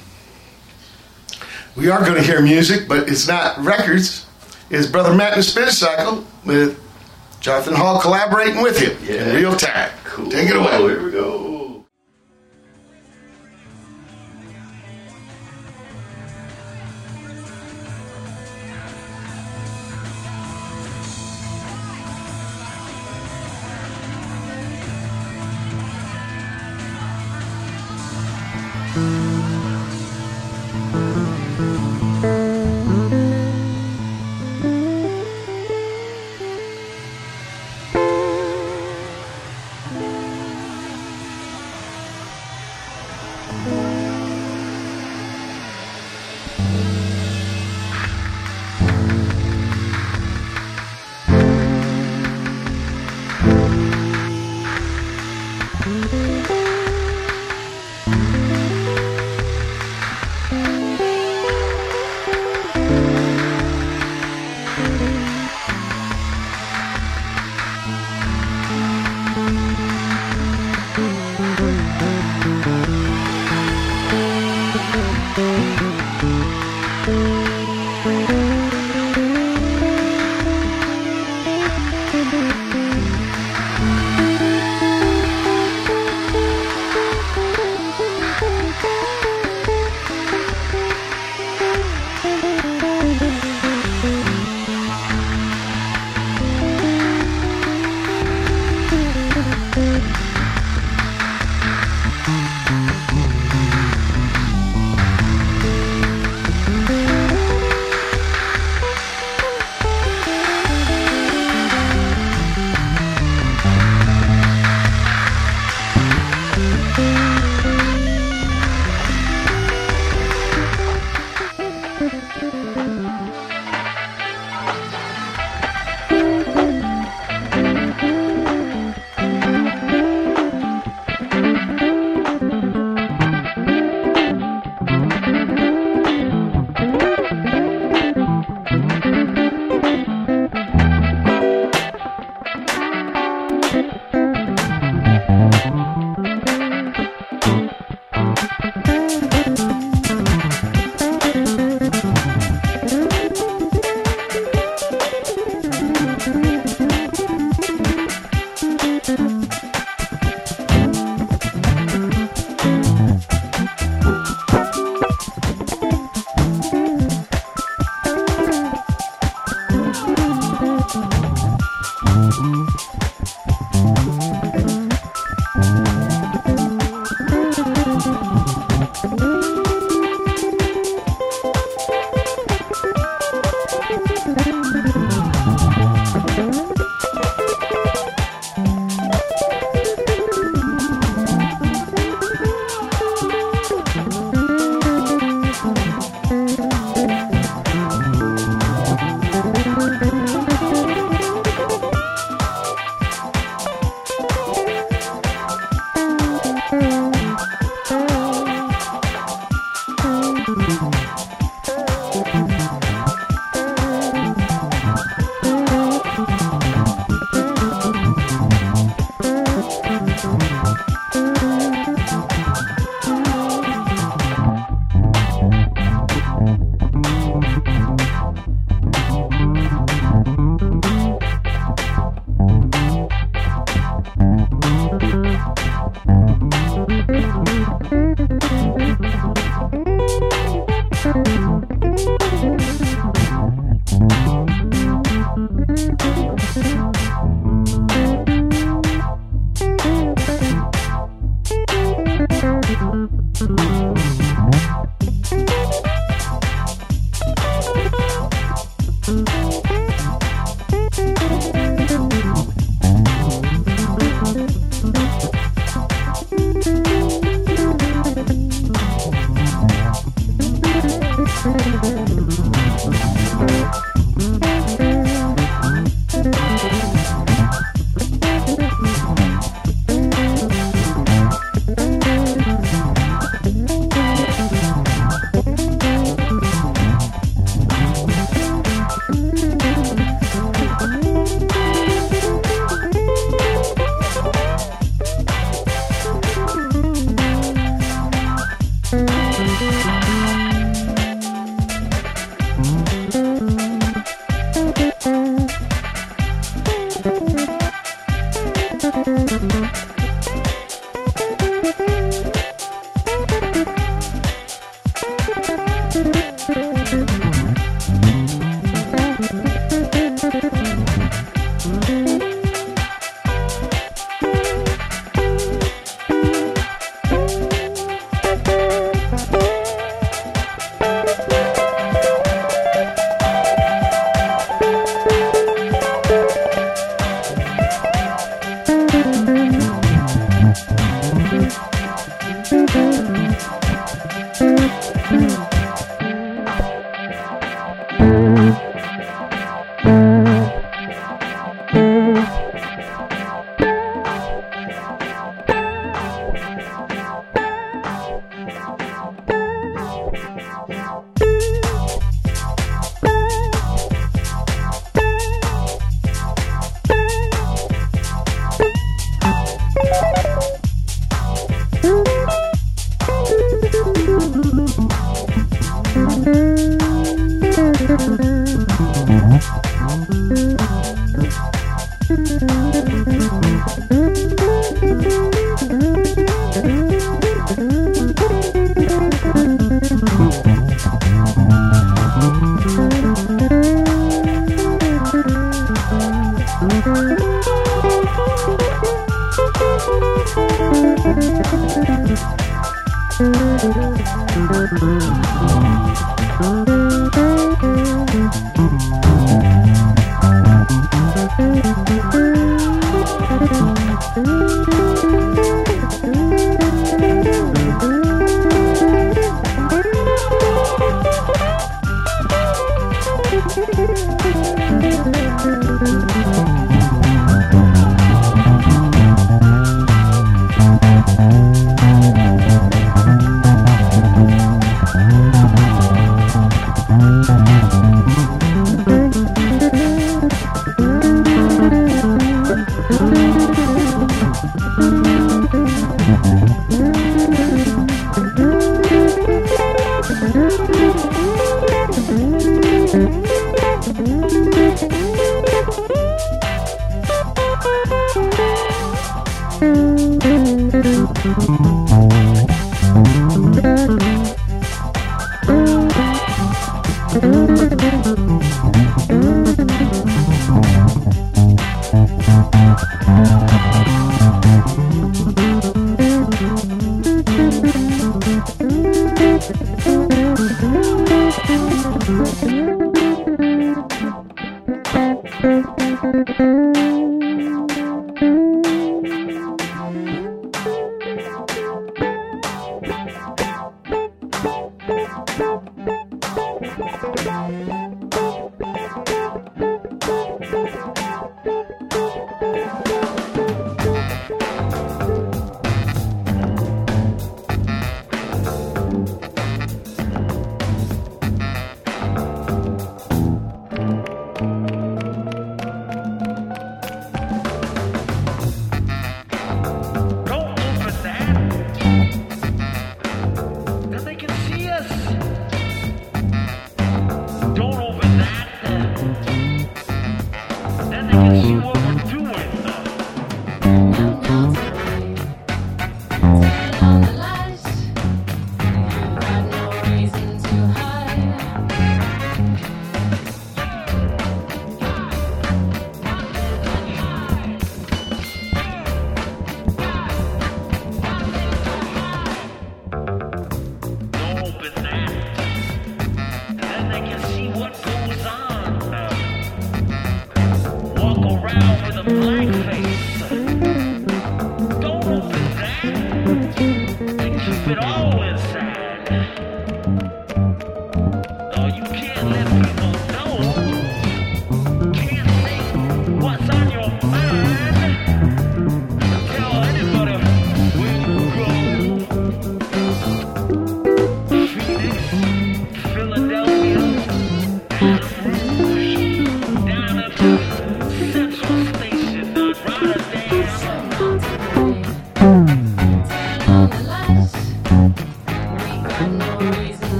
we 1.76 1.90
are 1.90 2.04
going 2.04 2.16
to 2.16 2.24
hear 2.24 2.42
music, 2.42 2.88
but 2.88 3.08
it's 3.08 3.28
not 3.28 3.58
records. 3.60 4.26
It's 4.70 4.88
Brother 4.88 5.14
Matt 5.14 5.34
and 5.34 5.40
the 5.40 5.44
Spin 5.44 5.70
Cycle 5.70 6.26
with 6.44 6.78
Jonathan 7.40 7.76
Hall 7.76 8.00
collaborating 8.02 8.62
with 8.62 8.80
him 8.80 8.98
in 9.08 9.36
real 9.36 9.56
time. 9.56 9.92
Cool. 10.04 10.30
Take 10.30 10.50
it 10.50 10.56
away. 10.56 10.70
Oh, 10.72 10.88
here 10.88 11.04
we 11.04 11.12
go. 11.12 11.57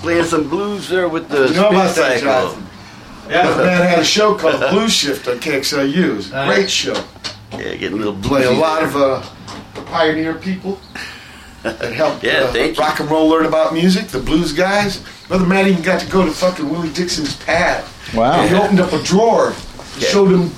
Playing 0.00 0.24
some 0.24 0.48
blues 0.48 0.88
there 0.88 1.08
with 1.08 1.28
the 1.28 1.48
You 1.48 1.54
know 1.54 1.66
spin 1.66 1.66
about 1.66 1.94
that, 1.96 2.20
cycle. 2.20 2.20
Jonathan? 2.28 2.66
Yeah, 3.28 3.50
the 3.56 3.64
man 3.64 3.82
had 3.88 3.98
a 4.00 4.04
show 4.04 4.34
called 4.36 4.60
Blue 4.70 4.88
Shift 4.88 5.28
on 5.28 5.36
KXLU. 5.38 5.94
It 5.94 6.14
was 6.14 6.32
a 6.32 6.46
great 6.46 6.70
show. 6.70 6.94
Yeah, 7.52 7.74
getting 7.76 7.92
a 7.92 7.96
little 7.96 8.14
Play 8.16 8.44
a 8.44 8.50
lot 8.50 8.82
of 8.82 8.96
uh, 8.96 9.22
pioneer 9.86 10.34
people 10.34 10.80
that 11.62 11.92
helped 11.92 12.24
Yeah, 12.24 12.40
uh, 12.44 12.52
thank 12.52 12.78
rock 12.78 12.98
and 13.00 13.10
roll 13.10 13.28
learn 13.28 13.46
about 13.46 13.72
music. 13.74 14.08
The 14.08 14.18
blues 14.20 14.52
guys. 14.52 15.04
Brother 15.28 15.46
Matt 15.46 15.66
even 15.68 15.82
got 15.82 16.00
to 16.00 16.10
go 16.10 16.24
to 16.24 16.32
fucking 16.32 16.68
Willie 16.68 16.92
Dixon's 16.92 17.36
pad. 17.36 17.84
Wow. 18.14 18.40
And 18.40 18.50
he 18.50 18.56
opened 18.56 18.80
up 18.80 18.92
a 18.92 19.02
drawer, 19.04 19.52
Yeah. 19.98 20.08
showed 20.08 20.32
him 20.32 20.50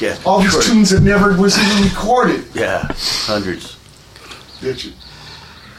Yeah, 0.00 0.18
all 0.26 0.40
these 0.40 0.66
tunes 0.66 0.90
that 0.90 1.02
never 1.02 1.34
was 1.36 1.58
even 1.58 1.84
recorded. 1.88 2.44
Yeah, 2.54 2.86
hundreds. 3.26 3.76
Did 4.60 4.84
you? 4.84 4.92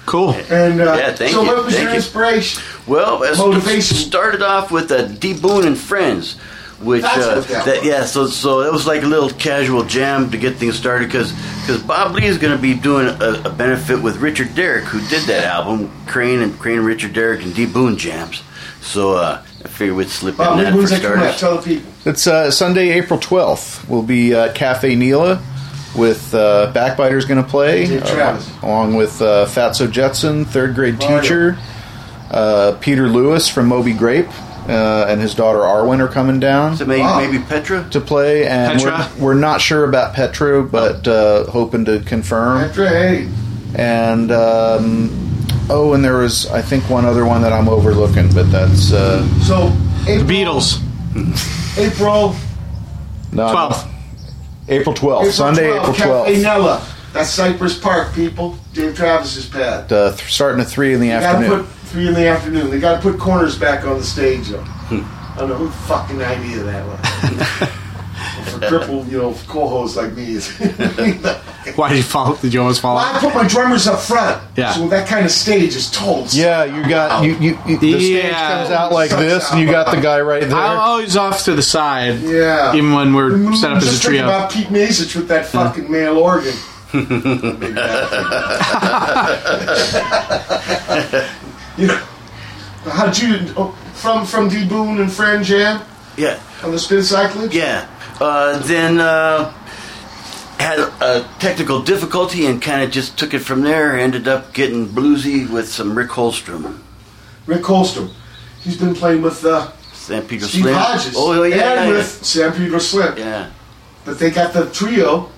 Cool. 0.09 0.31
And 0.49 0.81
uh, 0.81 0.95
Yeah, 0.95 1.13
thank 1.13 1.31
so, 1.33 1.41
you, 1.43 1.47
what 1.47 1.65
was 1.65 1.73
thank 1.73 1.83
your 1.83 1.91
you. 1.91 1.97
inspiration? 1.97 2.63
Well, 2.87 3.21
it 3.23 3.37
Motivation. 3.37 3.95
started 3.95 4.41
off 4.41 4.71
with 4.71 4.91
uh, 4.91 5.03
D. 5.07 5.33
Boon 5.39 5.67
and 5.67 5.77
Friends, 5.77 6.35
which 6.81 7.03
That's 7.03 7.17
uh, 7.17 7.35
what 7.35 7.47
that 7.49 7.65
that 7.65 7.83
yeah, 7.85 8.05
so 8.05 8.25
so 8.27 8.61
it 8.61 8.71
was 8.71 8.87
like 8.87 9.03
a 9.03 9.05
little 9.05 9.29
casual 9.29 9.83
jam 9.83 10.31
to 10.31 10.37
get 10.37 10.55
things 10.55 10.75
started 10.75 11.07
because 11.09 11.31
because 11.61 11.81
Bob 11.83 12.15
Lee 12.15 12.25
is 12.25 12.37
going 12.39 12.55
to 12.55 12.61
be 12.61 12.73
doing 12.73 13.07
a, 13.07 13.41
a 13.45 13.49
benefit 13.51 14.01
with 14.01 14.17
Richard 14.17 14.55
Derrick, 14.55 14.85
who 14.85 14.99
did 15.09 15.27
that 15.27 15.43
album, 15.43 15.91
Crane 16.07 16.39
and 16.41 16.57
Crane, 16.57 16.79
Richard 16.79 17.13
Derrick, 17.13 17.43
and 17.43 17.53
D. 17.53 17.65
Boon 17.67 17.95
jams. 17.97 18.41
So 18.81 19.13
uh, 19.13 19.43
I 19.63 19.67
figured 19.67 19.97
we'd 19.97 20.09
slip 20.09 20.37
Bob, 20.37 20.57
in 20.57 20.57
when 20.57 20.65
that 20.65 20.71
for 20.73 20.77
was 20.77 20.89
that 20.91 21.01
coming 21.01 21.19
out? 21.19 21.35
starters. 21.35 21.39
Tell 21.39 21.57
the 21.57 21.61
people. 21.77 21.91
It's 22.05 22.25
uh, 22.25 22.49
Sunday, 22.49 22.89
April 22.91 23.19
12th. 23.19 23.87
We'll 23.89 24.01
be 24.03 24.33
at 24.33 24.55
Cafe 24.55 24.95
NELA 24.95 25.35
with 25.95 26.33
uh, 26.33 26.71
Backbiters 26.73 27.27
going 27.27 27.43
to 27.43 27.49
play, 27.49 27.99
uh, 27.99 28.39
along 28.63 28.95
with 28.95 29.21
uh, 29.21 29.45
Fatso 29.47 29.89
Jetson, 29.89 30.45
third 30.45 30.75
grade 30.75 30.99
teacher, 31.01 31.57
uh, 32.31 32.77
Peter 32.79 33.07
Lewis 33.09 33.47
from 33.49 33.67
Moby 33.67 33.93
Grape, 33.93 34.27
uh, 34.69 35.07
and 35.09 35.19
his 35.19 35.33
daughter 35.33 35.59
Arwen 35.59 35.99
are 35.99 36.07
coming 36.07 36.39
down 36.39 36.77
So 36.77 36.85
maybe, 36.85 37.01
Wow. 37.01 37.19
maybe 37.19 37.39
Petra. 37.43 37.87
to 37.89 37.99
play. 37.99 38.45
And 38.47 38.79
Petra? 38.79 39.09
we're, 39.17 39.25
we're 39.25 39.33
not 39.39 39.61
sure 39.61 39.83
about 39.83 40.13
Petra, 40.13 40.61
but 40.63 41.07
uh, 41.07 41.45
hoping 41.45 41.85
to 41.85 42.01
confirm. 42.01 42.59
After 42.59 42.87
hey, 42.87 43.27
And 43.73 44.31
um, 44.31 45.09
oh, 45.71 45.93
and 45.93 46.05
there 46.05 46.17
was 46.17 46.45
I 46.51 46.61
think 46.61 46.87
one 46.87 47.05
other 47.05 47.25
one 47.25 47.41
that 47.41 47.51
I'm 47.51 47.67
overlooking, 47.67 48.31
but 48.31 48.51
that's 48.51 48.93
uh, 48.93 49.27
so 49.39 49.69
The 50.05 50.23
Beatles. 50.23 50.83
April, 51.79 52.35
not 53.31 53.71
12th. 53.73 53.91
April 54.69 54.95
12th, 54.95 55.17
April 55.19 55.31
Sunday, 55.31 55.63
12th, 55.69 55.79
April 55.81 55.93
Cafe 55.95 56.35
12th. 56.35 56.41
NELA. 56.43 56.87
That's 57.11 57.29
Cypress 57.31 57.77
Park, 57.77 58.13
people. 58.13 58.57
Dave 58.73 58.95
Travis's 58.95 59.47
pad. 59.49 59.91
Uh, 59.91 60.11
th- 60.15 60.31
starting 60.31 60.61
at 60.61 60.67
three 60.67 60.93
in 60.93 60.99
the 60.99 61.07
They 61.07 61.19
gotta 61.19 61.37
afternoon. 61.39 61.63
put 61.65 61.71
three 61.87 62.07
in 62.07 62.13
the 62.13 62.27
afternoon. 62.27 62.69
They 62.69 62.79
gotta 62.79 63.01
put 63.01 63.19
corners 63.19 63.57
back 63.57 63.83
on 63.85 63.97
the 63.97 64.03
stage. 64.03 64.49
Though. 64.49 64.61
Hmm. 64.61 65.03
I 65.35 65.39
don't 65.39 65.49
know 65.49 65.55
who 65.55 65.69
fucking 65.69 66.21
idea 66.21 66.57
that 66.63 66.85
was. 66.85 67.69
For 68.59 68.67
crippled, 68.67 69.07
you 69.07 69.17
know, 69.17 69.35
co-hosts 69.47 69.97
like 69.97 70.13
me. 70.13 70.39
Why 71.75 71.89
did 71.89 71.97
you 71.97 72.03
fall? 72.03 72.35
Did 72.35 72.53
you 72.53 72.61
almost 72.61 72.81
fall 72.81 72.95
well, 72.95 73.15
I 73.15 73.19
put 73.19 73.35
my 73.35 73.47
drummers 73.47 73.87
up 73.87 73.99
front. 73.99 74.41
Yeah. 74.57 74.73
So 74.73 74.87
that 74.89 75.07
kind 75.07 75.25
of 75.25 75.31
stage 75.31 75.75
is 75.75 75.89
total. 75.91 76.25
Yeah, 76.29 76.63
you 76.63 76.89
got 76.89 77.23
you, 77.23 77.35
you, 77.35 77.59
you 77.67 77.77
the 77.77 77.99
stage 77.99 78.31
comes 78.31 78.71
out 78.71 78.91
like 78.91 79.11
this, 79.11 79.51
and 79.51 79.61
you 79.61 79.69
got 79.69 79.93
the 79.93 80.01
guy 80.01 80.19
right 80.21 80.41
there. 80.41 80.51
I'm 80.51 80.75
there. 80.75 80.79
always 80.79 81.15
off 81.15 81.43
to 81.45 81.55
the 81.55 81.61
side. 81.61 82.19
Yeah. 82.21 82.75
Even 82.75 82.93
when 82.93 83.13
we're 83.13 83.31
mm-hmm. 83.31 83.53
set 83.53 83.71
up 83.71 83.77
as 83.77 83.83
a 83.83 83.91
Just 83.91 84.03
think 84.03 84.15
trio. 84.15 84.25
about 84.25 84.51
Pete 84.51 84.67
Mazich 84.67 85.15
with 85.15 85.27
that 85.27 85.45
fucking 85.47 85.91
male 85.91 86.17
organ. 86.17 86.55
You 91.79 91.87
know, 91.87 91.95
how 92.91 93.05
did 93.05 93.21
you 93.21 93.53
oh, 93.55 93.71
from 93.93 94.25
from 94.25 94.49
D. 94.49 94.67
Boon 94.67 94.99
and 94.99 95.09
Fran 95.09 95.45
Jam 95.45 95.81
Yeah. 96.17 96.37
on 96.61 96.71
the 96.71 96.79
spin 96.79 97.03
cycling? 97.03 97.53
Yeah. 97.53 97.87
Uh, 98.19 98.59
then 98.59 98.99
uh, 98.99 99.51
had 100.59 100.79
a 100.79 101.27
technical 101.39 101.81
difficulty 101.81 102.45
and 102.45 102.61
kind 102.61 102.83
of 102.83 102.91
just 102.91 103.17
took 103.17 103.33
it 103.33 103.39
from 103.39 103.61
there. 103.61 103.97
Ended 103.97 104.27
up 104.27 104.53
getting 104.53 104.87
bluesy 104.87 105.49
with 105.49 105.69
some 105.69 105.97
Rick 105.97 106.09
Holmstrom, 106.09 106.79
Rick 107.45 107.63
Holmstrom. 107.63 108.11
He's 108.61 108.77
been 108.77 108.93
playing 108.93 109.21
with 109.21 109.45
uh, 109.45 109.71
San 109.93 110.27
Pedro 110.27 110.47
Steve 110.47 110.63
Slim. 110.63 110.75
Hodges. 110.75 111.13
Oh 111.17 111.43
yeah, 111.43 111.55
yeah, 111.55 111.81
and 111.81 111.91
yeah. 111.91 111.97
with 111.97 112.25
San 112.25 112.51
Pedro 112.51 112.79
Slim. 112.79 113.17
Yeah. 113.17 113.51
But 114.03 114.19
they 114.19 114.31
got 114.31 114.53
the 114.53 114.69
trio 114.71 115.29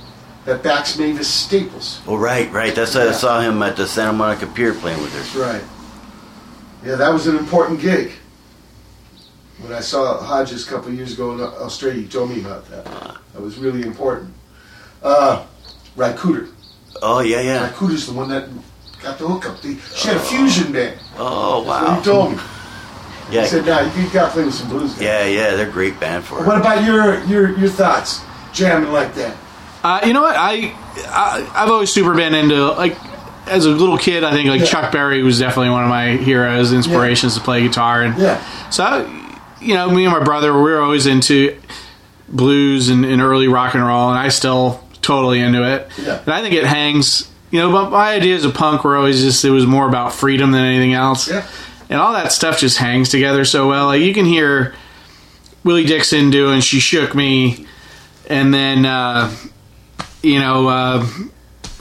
that 0.45 0.63
backs 0.63 0.97
Mavis 0.97 1.27
Staples. 1.27 2.01
Oh 2.07 2.15
right, 2.15 2.51
right. 2.51 2.73
That's 2.73 2.95
I 2.95 3.11
saw 3.11 3.41
him 3.41 3.61
at 3.61 3.75
the 3.75 3.87
Santa 3.87 4.13
Monica 4.13 4.47
Pier 4.47 4.73
playing 4.73 5.01
with 5.01 5.13
her. 5.33 5.39
Right. 5.39 5.63
Yeah, 6.83 6.95
that 6.95 7.09
was 7.09 7.27
an 7.27 7.37
important 7.37 7.79
gig. 7.79 8.11
When 9.61 9.73
I 9.73 9.79
saw 9.79 10.17
Hodges 10.23 10.67
a 10.67 10.69
couple 10.69 10.89
of 10.89 10.95
years 10.95 11.13
ago 11.13 11.33
in 11.33 11.41
Australia, 11.41 12.01
he 12.01 12.07
told 12.07 12.29
me 12.31 12.39
about 12.41 12.67
that. 12.69 12.85
That 12.85 13.41
was 13.41 13.57
really 13.57 13.83
important. 13.83 14.33
Uh, 15.03 15.45
Ry 15.95 16.15
Oh 17.01 17.19
yeah, 17.19 17.41
yeah. 17.41 17.69
Cooder's 17.75 18.05
the 18.07 18.13
one 18.13 18.29
that 18.29 18.49
got 19.01 19.17
the 19.17 19.27
hookup. 19.27 19.61
The, 19.61 19.77
she 19.95 20.07
had 20.07 20.17
a 20.17 20.19
fusion 20.19 20.71
band. 20.71 20.99
Oh 21.17 21.63
That's 21.63 21.67
what 21.67 21.79
he 21.81 21.95
wow. 21.95 22.01
told 22.01 22.31
me. 22.31 22.37
Yeah. 22.37 22.43
He 23.29 23.35
Yeah, 23.37 23.45
said, 23.45 23.65
"Now 23.65 23.79
you 23.95 24.09
got 24.09 24.27
to 24.27 24.31
play 24.31 24.45
with 24.45 24.53
some 24.53 24.69
blues 24.69 24.93
guys." 24.93 25.01
yeah, 25.01 25.25
yeah. 25.25 25.55
They're 25.55 25.69
a 25.69 25.71
great 25.71 25.99
band 25.99 26.23
for 26.23 26.39
it. 26.41 26.47
What 26.47 26.57
about 26.57 26.83
your 26.83 27.23
your 27.25 27.57
your 27.57 27.69
thoughts 27.69 28.21
jamming 28.53 28.91
like 28.91 29.13
that? 29.15 29.35
Uh, 29.83 30.01
you 30.05 30.13
know 30.13 30.21
what? 30.21 30.35
I, 30.37 30.73
I 31.07 31.49
I've 31.55 31.69
always 31.71 31.91
super 31.91 32.13
been 32.13 32.35
into 32.35 32.71
like 32.73 32.97
as 33.47 33.65
a 33.65 33.69
little 33.69 33.97
kid. 33.97 34.23
I 34.23 34.31
think 34.31 34.49
like 34.49 34.61
Yeah. 34.61 34.67
Chuck 34.67 34.91
Berry 34.91 35.23
was 35.23 35.39
definitely 35.39 35.71
one 35.71 35.83
of 35.83 35.89
my 35.89 36.17
heroes, 36.17 36.73
inspirations 36.73 37.35
to 37.35 37.41
play 37.41 37.61
guitar, 37.63 38.03
and 38.03 38.17
Yeah. 38.21 38.69
so 38.69 38.83
I, 38.83 39.20
you 39.61 39.73
know, 39.73 39.89
me 39.89 40.05
and 40.05 40.13
my 40.13 40.23
brother 40.23 40.53
we 40.53 40.61
were 40.71 40.81
always 40.81 41.05
into 41.05 41.59
blues 42.27 42.89
and, 42.89 43.05
and 43.05 43.21
early 43.21 43.47
rock 43.47 43.73
and 43.73 43.85
roll, 43.85 44.09
and 44.09 44.17
I 44.17 44.29
still 44.29 44.83
totally 45.01 45.39
into 45.39 45.63
it. 45.63 45.89
Yeah. 46.01 46.19
And 46.21 46.29
I 46.33 46.41
think 46.41 46.53
it 46.55 46.65
hangs. 46.65 47.27
You 47.51 47.59
know, 47.59 47.71
but 47.71 47.89
my 47.91 48.13
ideas 48.13 48.45
of 48.45 48.53
punk 48.53 48.85
were 48.85 48.95
always 48.95 49.21
just 49.21 49.43
it 49.43 49.49
was 49.49 49.65
more 49.65 49.85
about 49.87 50.13
freedom 50.13 50.51
than 50.51 50.63
anything 50.63 50.93
else. 50.93 51.29
Yeah. 51.29 51.45
And 51.89 51.99
all 51.99 52.13
that 52.13 52.31
stuff 52.31 52.57
just 52.59 52.77
hangs 52.77 53.09
together 53.09 53.43
so 53.43 53.67
well. 53.67 53.87
Like 53.87 54.01
you 54.01 54.13
can 54.13 54.23
hear 54.25 54.73
Willie 55.65 55.83
Dixon 55.85 56.29
doing 56.31 56.61
"She 56.61 56.79
Shook 56.79 57.13
Me," 57.13 57.65
and 58.29 58.53
then 58.53 58.85
uh, 58.85 59.35
you 60.23 60.39
know 60.39 60.69
uh, 60.69 61.05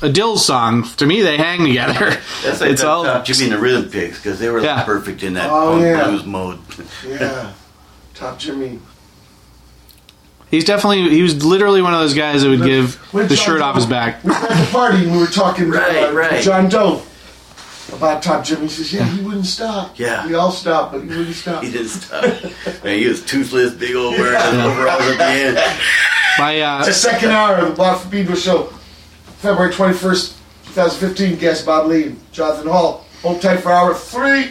a 0.02 0.08
Dill 0.08 0.36
song. 0.38 0.82
To 0.96 1.06
me, 1.06 1.22
they 1.22 1.36
hang 1.36 1.64
together. 1.64 2.16
That's 2.42 2.60
like 2.60 2.70
it's 2.72 2.80
that 2.82 2.88
all 2.90 3.04
top 3.04 3.24
Jimmy 3.24 3.44
and 3.44 3.52
the 3.52 3.58
Rhythm 3.58 3.88
Pigs 3.88 4.16
because 4.16 4.40
they 4.40 4.50
were 4.50 4.60
Yeah. 4.60 4.82
perfect 4.82 5.22
in 5.22 5.34
that 5.34 5.48
Oh, 5.50 5.74
punk 5.74 5.82
yeah. 5.82 6.04
blues 6.08 6.24
mode. 6.24 6.58
Yeah. 7.06 7.52
Top 8.20 8.38
Jimmy. 8.38 8.78
He's 10.50 10.64
definitely 10.64 11.08
he 11.08 11.22
was 11.22 11.42
literally 11.42 11.80
one 11.80 11.94
of 11.94 12.00
those 12.00 12.12
guys 12.12 12.42
that 12.42 12.50
would 12.50 12.62
give 12.62 12.96
When 13.14 13.28
the 13.28 13.34
John 13.34 13.44
shirt 13.46 13.60
off 13.62 13.76
his 13.76 13.86
back. 13.86 14.22
We 14.22 14.28
were 14.30 14.36
at 14.36 14.66
the 14.66 14.68
party 14.70 15.04
and 15.04 15.12
we 15.12 15.18
were 15.18 15.26
talking 15.26 15.70
Right, 15.70 15.96
uh, 16.10 16.12
right. 16.12 16.42
John 16.42 16.68
Doe 16.68 17.00
about 17.94 18.22
Top 18.22 18.44
Jimmy. 18.44 18.62
He 18.64 18.68
says, 18.68 18.92
"Yeah, 18.92 19.04
he 19.06 19.22
wouldn't 19.22 19.46
stop. 19.46 19.98
Yeah. 19.98 20.26
we 20.26 20.34
all 20.34 20.50
stopped, 20.52 20.92
but 20.92 21.00
he 21.02 21.08
wouldn't 21.08 21.34
stop." 21.34 21.62
He 21.64 21.72
didn't 21.72 21.88
stop. 21.88 22.22
Man, 22.84 22.98
he 22.98 23.06
was 23.08 23.24
toothless, 23.24 23.72
big 23.72 23.96
old 23.96 24.18
wearing 24.18 24.34
his 24.38 24.54
overalls 24.66 25.02
at 25.02 25.16
the 25.16 25.24
end. 25.24 25.80
My 26.38 26.60
uh, 26.60 26.84
The 26.84 26.92
second 26.92 27.30
hour 27.30 27.56
of 27.56 27.68
the 27.70 27.74
Bob 27.74 27.98
Fabino 28.00 28.36
show, 28.36 28.64
February 29.38 29.72
twenty 29.72 29.94
first, 29.94 30.36
two 30.66 30.72
thousand 30.72 31.08
fifteen. 31.08 31.38
Guest 31.38 31.64
Bob 31.64 31.86
Lee 31.86 32.04
and 32.08 32.32
Jonathan 32.32 32.68
Hall. 32.68 33.06
Hold 33.22 33.40
tight 33.40 33.60
for 33.60 33.72
hour 33.72 33.94
three. 33.94 34.50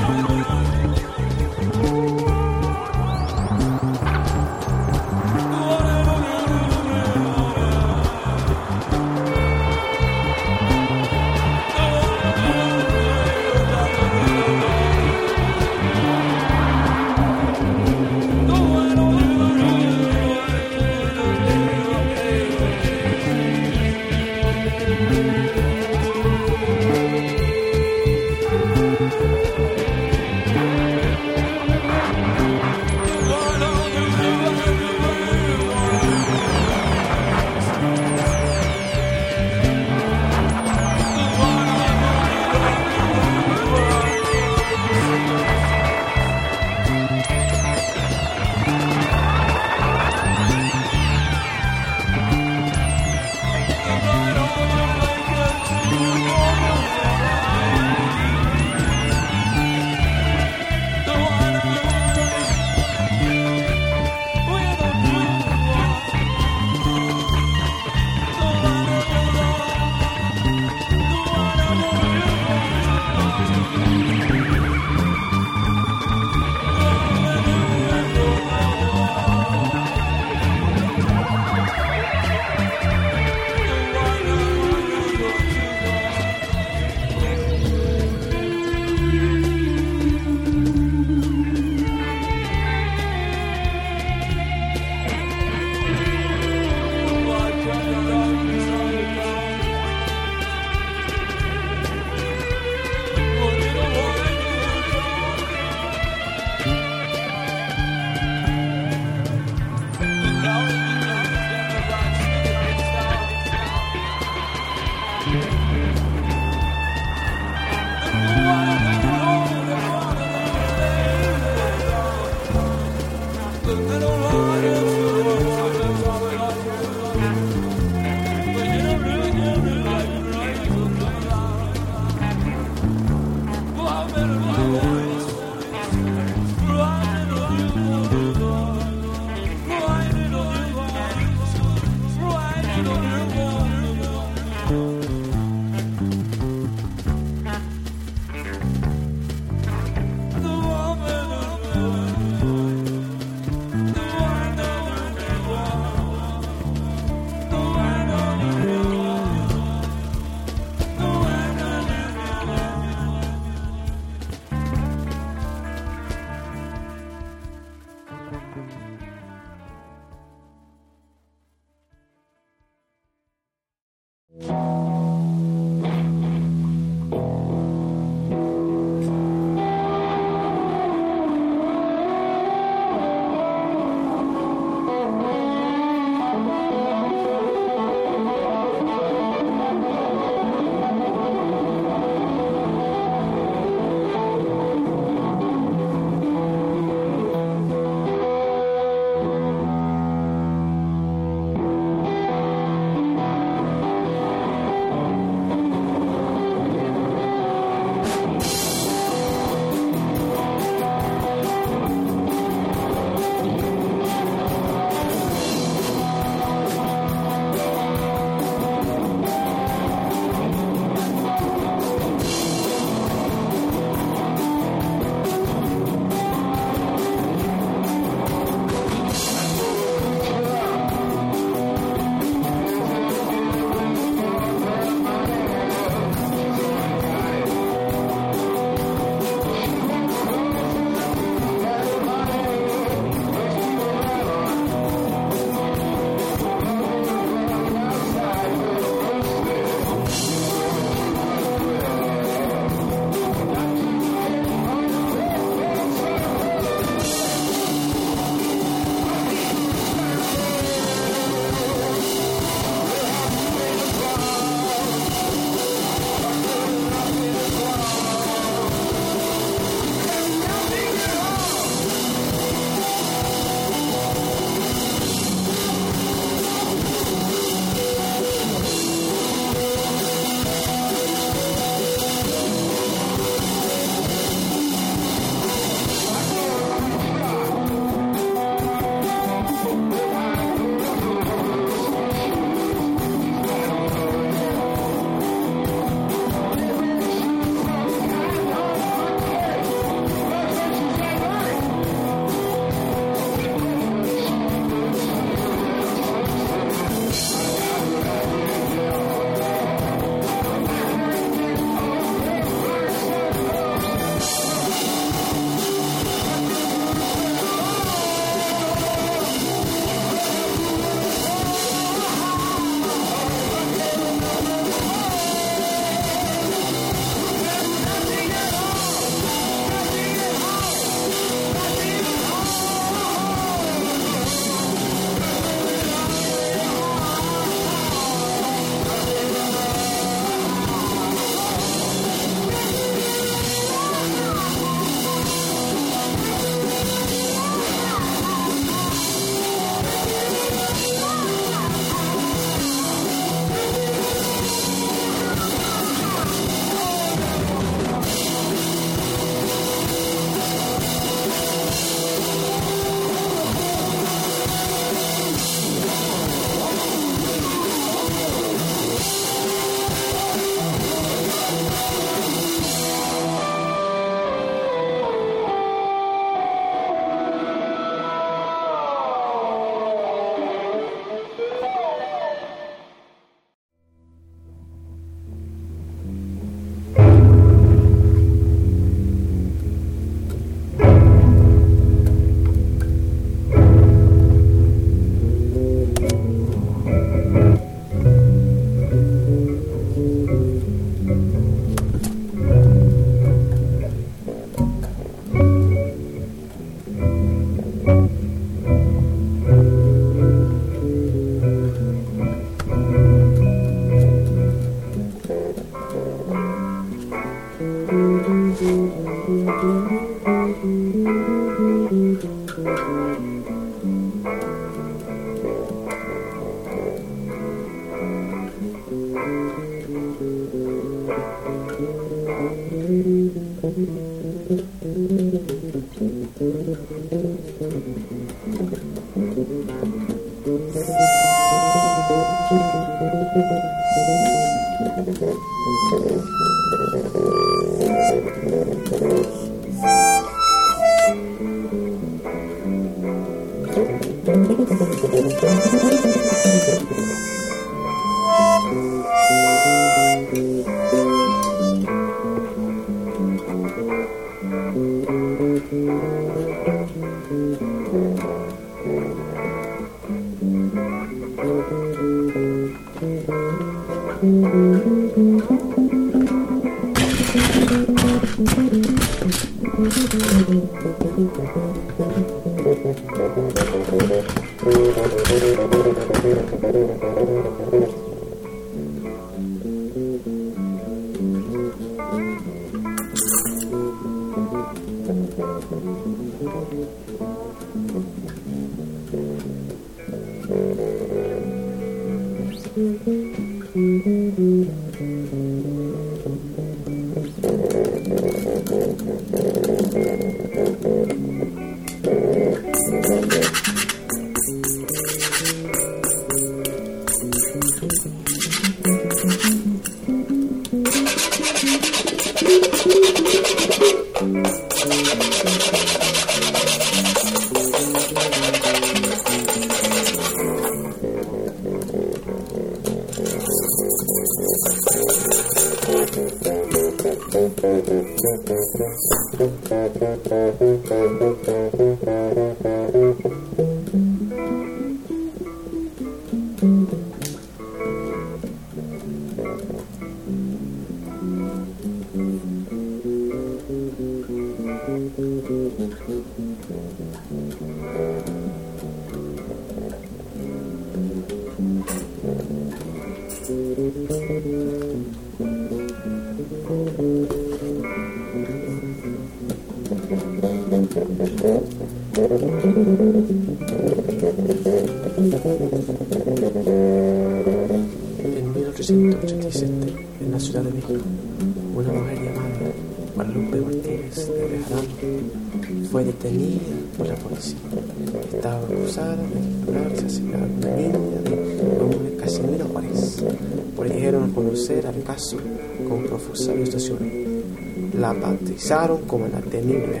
utilizaron 598.54 599.02
como 599.02 599.26
la 599.26 599.40
temible 599.40 600.00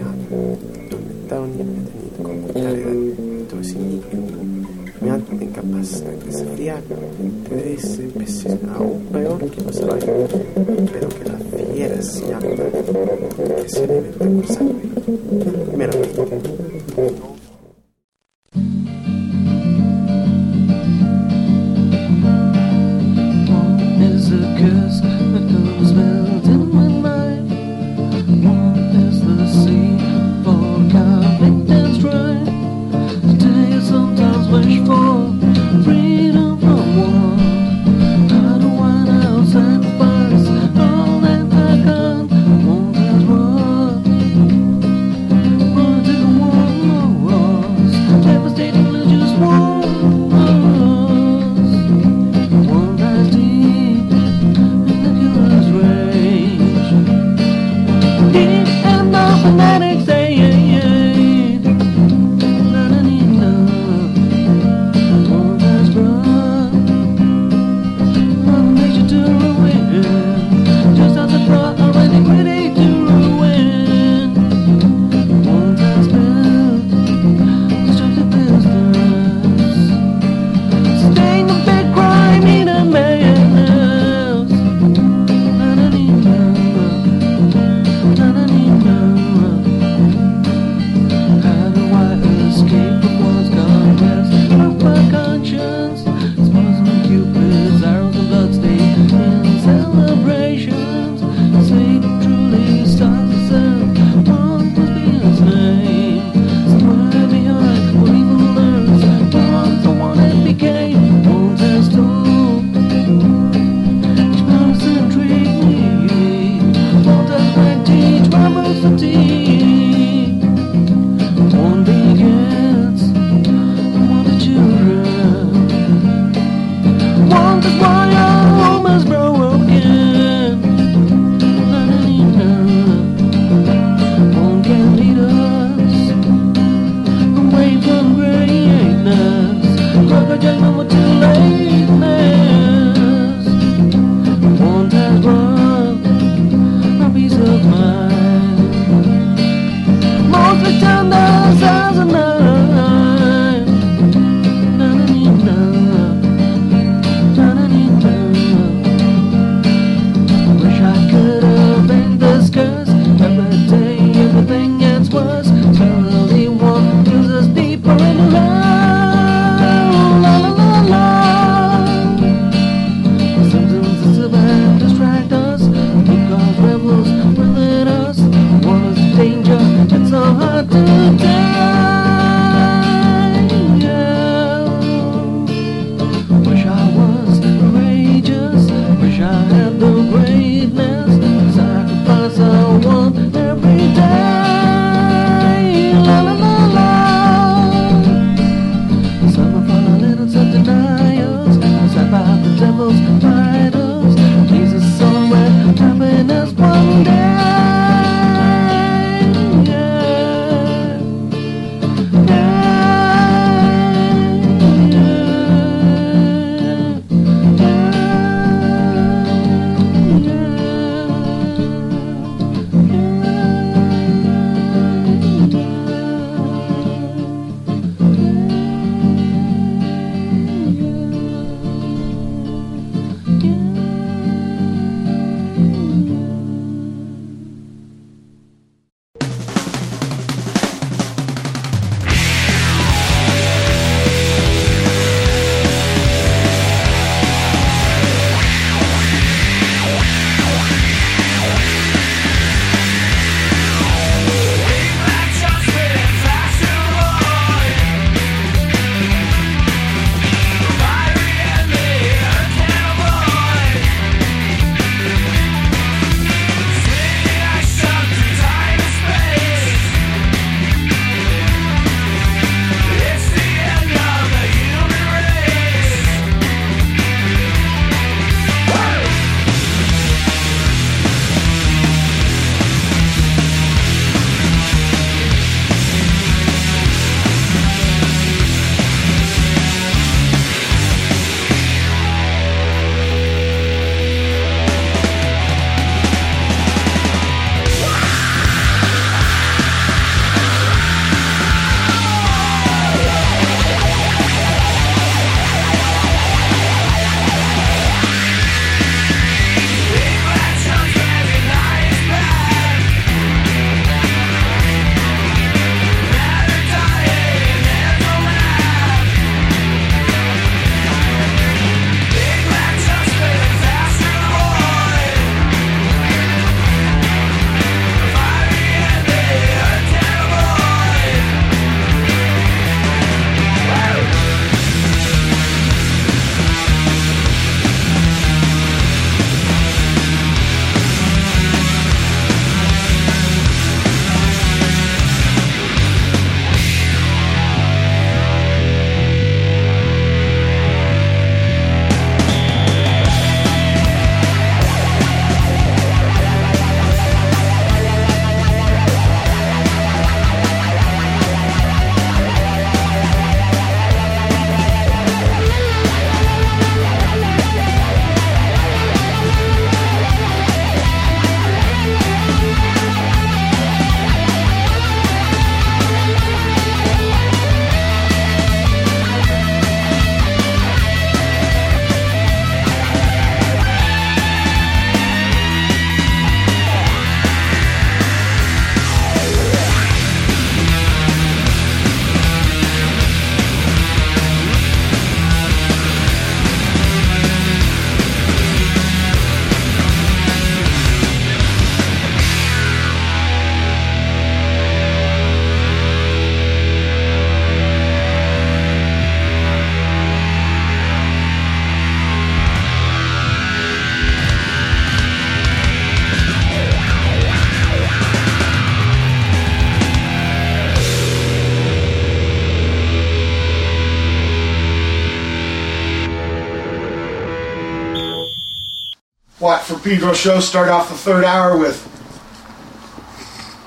Pedro 429.84 430.14
show. 430.14 430.40
Start 430.40 430.70
off 430.70 430.88
the 430.88 430.94
third 430.94 431.24
hour 431.24 431.58
with. 431.58 431.76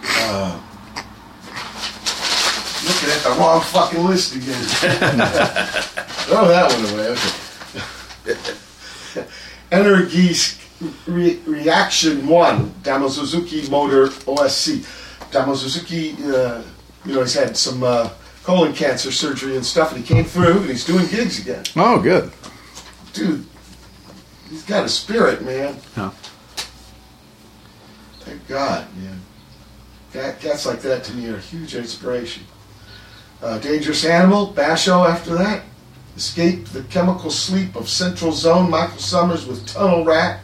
Uh, 0.03 0.59
looking 2.87 3.09
at 3.09 3.23
the 3.23 3.29
wrong 3.39 3.61
fucking 3.61 4.03
list 4.03 4.35
again. 4.35 4.63
Throw 6.25 6.47
that 6.47 6.73
one 6.73 6.93
away. 6.93 7.15
Okay. 8.25 9.27
Energies 9.71 10.59
re- 11.05 11.39
Reaction 11.45 12.25
1, 12.25 12.73
Damo 12.81 13.09
Suzuki 13.09 13.69
Motor 13.69 14.07
OSC. 14.07 15.31
Damo 15.31 15.53
Suzuki, 15.53 16.13
uh, 16.23 16.63
you 17.05 17.13
know, 17.13 17.21
he's 17.21 17.35
had 17.35 17.55
some 17.55 17.83
uh, 17.83 18.09
colon 18.43 18.73
cancer 18.73 19.11
surgery 19.11 19.55
and 19.55 19.65
stuff, 19.65 19.93
and 19.93 20.03
he 20.03 20.15
came 20.15 20.25
through, 20.25 20.61
and 20.61 20.65
he's 20.65 20.85
doing 20.85 21.05
gigs 21.07 21.39
again. 21.39 21.63
Oh, 21.75 22.01
good. 22.01 22.31
Dude, 23.13 23.45
he's 24.49 24.63
got 24.63 24.85
a 24.85 24.89
spirit, 24.89 25.43
man. 25.43 25.77
Yeah. 25.95 26.11
Thank 28.21 28.47
God, 28.47 28.85
man. 28.97 29.21
Cat, 30.11 30.39
cats 30.39 30.65
like 30.65 30.81
that 30.81 31.03
to 31.05 31.13
me 31.13 31.29
are 31.29 31.35
a 31.35 31.39
huge 31.39 31.75
inspiration. 31.75 32.43
Uh, 33.41 33.57
Dangerous 33.59 34.03
Animal, 34.03 34.47
Bash.O 34.47 35.03
after 35.05 35.35
that. 35.35 35.63
Escape 36.15 36.65
the 36.69 36.83
chemical 36.83 37.29
sleep 37.29 37.75
of 37.75 37.87
Central 37.87 38.31
Zone, 38.31 38.69
Michael 38.69 38.97
Summers 38.97 39.45
with 39.45 39.65
Tunnel 39.67 40.03
Rat. 40.03 40.41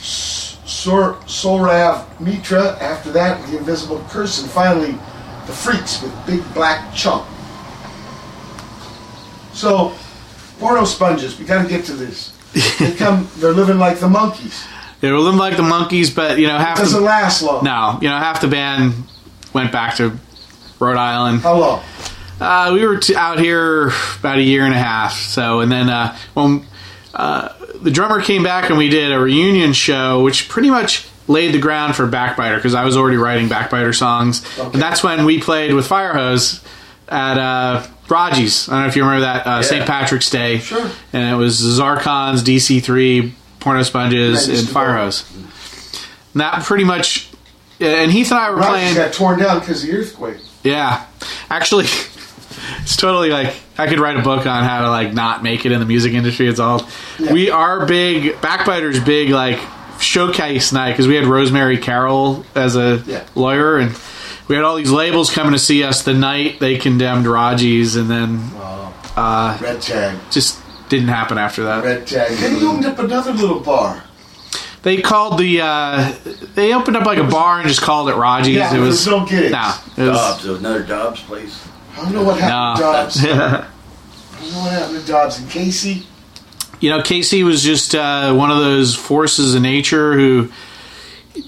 Sor- 0.00 1.16
Sourav 1.26 2.20
Mitra 2.20 2.78
after 2.80 3.10
that, 3.12 3.44
The 3.48 3.58
Invisible 3.58 4.04
Curse. 4.08 4.40
And 4.40 4.50
finally, 4.50 4.92
The 5.46 5.52
Freeks 5.52 6.02
with 6.02 6.14
Big 6.26 6.54
Black 6.54 6.94
Chunk. 6.94 7.26
So, 9.52 9.94
porno 10.58 10.84
sponges, 10.84 11.38
we 11.38 11.44
gotta 11.44 11.68
get 11.68 11.84
to 11.86 11.92
this. 11.92 12.32
They 12.52 12.92
come, 12.96 13.28
they're 13.36 13.52
living 13.52 13.78
like 13.78 13.98
the 14.00 14.08
Monkees. 14.08 14.66
They 15.00 15.10
were 15.10 15.18
living 15.18 15.38
like 15.38 15.56
the 15.56 15.62
Monkees, 15.62 16.14
but 16.14 16.38
you 16.38 16.46
know, 16.46 16.58
half 16.58 16.78
Doesn't 16.78 17.00
the, 17.00 17.06
last 17.06 17.42
long. 17.42 17.64
no, 17.64 17.98
you 18.02 18.08
know, 18.08 18.18
half 18.18 18.40
the 18.40 18.48
band 18.48 18.94
went 19.54 19.72
back 19.72 19.96
to 19.96 20.16
Rhode 20.78 20.96
Island. 20.96 21.40
How 21.40 21.58
long? 21.58 21.82
Uh, 22.40 22.70
we 22.74 22.86
were 22.86 22.98
t- 22.98 23.14
out 23.14 23.38
here 23.38 23.92
about 24.18 24.38
a 24.38 24.42
year 24.42 24.64
and 24.64 24.74
a 24.74 24.78
half. 24.78 25.12
So, 25.14 25.60
and 25.60 25.70
then 25.70 25.88
uh, 25.90 26.16
when 26.34 26.64
uh, 27.14 27.52
the 27.82 27.90
drummer 27.90 28.20
came 28.22 28.42
back 28.42 28.68
and 28.70 28.78
we 28.78 28.88
did 28.88 29.12
a 29.12 29.18
reunion 29.20 29.72
show, 29.72 30.22
which 30.22 30.48
pretty 30.48 30.70
much 30.70 31.06
laid 31.28 31.52
the 31.54 31.58
ground 31.60 31.94
for 31.96 32.06
Backbiter 32.06 32.56
because 32.56 32.74
I 32.74 32.84
was 32.84 32.96
already 32.96 33.16
writing 33.16 33.48
Backbiter 33.48 33.94
songs, 33.94 34.44
and 34.58 34.74
that's 34.74 35.02
when 35.02 35.24
we 35.24 35.40
played 35.40 35.72
with 35.74 35.86
Firehose 35.88 36.64
at 37.08 37.38
uh, 37.38 37.86
Raji's. 38.10 38.68
I 38.68 38.72
don't 38.72 38.82
know 38.82 38.88
if 38.88 38.96
you 38.96 39.02
remember 39.02 39.22
that 39.22 39.46
uh, 39.46 39.62
St. 39.62 39.86
Patrick's 39.86 40.28
Day. 40.30 40.58
Sure. 40.58 40.90
And 41.12 41.32
it 41.32 41.36
was 41.36 41.60
Zarkons, 41.60 42.40
DC3, 42.42 43.32
Porno 43.60 43.82
Sponges, 43.82 44.48
and. 44.48 44.68
Firehose. 44.68 45.30
And 46.32 46.40
that 46.40 46.62
pretty 46.64 46.84
much. 46.84 47.28
And 47.80 48.10
Heath 48.10 48.30
and 48.30 48.38
I 48.40 48.50
were 48.50 48.56
Rogers 48.56 48.68
playing. 48.70 48.94
got 48.94 49.12
torn 49.12 49.38
down 49.38 49.60
because 49.60 49.82
of 49.82 49.88
the 49.90 49.96
earthquake. 49.96 50.36
Yeah, 50.62 51.06
actually, 51.48 51.84
it's 52.82 52.96
totally 52.96 53.30
like 53.30 53.54
I 53.78 53.86
could 53.86 53.98
write 54.00 54.18
a 54.18 54.22
book 54.22 54.44
on 54.46 54.64
how 54.64 54.82
to 54.82 54.90
like 54.90 55.14
not 55.14 55.42
make 55.42 55.64
it 55.64 55.72
in 55.72 55.80
the 55.80 55.86
music 55.86 56.12
industry. 56.12 56.46
It's 56.46 56.60
all 56.60 56.86
we 57.18 57.50
are 57.50 57.86
big. 57.86 58.34
Backbiters 58.42 59.00
big 59.04 59.30
like 59.30 59.58
showcase 59.98 60.72
night 60.72 60.92
because 60.92 61.06
we 61.08 61.14
had 61.14 61.24
Rosemary 61.26 61.78
Carroll 61.78 62.44
as 62.54 62.76
a 62.76 63.02
Yeah. 63.06 63.24
lawyer 63.34 63.78
and. 63.78 63.96
We 64.50 64.56
had 64.56 64.64
all 64.64 64.74
these 64.74 64.90
labels 64.90 65.30
coming 65.32 65.52
to 65.52 65.60
see 65.60 65.84
us 65.84 66.02
the 66.02 66.12
night 66.12 66.58
they 66.58 66.76
condemned 66.76 67.24
Raji's, 67.26 67.94
and 67.94 68.10
then 68.10 68.50
uh, 69.16 69.56
Red 69.62 69.80
tag. 69.80 70.18
just 70.32 70.58
didn't 70.88 71.06
happen 71.06 71.38
after 71.38 71.62
that. 71.62 71.84
Red 71.84 72.04
tag. 72.04 72.36
Then 72.36 72.56
he 72.56 72.66
opened 72.66 72.84
up 72.86 72.98
another 72.98 73.32
little 73.32 73.60
bar. 73.60 74.02
They 74.82 75.02
called 75.02 75.38
the 75.38 75.60
uh, 75.62 76.12
they 76.56 76.74
opened 76.74 76.96
up 76.96 77.06
like 77.06 77.18
a 77.18 77.28
bar 77.28 77.60
and 77.60 77.68
just 77.68 77.80
called 77.80 78.08
it 78.08 78.16
Raji's. 78.16 78.56
Yeah, 78.56 78.74
it 78.74 78.80
was 78.80 79.04
there's 79.04 79.20
no 79.20 79.24
gigs. 79.24 79.52
Nah, 79.52 79.78
it 79.96 80.08
was, 80.08 80.18
Dobbs, 80.18 80.44
it 80.44 80.50
was 80.50 80.58
another 80.58 80.82
Dobbs 80.82 81.22
place. 81.22 81.68
I 81.92 82.02
don't 82.02 82.12
know 82.12 82.24
what 82.24 82.40
happened 82.40 82.78
to 82.78 82.82
No. 82.86 82.92
Dobbs. 82.92 83.24
I 83.24 84.42
don't 84.42 84.52
know 84.52 84.58
what 84.62 84.72
happened 84.72 85.00
to 85.00 85.06
Dobbs 85.06 85.38
and 85.38 85.48
Casey. 85.48 86.08
you 86.80 86.90
know, 86.90 87.02
Casey 87.02 87.44
was 87.44 87.62
just 87.62 87.94
uh, 87.94 88.34
one 88.34 88.50
of 88.50 88.58
those 88.58 88.96
forces 88.96 89.54
of 89.54 89.62
nature 89.62 90.14
who 90.14 90.50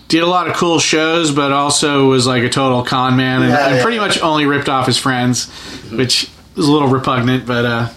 did 0.08 0.22
a 0.22 0.26
lot 0.26 0.48
of 0.48 0.56
cool 0.56 0.78
shows, 0.78 1.30
but 1.32 1.52
also 1.52 2.08
was 2.08 2.26
like 2.26 2.42
a 2.42 2.48
total 2.48 2.82
con 2.84 3.16
man 3.16 3.42
and, 3.42 3.50
Yeah, 3.50 3.66
and 3.68 3.76
yeah. 3.76 3.82
pretty 3.82 3.98
much 3.98 4.20
only 4.20 4.46
ripped 4.46 4.68
off 4.68 4.86
his 4.86 4.98
friends, 4.98 5.50
which 5.90 6.30
was 6.56 6.66
a 6.68 6.72
little 6.72 6.88
repugnant. 6.88 7.46
But 7.46 7.64
uh, 7.64 7.88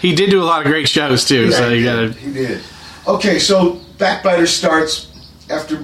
he 0.00 0.14
did 0.14 0.30
do 0.30 0.42
a 0.42 0.44
lot 0.44 0.60
of 0.64 0.66
great 0.66 0.88
shows 0.88 1.24
too. 1.26 1.50
so 1.52 1.70
he 1.70 1.78
you 1.80 1.84
gotta 1.84 2.12
He 2.12 2.32
did. 2.32 2.60
Okay, 3.06 3.38
so 3.38 3.80
Backbiter 3.98 4.46
starts 4.46 5.08
after 5.50 5.76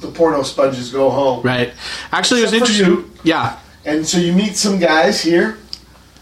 the 0.00 0.08
porno 0.08 0.42
sponges 0.42 0.90
go 0.90 1.10
home. 1.10 1.42
right. 1.42 1.72
Actually, 2.10 2.40
it 2.40 2.44
was 2.44 2.52
Except 2.54 2.70
interesting. 2.80 3.10
Yeah, 3.24 3.58
And 3.84 4.06
so 4.06 4.18
you 4.18 4.32
meet 4.32 4.56
some 4.56 4.78
guys 4.78 5.22
here, 5.22 5.58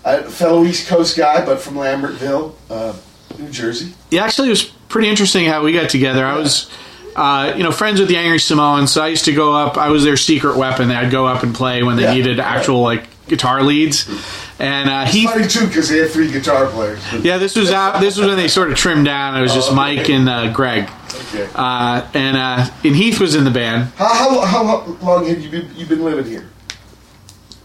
a 0.05 0.25
fellow 0.31 0.65
East 0.65 0.87
Coast 0.89 1.17
guy, 1.17 1.45
but 1.45 1.61
from 1.61 1.75
Lambertville, 1.75 2.55
uh, 2.69 2.95
New 3.39 3.49
Jersey. 3.51 3.95
Yeah, 4.11 4.25
actually, 4.25 4.49
it 4.49 4.51
was 4.51 4.65
pretty 4.65 5.09
interesting 5.09 5.47
how 5.47 5.62
we 5.62 5.73
got 5.73 5.89
together. 5.89 6.27
I 6.27 6.37
was, 6.37 6.69
uh, 7.17 7.55
you 7.57 7.63
know, 7.63 7.73
friends 7.73 8.01
with 8.01 8.09
the 8.09 8.17
Angry 8.17 8.39
Samoans, 8.39 8.91
so 8.93 9.03
I 9.03 9.09
used 9.09 9.25
to 9.27 9.33
go 9.33 9.55
up. 9.55 9.77
I 9.77 9.89
was 9.91 10.05
their 10.05 10.17
secret 10.17 10.57
weapon. 10.57 10.91
I'd 10.91 11.11
go 11.11 11.27
up 11.27 11.43
and 11.43 11.55
play 11.55 11.83
when 11.83 11.97
they 11.97 12.05
Yeah, 12.05 12.15
needed 12.15 12.41
actual 12.41 12.81
like 12.83 13.05
guitar 13.29 13.63
leads. 13.63 14.09
And 14.59 14.91
uh, 14.91 15.05
It's 15.07 15.15
he, 15.15 15.27
funny 15.27 15.47
too 15.49 15.67
because 15.67 15.89
they 15.89 15.99
had 15.99 16.11
three 16.11 16.31
guitar 16.31 16.67
players. 16.67 17.01
yeah, 17.23 17.39
this 17.39 17.57
was 17.57 17.71
out. 17.71 18.01
This 18.01 18.17
was 18.19 18.27
when 18.27 18.37
they 18.37 18.49
sort 18.49 18.71
of 18.71 18.77
trimmed 18.77 19.07
down. 19.07 19.37
It 19.37 19.41
was 19.43 19.55
just 19.55 19.71
Oh, 19.73 19.75
Mike 19.75 20.09
and 20.11 20.29
uh, 20.29 20.53
Greg, 20.53 20.91
Okay. 21.33 21.49
uh, 21.55 22.07
and 22.15 22.37
uh, 22.37 22.69
and 22.85 22.95
Heath 22.97 23.21
was 23.21 23.35
in 23.35 23.45
the 23.45 23.51
band. 23.51 23.91
How, 23.97 24.41
how, 24.45 24.65
how 24.81 24.97
long 25.07 25.27
have 25.27 25.41
you 25.41 25.49
been, 25.51 25.71
you 25.77 25.87
been 25.87 26.05
living 26.05 26.27
here, 26.27 26.49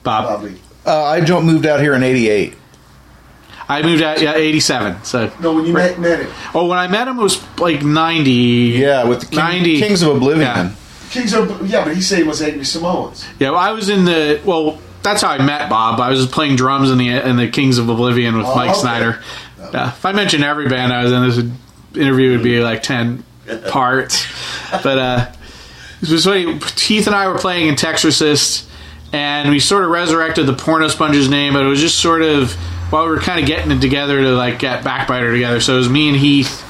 Bob, 0.03 0.41
Bobby? 0.41 0.61
Uh, 0.85 1.03
I 1.03 1.19
don't 1.19 1.45
moved 1.45 1.65
out 1.65 1.79
here 1.81 1.93
in 1.95 2.03
'88. 2.03 2.53
I 3.67 3.81
moved 3.81 4.01
out 4.03 4.21
yeah 4.21 4.35
eighty-seven. 4.35 5.03
So 5.03 5.31
No, 5.39 5.53
when 5.53 5.65
you 5.65 5.73
met, 5.73 5.99
met 5.99 6.19
him. 6.21 6.31
oh, 6.53 6.67
when 6.67 6.77
I 6.77 6.87
met 6.87 7.07
him 7.07 7.19
it 7.19 7.23
was 7.23 7.41
like 7.59 7.83
ninety. 7.83 8.77
Yeah, 8.79 9.05
with 9.05 9.21
the 9.21 9.25
King, 9.27 9.39
90. 9.39 9.79
Kings 9.79 10.01
of 10.01 10.15
Oblivion. 10.15 10.41
Yeah. 10.41 10.75
Kings 11.09 11.33
of, 11.33 11.67
yeah, 11.69 11.85
but 11.85 11.95
he 11.95 12.01
said 12.01 12.17
he 12.19 12.23
was 12.23 12.41
Angry 12.41 12.65
Samoans. 12.65 13.25
Yeah, 13.39 13.51
well, 13.51 13.59
I 13.59 13.71
was 13.71 13.89
in 13.89 14.05
the 14.05 14.41
well. 14.45 14.79
That's 15.01 15.21
how 15.21 15.29
I 15.29 15.37
met 15.43 15.69
Bob. 15.69 15.99
I 15.99 16.09
was 16.09 16.25
playing 16.25 16.55
drums 16.55 16.89
in 16.91 16.97
the 16.97 17.09
in 17.09 17.37
the 17.37 17.47
Kings 17.47 17.77
of 17.77 17.87
Oblivion 17.89 18.35
with 18.37 18.47
Oh, 18.47 18.55
Mike 18.55 18.71
okay. 18.71 18.79
Snyder. 18.79 19.23
Yeah, 19.71 19.89
if 19.89 20.05
I 20.05 20.11
mentioned 20.11 20.43
every 20.43 20.67
band 20.67 20.91
I 20.93 21.03
was 21.03 21.11
in, 21.11 21.21
this 21.23 21.35
would, 21.37 21.51
interview 22.01 22.31
would 22.31 22.43
be 22.43 22.59
like 22.61 22.81
ten 22.83 23.23
parts. 23.69 24.25
But 24.71 24.97
uh, 24.97 25.31
it 26.01 26.09
was 26.09 26.25
funny. 26.25 26.59
Heath 26.77 27.07
and 27.07 27.15
I 27.15 27.27
were 27.27 27.37
playing 27.37 27.67
in 27.67 27.75
Texorcist, 27.75 28.67
and 29.13 29.49
we 29.51 29.59
sort 29.59 29.83
of 29.85 29.91
resurrected 29.91 30.47
the 30.47 30.53
Porno 30.53 30.87
Sponges 30.87 31.29
name, 31.29 31.53
but 31.53 31.63
it 31.63 31.69
was 31.69 31.79
just 31.79 31.99
sort 31.99 32.21
of 32.23 32.55
while 32.89 33.05
we 33.05 33.09
were 33.09 33.19
kind 33.19 33.39
of 33.39 33.47
getting 33.47 33.71
it 33.71 33.81
together 33.81 34.21
to 34.21 34.35
like 34.35 34.59
get 34.59 34.83
Backbiter 34.83 35.33
together. 35.33 35.59
So 35.59 35.75
it 35.75 35.77
was 35.77 35.89
me 35.89 36.07
and 36.07 36.17
Heath 36.17 36.61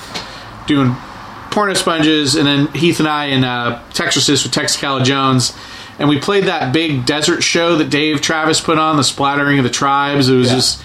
doing 0.67 0.95
porno 1.51 1.73
sponges, 1.73 2.35
and 2.35 2.47
then 2.47 2.67
Heath 2.73 2.99
and 2.99 3.07
I 3.07 3.25
in 3.25 3.43
uh, 3.43 3.81
Texorcist 3.91 4.43
with 4.43 4.53
Texacala 4.53 5.03
Jones, 5.03 5.55
and 5.99 6.09
we 6.09 6.19
played 6.19 6.45
that 6.45 6.73
big 6.73 7.05
desert 7.05 7.43
show 7.43 7.77
that 7.77 7.89
Dave 7.89 8.19
Travis 8.21 8.59
put 8.59 8.77
on, 8.77 8.97
the 8.97 9.03
Splattering 9.03 9.57
of 9.57 9.63
the 9.63 9.69
Tribes. 9.69 10.27
It 10.27 10.35
was 10.35 10.49
just, 10.49 10.83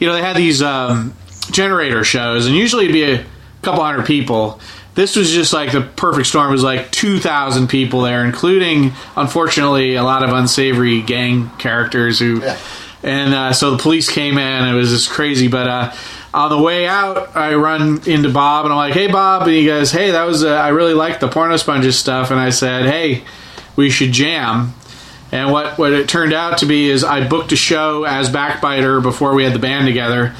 you 0.00 0.06
know, 0.06 0.12
they 0.12 0.22
had 0.22 0.36
these 0.36 0.60
um, 0.62 1.14
generator 1.50 2.02
shows, 2.02 2.46
and 2.46 2.56
usually 2.56 2.84
it'd 2.86 2.94
be 2.94 3.04
a 3.04 3.24
couple 3.62 3.84
hundred 3.84 4.06
people. 4.06 4.60
This 4.94 5.14
was 5.14 5.30
just 5.30 5.52
like 5.52 5.72
the 5.72 5.82
perfect 5.82 6.26
storm. 6.26 6.48
It 6.48 6.52
was 6.52 6.64
like 6.64 6.90
two 6.90 7.18
thousand 7.18 7.68
people 7.68 8.02
there, 8.02 8.24
including, 8.24 8.92
unfortunately, 9.16 9.94
a 9.94 10.02
lot 10.02 10.22
of 10.22 10.30
unsavory 10.30 11.02
gang 11.02 11.50
characters 11.58 12.18
who. 12.18 12.40
Yeah. 12.40 12.58
And 13.02 13.34
uh, 13.34 13.52
so 13.52 13.72
the 13.72 13.78
police 13.82 14.08
came 14.08 14.38
in. 14.38 14.64
It 14.68 14.74
was 14.74 14.90
just 14.90 15.10
crazy. 15.10 15.48
But 15.48 15.66
uh, 15.68 15.92
on 16.32 16.50
the 16.50 16.58
way 16.60 16.86
out, 16.86 17.34
I 17.36 17.54
run 17.54 18.00
into 18.08 18.30
Bob 18.30 18.64
and 18.64 18.72
I'm 18.72 18.78
like, 18.78 18.94
"Hey, 18.94 19.08
Bob!" 19.08 19.42
And 19.42 19.52
he 19.52 19.66
goes, 19.66 19.90
"Hey, 19.90 20.12
that 20.12 20.24
was 20.24 20.44
uh, 20.44 20.50
I 20.50 20.68
really 20.68 20.94
liked 20.94 21.20
the 21.20 21.28
porno 21.28 21.56
sponges 21.56 21.98
stuff." 21.98 22.30
And 22.30 22.38
I 22.38 22.50
said, 22.50 22.86
"Hey, 22.86 23.24
we 23.76 23.90
should 23.90 24.12
jam." 24.12 24.74
And 25.32 25.50
what 25.50 25.78
what 25.78 25.92
it 25.92 26.08
turned 26.08 26.32
out 26.32 26.58
to 26.58 26.66
be 26.66 26.88
is 26.90 27.02
I 27.02 27.26
booked 27.26 27.52
a 27.52 27.56
show 27.56 28.04
as 28.04 28.28
Backbiter 28.30 29.00
before 29.02 29.34
we 29.34 29.44
had 29.44 29.52
the 29.54 29.58
band 29.58 29.86
together. 29.86 30.34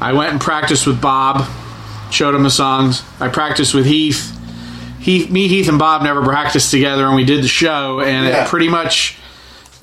I 0.00 0.12
went 0.12 0.32
and 0.32 0.40
practiced 0.40 0.86
with 0.86 1.00
Bob, 1.00 1.48
showed 2.10 2.34
him 2.34 2.42
the 2.42 2.50
songs. 2.50 3.02
I 3.20 3.28
practiced 3.28 3.74
with 3.74 3.86
Heath. 3.86 4.30
Heath, 5.00 5.30
me, 5.30 5.48
Heath, 5.48 5.68
and 5.68 5.78
Bob 5.78 6.02
never 6.02 6.22
practiced 6.22 6.70
together, 6.70 7.06
and 7.06 7.14
we 7.14 7.24
did 7.24 7.42
the 7.42 7.48
show, 7.48 8.00
and 8.00 8.26
Yeah. 8.28 8.44
it 8.44 8.48
pretty 8.48 8.68
much 8.68 9.16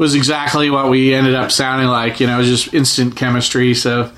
was 0.01 0.15
exactly 0.15 0.71
what 0.71 0.89
we 0.89 1.13
ended 1.13 1.35
up 1.35 1.51
sounding 1.51 1.87
like. 1.87 2.19
You 2.19 2.25
know, 2.27 2.35
it 2.35 2.39
was 2.39 2.47
just 2.47 2.73
instant 2.73 3.15
chemistry. 3.15 3.75
So, 3.75 4.11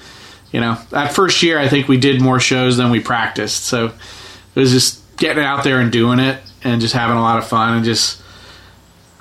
you 0.53 0.61
know, 0.61 0.77
that 0.91 1.13
first 1.13 1.43
year, 1.43 1.59
I 1.59 1.67
think 1.67 1.89
we 1.89 1.97
did 1.97 2.21
more 2.21 2.39
shows 2.39 2.77
than 2.77 2.89
we 2.89 3.01
practiced. 3.01 3.65
So 3.65 3.87
it 4.55 4.59
was 4.59 4.71
just 4.71 5.01
getting 5.17 5.43
out 5.43 5.63
there 5.65 5.79
and 5.81 5.91
doing 5.91 6.19
it, 6.19 6.39
and 6.63 6.79
just 6.79 6.93
having 6.93 7.17
a 7.17 7.21
lot 7.21 7.37
of 7.37 7.45
fun, 7.47 7.75
and 7.75 7.85
just 7.85 8.21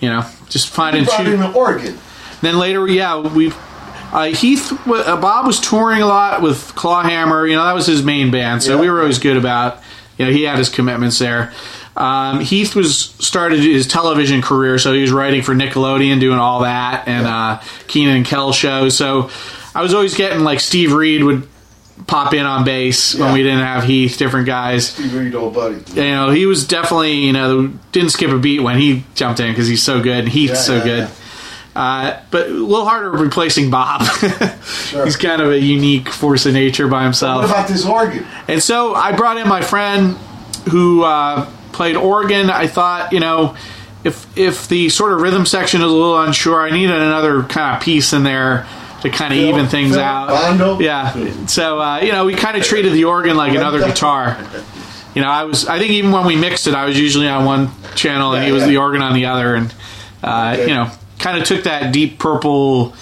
you 0.01 0.09
know, 0.09 0.25
just 0.49 0.69
finding 0.69 1.05
brought 1.05 1.25
two. 1.25 1.37
him 1.37 1.41
to 1.41 1.53
Oregon. 1.59 1.99
Then 2.43 2.59
later, 2.59 2.87
yeah, 2.87 3.19
we 3.21 3.53
uh, 4.13 4.25
Heath 4.27 4.73
uh, 4.87 5.17
Bob 5.21 5.47
was 5.47 5.59
touring 5.59 6.01
a 6.03 6.07
lot 6.07 6.43
with 6.43 6.73
Clawhammer. 6.77 7.47
You 7.47 7.57
know, 7.57 7.65
that 7.65 7.75
was 7.75 7.87
his 7.87 8.03
main 8.05 8.31
band, 8.31 8.63
so 8.63 8.75
Yeah. 8.75 8.81
we 8.81 8.89
were 8.91 9.01
always 9.01 9.19
good 9.19 9.37
about. 9.37 9.81
You 10.19 10.27
know, 10.27 10.33
he 10.33 10.43
had 10.45 10.59
his 10.59 10.69
commitments 10.69 11.19
there. 11.19 11.53
Um, 11.97 12.41
Heath 12.41 12.75
was 12.75 12.99
started 12.99 13.61
his 13.61 13.87
television 13.87 14.41
career, 14.43 14.79
so 14.79 14.93
he 14.95 15.03
was 15.03 15.13
writing 15.13 15.43
for 15.43 15.55
Nickelodeon, 15.55 16.21
doing 16.21 16.39
all 16.39 16.61
that, 16.61 17.07
and 17.07 17.27
uh, 17.27 17.61
Kenan 17.87 18.17
and 18.17 18.27
Kel 18.27 18.53
shows. 18.53 18.97
So 18.97 19.31
I 19.75 19.83
was 19.83 19.93
always 19.95 20.15
getting 20.17 20.41
like 20.41 20.61
Steve 20.61 20.93
Reed 20.93 21.23
would 21.23 21.47
pop 22.07 22.33
in 22.35 22.45
on 22.47 22.65
bass 22.65 23.15
when 23.15 23.29
Yeah. 23.29 23.33
we 23.35 23.43
didn't 23.43 23.61
have 23.65 23.85
Heath, 23.85 24.17
different 24.17 24.47
guys. 24.47 24.89
Steve 24.89 25.15
Reed, 25.15 25.35
old 25.35 25.55
buddy. 25.55 25.77
You 25.95 26.03
know, 26.03 26.31
he 26.31 26.47
was 26.47 26.67
definitely 26.67 27.13
you 27.27 27.33
know 27.35 27.69
didn't 27.93 28.11
skip 28.11 28.31
a 28.31 28.39
beat 28.39 28.61
when 28.61 28.79
he 28.79 29.05
jumped 29.15 29.39
in 29.41 29.51
because 29.53 29.69
he's 29.69 29.83
so 29.83 30.01
good. 30.03 30.21
and 30.25 30.29
Heath's 30.29 30.53
Yeah, 30.55 30.61
so 30.61 30.77
yeah, 30.77 30.85
good. 30.85 31.09
Uh, 31.77 32.21
but 32.31 32.49
a 32.49 32.53
little 32.53 32.85
harder 32.87 33.11
replacing 33.11 33.71
Bob. 33.71 34.03
He's 35.05 35.17
kind 35.17 35.41
of 35.41 35.51
a 35.53 35.59
unique 35.59 36.09
force 36.11 36.45
of 36.45 36.53
nature 36.53 36.87
by 36.87 37.03
himself. 37.03 37.43
What 37.43 37.51
about 37.51 37.69
this 37.69 37.87
organ? 37.87 38.27
And 38.47 38.63
so 38.63 38.95
I 38.95 39.17
brought 39.17 39.39
in 39.39 39.49
my 39.49 39.63
friend 39.63 40.17
who 40.71 41.03
uh, 41.03 41.49
played 41.73 41.97
organ. 41.97 42.51
I 42.51 42.67
thought, 42.67 43.13
you 43.13 43.21
know, 43.21 43.57
if 44.05 44.37
if 44.37 44.69
the 44.69 44.89
sort 44.89 45.13
of 45.13 45.21
rhythm 45.21 45.47
section 45.47 45.81
is 45.81 45.91
a 45.91 45.95
little 45.95 46.21
unsure, 46.21 46.63
I 46.63 46.71
needed 46.71 46.95
another 46.95 47.43
kind 47.45 47.77
of 47.77 47.83
piece 47.83 48.13
in 48.13 48.25
there 48.25 48.67
to 49.03 49.11
kind 49.11 49.33
of 49.33 49.39
fill- 49.39 49.49
even 49.49 49.67
things 49.67 49.93
fill 49.93 50.01
out. 50.01 50.29
Bondo? 50.29 50.79
Yeah. 50.81 51.47
So 51.47 51.81
uh, 51.81 52.01
you 52.01 52.13
know, 52.13 52.25
we 52.25 52.35
kind 52.35 52.57
of 52.57 52.63
treated 52.63 52.93
the 52.93 53.05
organ 53.05 53.37
like 53.37 53.53
another 53.53 53.79
guitar. 53.87 54.39
You 55.15 55.23
know, 55.23 55.29
I 55.29 55.45
was. 55.45 55.67
I 55.67 55.79
think 55.79 55.93
even 55.93 56.11
when 56.13 56.27
we 56.27 56.37
mixed 56.37 56.67
it, 56.67 56.75
I 56.75 56.87
was 56.87 56.99
usually 56.99 57.29
on 57.29 57.45
one 57.45 57.71
channel 57.95 58.35
and 58.35 58.45
he 58.45 58.53
was 58.53 58.63
yeah. 58.63 58.69
the 58.69 58.77
organ 58.79 59.03
on 59.03 59.15
the 59.15 59.27
other, 59.27 59.55
and 59.55 59.75
uh, 60.23 60.57
you 60.59 60.69
know, 60.69 60.91
kind 61.19 61.39
of 61.39 61.45
took 61.45 61.65
that 61.65 61.93
deep 61.93 62.19
purple 62.19 62.95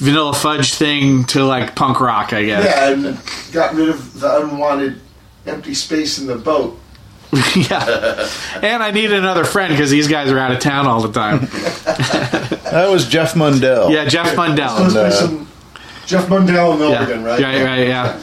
vanilla 0.00 0.32
fudge 0.32 0.74
thing 0.74 1.24
to 1.24 1.44
like 1.44 1.74
punk 1.74 2.00
rock, 2.00 2.32
I 2.32 2.44
guess. 2.44 2.64
Yeah, 2.64 2.90
and 2.90 3.52
got 3.52 3.74
rid 3.74 3.88
of 3.88 4.20
the 4.20 4.40
unwanted 4.40 5.00
empty 5.46 5.74
space 5.74 6.18
in 6.18 6.26
the 6.26 6.36
boat. 6.36 6.78
yeah. 7.56 8.28
And 8.62 8.82
I 8.82 8.90
need 8.90 9.12
another 9.12 9.44
friend 9.44 9.72
because 9.72 9.90
these 9.90 10.08
guys 10.08 10.30
are 10.30 10.38
out 10.38 10.50
of 10.52 10.58
town 10.60 10.86
all 10.86 11.00
the 11.00 11.12
time. 11.12 11.48
That 12.70 12.88
was 12.88 13.08
Jeff 13.08 13.34
Mundell. 13.34 13.90
Yeah, 13.92 14.04
Jeff 14.04 14.28
Supposed 14.28 14.56
Mundell. 14.56 15.28
to 15.28 15.38
be 15.38 15.46
Jeff 16.06 16.26
Mundell 16.28 16.72
and 16.74 16.80
Yeah, 16.82 17.00
Milligan, 17.00 17.24
right? 17.24 17.40
yeah, 17.40 17.64
right, 17.64 17.86
yeah. 17.88 18.20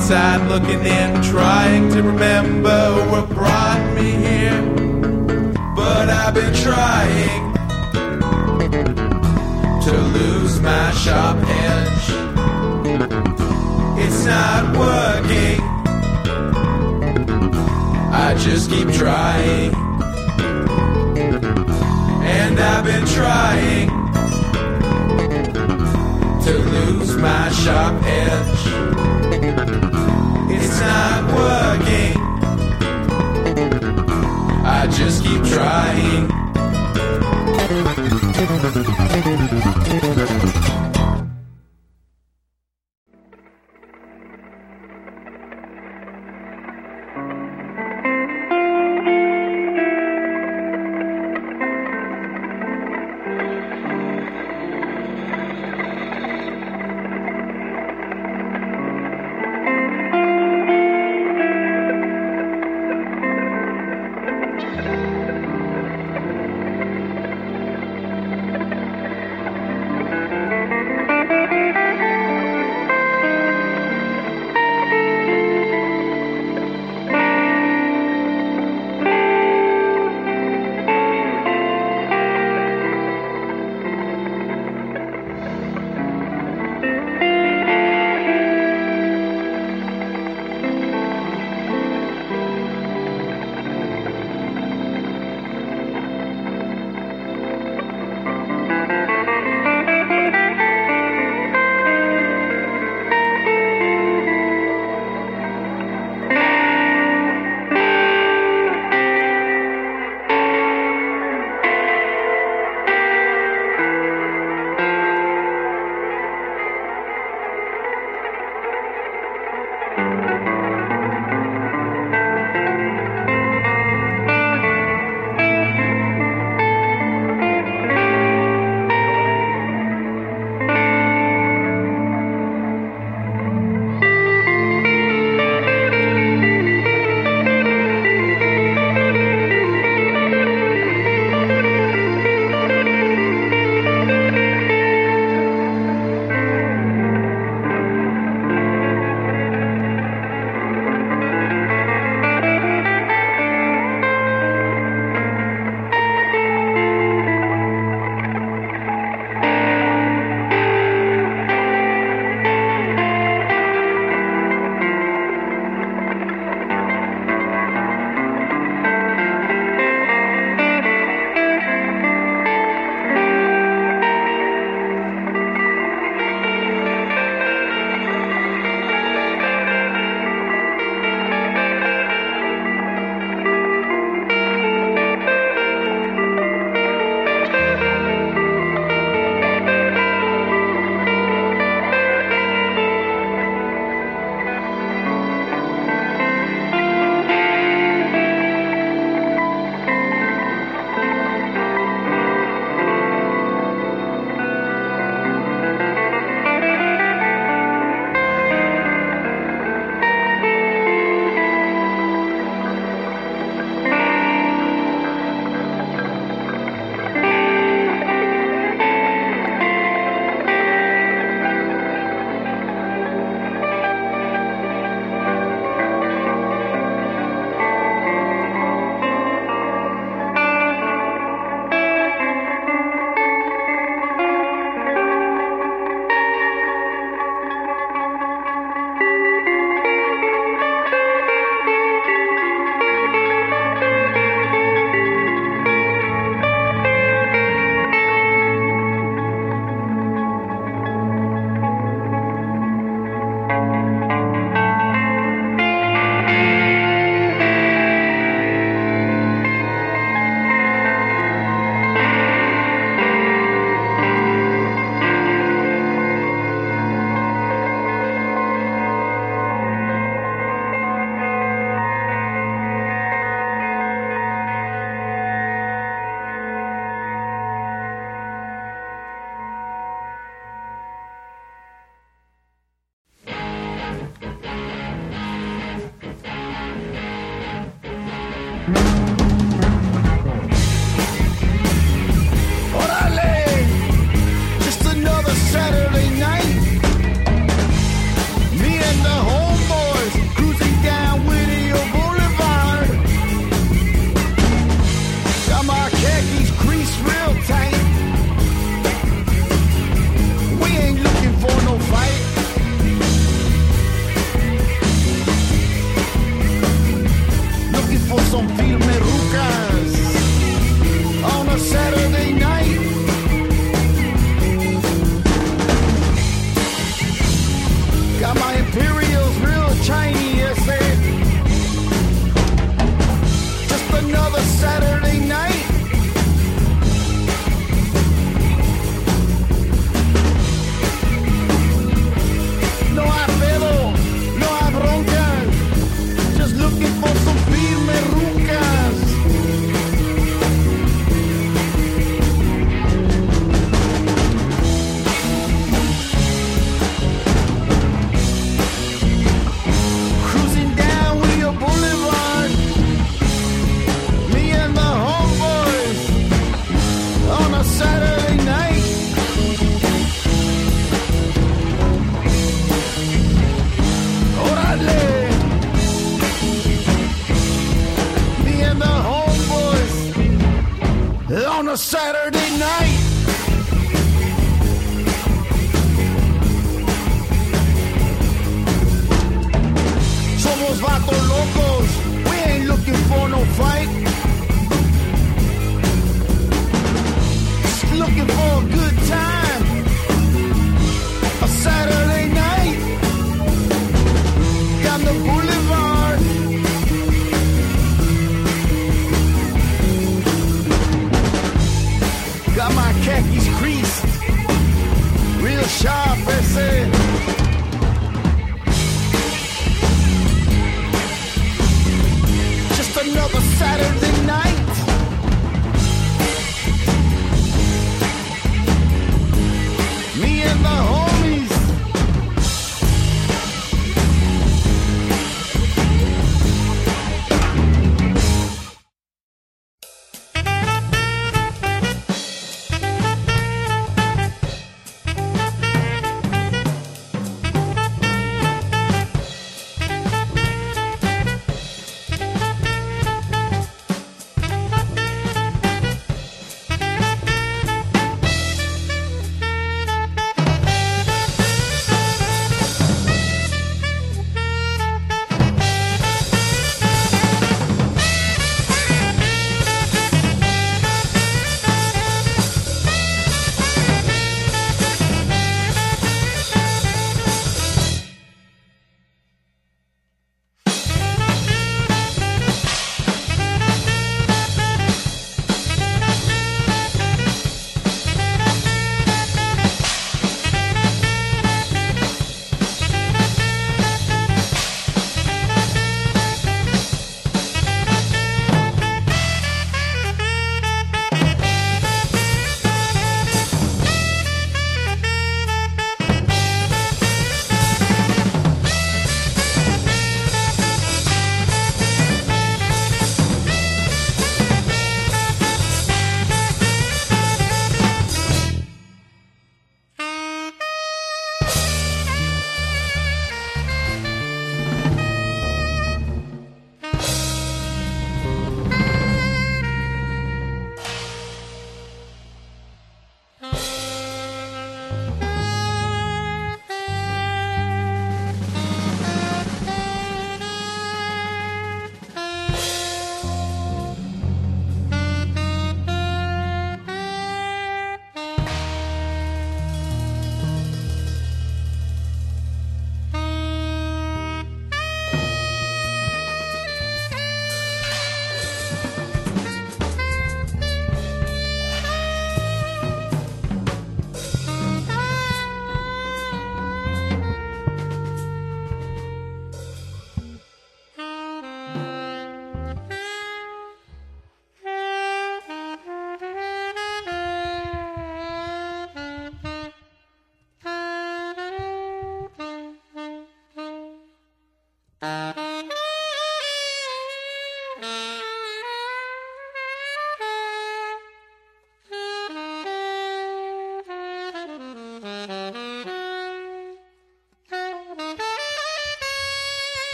outside 0.00 0.40
looking 0.48 0.80
in, 0.86 1.22
trying 1.22 1.90
to 1.90 2.02
remember 2.02 3.06
what 3.10 3.28
brought 3.28 3.94
me 3.94 4.12
here. 4.12 4.62
But 5.76 6.08
I've 6.08 6.32
been 6.32 6.54
trying 6.54 7.52
to 9.82 9.92
lose 9.92 10.58
my 10.62 10.90
sharp 10.92 11.36
edge. 11.46 12.08
It's 14.02 14.24
not 14.24 14.74
working. 14.74 15.60
I 18.10 18.34
just 18.38 18.70
keep 18.70 18.88
trying. 18.92 19.74
And 22.24 22.58
I've 22.58 22.84
been 22.84 23.06
trying 23.06 23.90
to 26.44 26.52
lose 26.58 27.16
my 27.18 27.50
sharp 27.50 28.02
edge 28.02 29.89
it's 30.80 30.86
not 30.86 31.24
working. 31.34 32.16
I 34.64 34.86
just 34.90 35.22
keep 35.24 35.42
trying. 35.44 36.39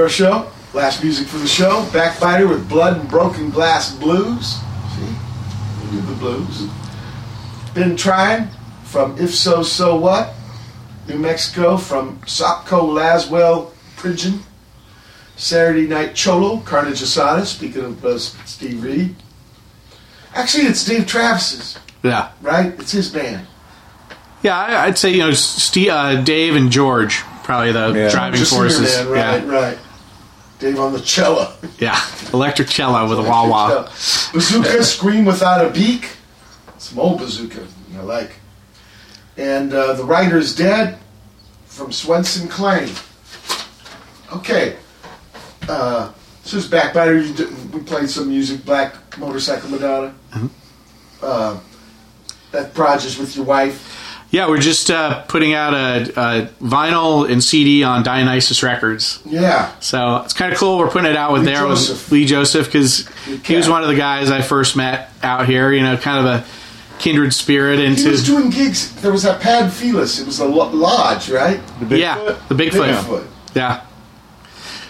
Pedro 0.00 0.08
Show. 0.08 0.50
Last 0.72 1.02
music 1.02 1.26
for 1.26 1.36
the 1.36 1.46
show. 1.46 1.86
Backbiter 1.92 2.48
with 2.48 2.66
Blood 2.70 2.98
and 3.00 3.06
Broken 3.10 3.50
Glass 3.50 3.94
Blues. 3.94 4.56
See? 4.96 5.04
We 5.84 5.90
do 5.90 6.00
the 6.06 6.14
blues. 6.14 6.70
Been 7.74 7.98
trying 7.98 8.48
from 8.84 9.18
If 9.18 9.34
So, 9.34 9.62
So 9.62 9.96
What? 9.96 10.32
New 11.06 11.18
Mexico 11.18 11.76
from 11.76 12.16
Sopko 12.20 12.80
Laswell 12.94 13.72
Pridgen. 13.98 14.38
Saturday 15.36 15.86
Night 15.86 16.14
Cholo, 16.14 16.60
Carnage 16.60 17.02
Asada, 17.02 17.44
speaking 17.44 17.84
of 17.84 18.02
uh, 18.02 18.16
Steve 18.18 18.82
Reed. 18.82 19.14
Actually, 20.34 20.64
it's 20.64 20.82
Dave 20.82 21.06
Travis's, 21.06 21.78
Yeah. 22.02 22.30
right? 22.40 22.72
It's 22.78 22.92
his 22.92 23.10
band. 23.10 23.46
Yeah, 24.42 24.56
I, 24.58 24.84
I'd 24.86 24.96
say 24.96 25.10
you 25.10 25.18
know 25.18 25.32
Steve, 25.32 25.90
uh, 25.90 26.22
Dave 26.22 26.56
and 26.56 26.70
George 26.72 27.22
probably 27.42 27.72
the 27.72 27.92
Yeah. 27.92 28.10
driving 28.10 28.38
Just 28.38 28.54
forces. 28.54 28.96
Man, 28.96 29.08
right, 29.10 29.44
yeah, 29.44 29.50
right. 29.52 29.78
Dave 30.60 30.78
on 30.78 30.92
the 30.92 31.00
cello. 31.00 31.54
yeah. 31.78 31.98
Electric 32.32 32.68
cello 32.68 33.08
with 33.08 33.18
a 33.18 33.22
wah 33.22 33.48
wah. 33.48 33.82
Bazooka, 34.32 34.84
Scream 34.84 35.24
Without 35.24 35.64
a 35.64 35.70
Beak. 35.70 36.10
Some 36.78 36.98
old 36.98 37.18
bazooka, 37.18 37.66
I 37.96 38.02
like. 38.02 38.32
And 39.36 39.72
uh, 39.72 39.94
The 39.94 40.04
Writer's 40.04 40.54
Dead 40.54 40.98
from 41.64 41.92
Swenson 41.92 42.46
Clane. 42.48 42.90
Okay. 44.32 44.76
Uh, 45.68 46.12
this 46.42 46.54
is 46.54 46.68
Backbiter. 46.68 47.20
You 47.20 47.56
we 47.72 47.80
played 47.80 48.10
some 48.10 48.28
music, 48.28 48.64
Black 48.64 49.18
Motorcycle 49.18 49.70
Madonna. 49.70 50.14
Mm-hmm. 50.32 50.46
Uh, 51.22 51.60
that 52.52 52.74
project's 52.74 53.18
with 53.18 53.36
your 53.36 53.44
wife. 53.44 53.99
Yeah, 54.30 54.48
we're 54.48 54.58
just 54.60 54.90
uh, 54.92 55.22
putting 55.22 55.54
out 55.54 55.74
a, 55.74 56.02
a 56.20 56.46
vinyl 56.62 57.28
and 57.28 57.42
CD 57.42 57.82
on 57.82 58.04
Dionysus 58.04 58.62
Records. 58.62 59.20
Yeah. 59.26 59.72
So 59.80 60.18
it's 60.18 60.32
kind 60.34 60.52
of 60.52 60.58
cool. 60.58 60.78
We're 60.78 60.88
putting 60.90 61.10
it 61.10 61.16
out 61.16 61.32
with 61.32 61.42
Lee 61.42 61.46
there 61.52 61.62
Joseph. 61.62 61.96
with 62.04 62.12
Lee 62.12 62.26
Joseph 62.26 62.66
because 62.66 63.08
he 63.44 63.56
was 63.56 63.68
one 63.68 63.82
of 63.82 63.88
the 63.88 63.96
guys 63.96 64.30
I 64.30 64.40
first 64.40 64.76
met 64.76 65.10
out 65.22 65.46
here. 65.46 65.72
You 65.72 65.82
know, 65.82 65.96
kind 65.96 66.24
of 66.24 66.32
a 66.32 66.46
kindred 67.00 67.34
spirit 67.34 67.78
He 67.80 67.86
into 67.86 68.10
was 68.10 68.24
doing 68.24 68.50
gigs. 68.50 68.94
There 69.02 69.10
was 69.10 69.24
that 69.24 69.40
Pad 69.40 69.72
Felis. 69.72 70.20
It 70.20 70.26
was 70.26 70.38
a 70.38 70.44
lo- 70.46 70.70
lodge, 70.70 71.28
right? 71.30 71.60
yeah 71.88 72.14
the 72.48 72.54
Bigfoot. 72.54 72.94
Bigfoot. 73.02 73.26
Yeah. 73.56 73.84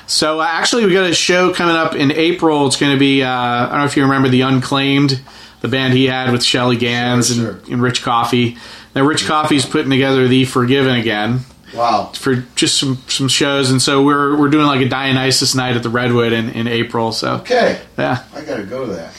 So 0.06 0.40
uh, 0.40 0.44
actually, 0.44 0.84
we 0.86 0.92
got 0.92 1.08
a 1.08 1.14
show 1.14 1.54
coming 1.54 1.76
up 1.76 1.94
in 1.94 2.10
April. 2.12 2.66
It's 2.66 2.76
going 2.76 2.92
to 2.92 2.98
be 2.98 3.22
uh, 3.22 3.28
I 3.30 3.68
don't 3.70 3.78
know 3.78 3.84
if 3.86 3.96
you 3.96 4.02
remember 4.02 4.28
the 4.28 4.42
Unclaimed, 4.42 5.22
the 5.60 5.68
band 5.68 5.94
he 5.94 6.06
had 6.06 6.32
with 6.32 6.42
Shelley 6.42 6.76
Ganz 6.76 7.30
and, 7.30 7.66
and 7.68 7.80
Rich 7.80 8.02
Coffee. 8.02 8.58
Now 8.94 9.02
Rich 9.04 9.26
Coffee's 9.26 9.64
putting 9.66 9.90
together 9.90 10.26
the 10.28 10.44
Forgiven 10.44 10.96
again. 10.96 11.40
Wow. 11.74 12.06
For 12.14 12.44
just 12.56 12.78
some 12.78 12.96
some 13.06 13.28
shows, 13.28 13.70
and 13.70 13.80
so 13.80 14.02
we're 14.02 14.36
we're 14.36 14.48
doing 14.48 14.66
like 14.66 14.80
a 14.80 14.88
Dionysus 14.88 15.54
night 15.54 15.76
at 15.76 15.82
the 15.84 15.88
Redwood 15.88 16.32
in, 16.32 16.48
in 16.50 16.66
April. 16.66 17.12
So 17.12 17.34
Okay. 17.36 17.80
yeah, 17.96 18.24
I 18.34 18.40
gotta 18.42 18.64
go 18.64 18.86
to 18.86 18.92
that. 18.94 19.14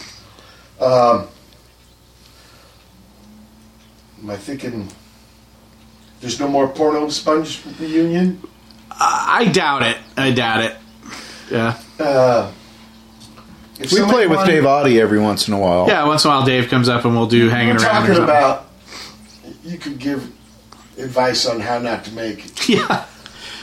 Um, 0.85 1.27
am 4.21 4.29
I 4.31 4.35
thinking 4.35 4.89
there's 6.19 6.39
no 6.39 6.47
more 6.49 6.67
porno 6.67 7.07
sponge 7.09 7.61
reunion? 7.79 8.41
I, 8.91 9.45
I 9.47 9.51
doubt 9.51 9.83
it. 9.83 9.97
I 10.17 10.31
doubt 10.31 10.63
it. 10.65 10.75
Yeah. 11.49 11.77
Uh, 11.99 12.51
We 13.79 13.87
play 13.87 14.27
with 14.27 14.37
wanted- 14.39 14.51
Dave 14.51 14.65
Audie 14.65 14.99
every 15.01 15.19
once 15.19 15.47
in 15.47 15.53
a 15.53 15.59
while. 15.59 15.87
Yeah, 15.87 16.05
once 16.05 16.25
in 16.25 16.31
a 16.31 16.33
while 16.33 16.45
Dave 16.45 16.67
comes 16.69 16.89
up 16.89 17.05
and 17.05 17.15
we'll 17.15 17.27
do 17.27 17.49
hanging 17.49 17.75
We're 17.75 17.83
around. 17.83 17.85
or 17.85 17.99
talking 17.99 18.15
something. 18.15 18.23
about 18.23 18.67
you 19.63 19.77
could 19.77 19.99
give 19.99 20.31
advice 20.97 21.45
on 21.45 21.59
how 21.59 21.79
not 21.79 22.05
to 22.05 22.11
make 22.13 22.45
it. 22.45 22.69
Yeah. 22.69 23.05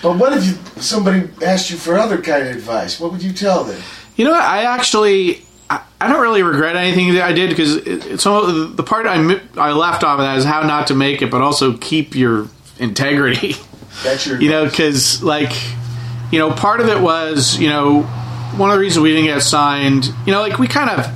But 0.00 0.16
what 0.16 0.32
if 0.32 0.46
you 0.46 0.80
somebody 0.80 1.28
asked 1.44 1.70
you 1.70 1.76
for 1.76 1.98
other 1.98 2.22
kind 2.22 2.46
of 2.46 2.54
advice? 2.54 3.00
What 3.00 3.10
would 3.10 3.22
you 3.22 3.32
tell 3.32 3.64
them? 3.64 3.82
You 4.14 4.26
know 4.26 4.30
what? 4.30 4.42
I 4.42 4.62
actually 4.62 5.42
I, 5.68 5.82
I 6.00 6.08
don't 6.08 6.22
really 6.22 6.42
regret 6.42 6.76
anything 6.76 7.14
that 7.14 7.22
I 7.22 7.32
did 7.32 7.50
because 7.50 7.76
it, 7.76 8.06
it's 8.06 8.24
all, 8.24 8.46
the 8.46 8.82
part 8.84 9.06
I 9.06 9.40
I 9.56 9.72
left 9.72 10.04
off 10.04 10.20
of 10.20 10.24
that 10.24 10.38
is 10.38 10.44
how 10.44 10.62
not 10.62 10.86
to 10.88 10.94
make 10.94 11.20
it, 11.20 11.30
but 11.30 11.40
also 11.42 11.76
keep 11.76 12.14
your 12.14 12.48
integrity. 12.78 13.54
That's 14.04 14.26
your 14.26 14.40
you 14.40 14.50
know 14.50 14.66
because 14.66 15.22
like 15.22 15.52
you 16.30 16.38
know 16.38 16.52
part 16.52 16.80
of 16.80 16.88
it 16.88 17.00
was 17.00 17.58
you 17.58 17.68
know 17.68 18.02
one 18.56 18.70
of 18.70 18.76
the 18.76 18.80
reasons 18.80 19.02
we 19.02 19.10
didn't 19.10 19.26
get 19.26 19.42
signed. 19.42 20.06
You 20.26 20.32
know, 20.32 20.40
like 20.40 20.58
we 20.58 20.68
kind 20.68 20.90
of 20.90 21.06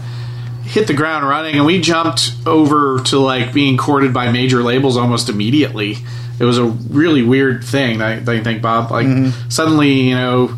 hit 0.65 0.87
the 0.87 0.95
ground 0.95 1.27
running 1.29 1.57
and 1.57 1.67
we 1.67 1.81
jumped 1.81 2.33
over 2.47 3.01
to 3.01 3.19
like 3.19 3.53
being 3.53 3.77
courted 3.77 4.15
by 4.15 4.31
major 4.33 4.63
labels 4.63 4.97
almost 4.97 5.29
immediately. 5.29 5.97
It 6.39 6.45
was 6.45 6.59
a 6.59 6.65
really 6.65 7.23
weird 7.23 7.65
thing. 7.65 8.01
I, 8.01 8.19
I 8.19 8.43
think 8.43 8.63
Bob 8.63 8.91
like 8.91 9.07
suddenly 9.49 9.93
you 10.09 10.15
know 10.15 10.57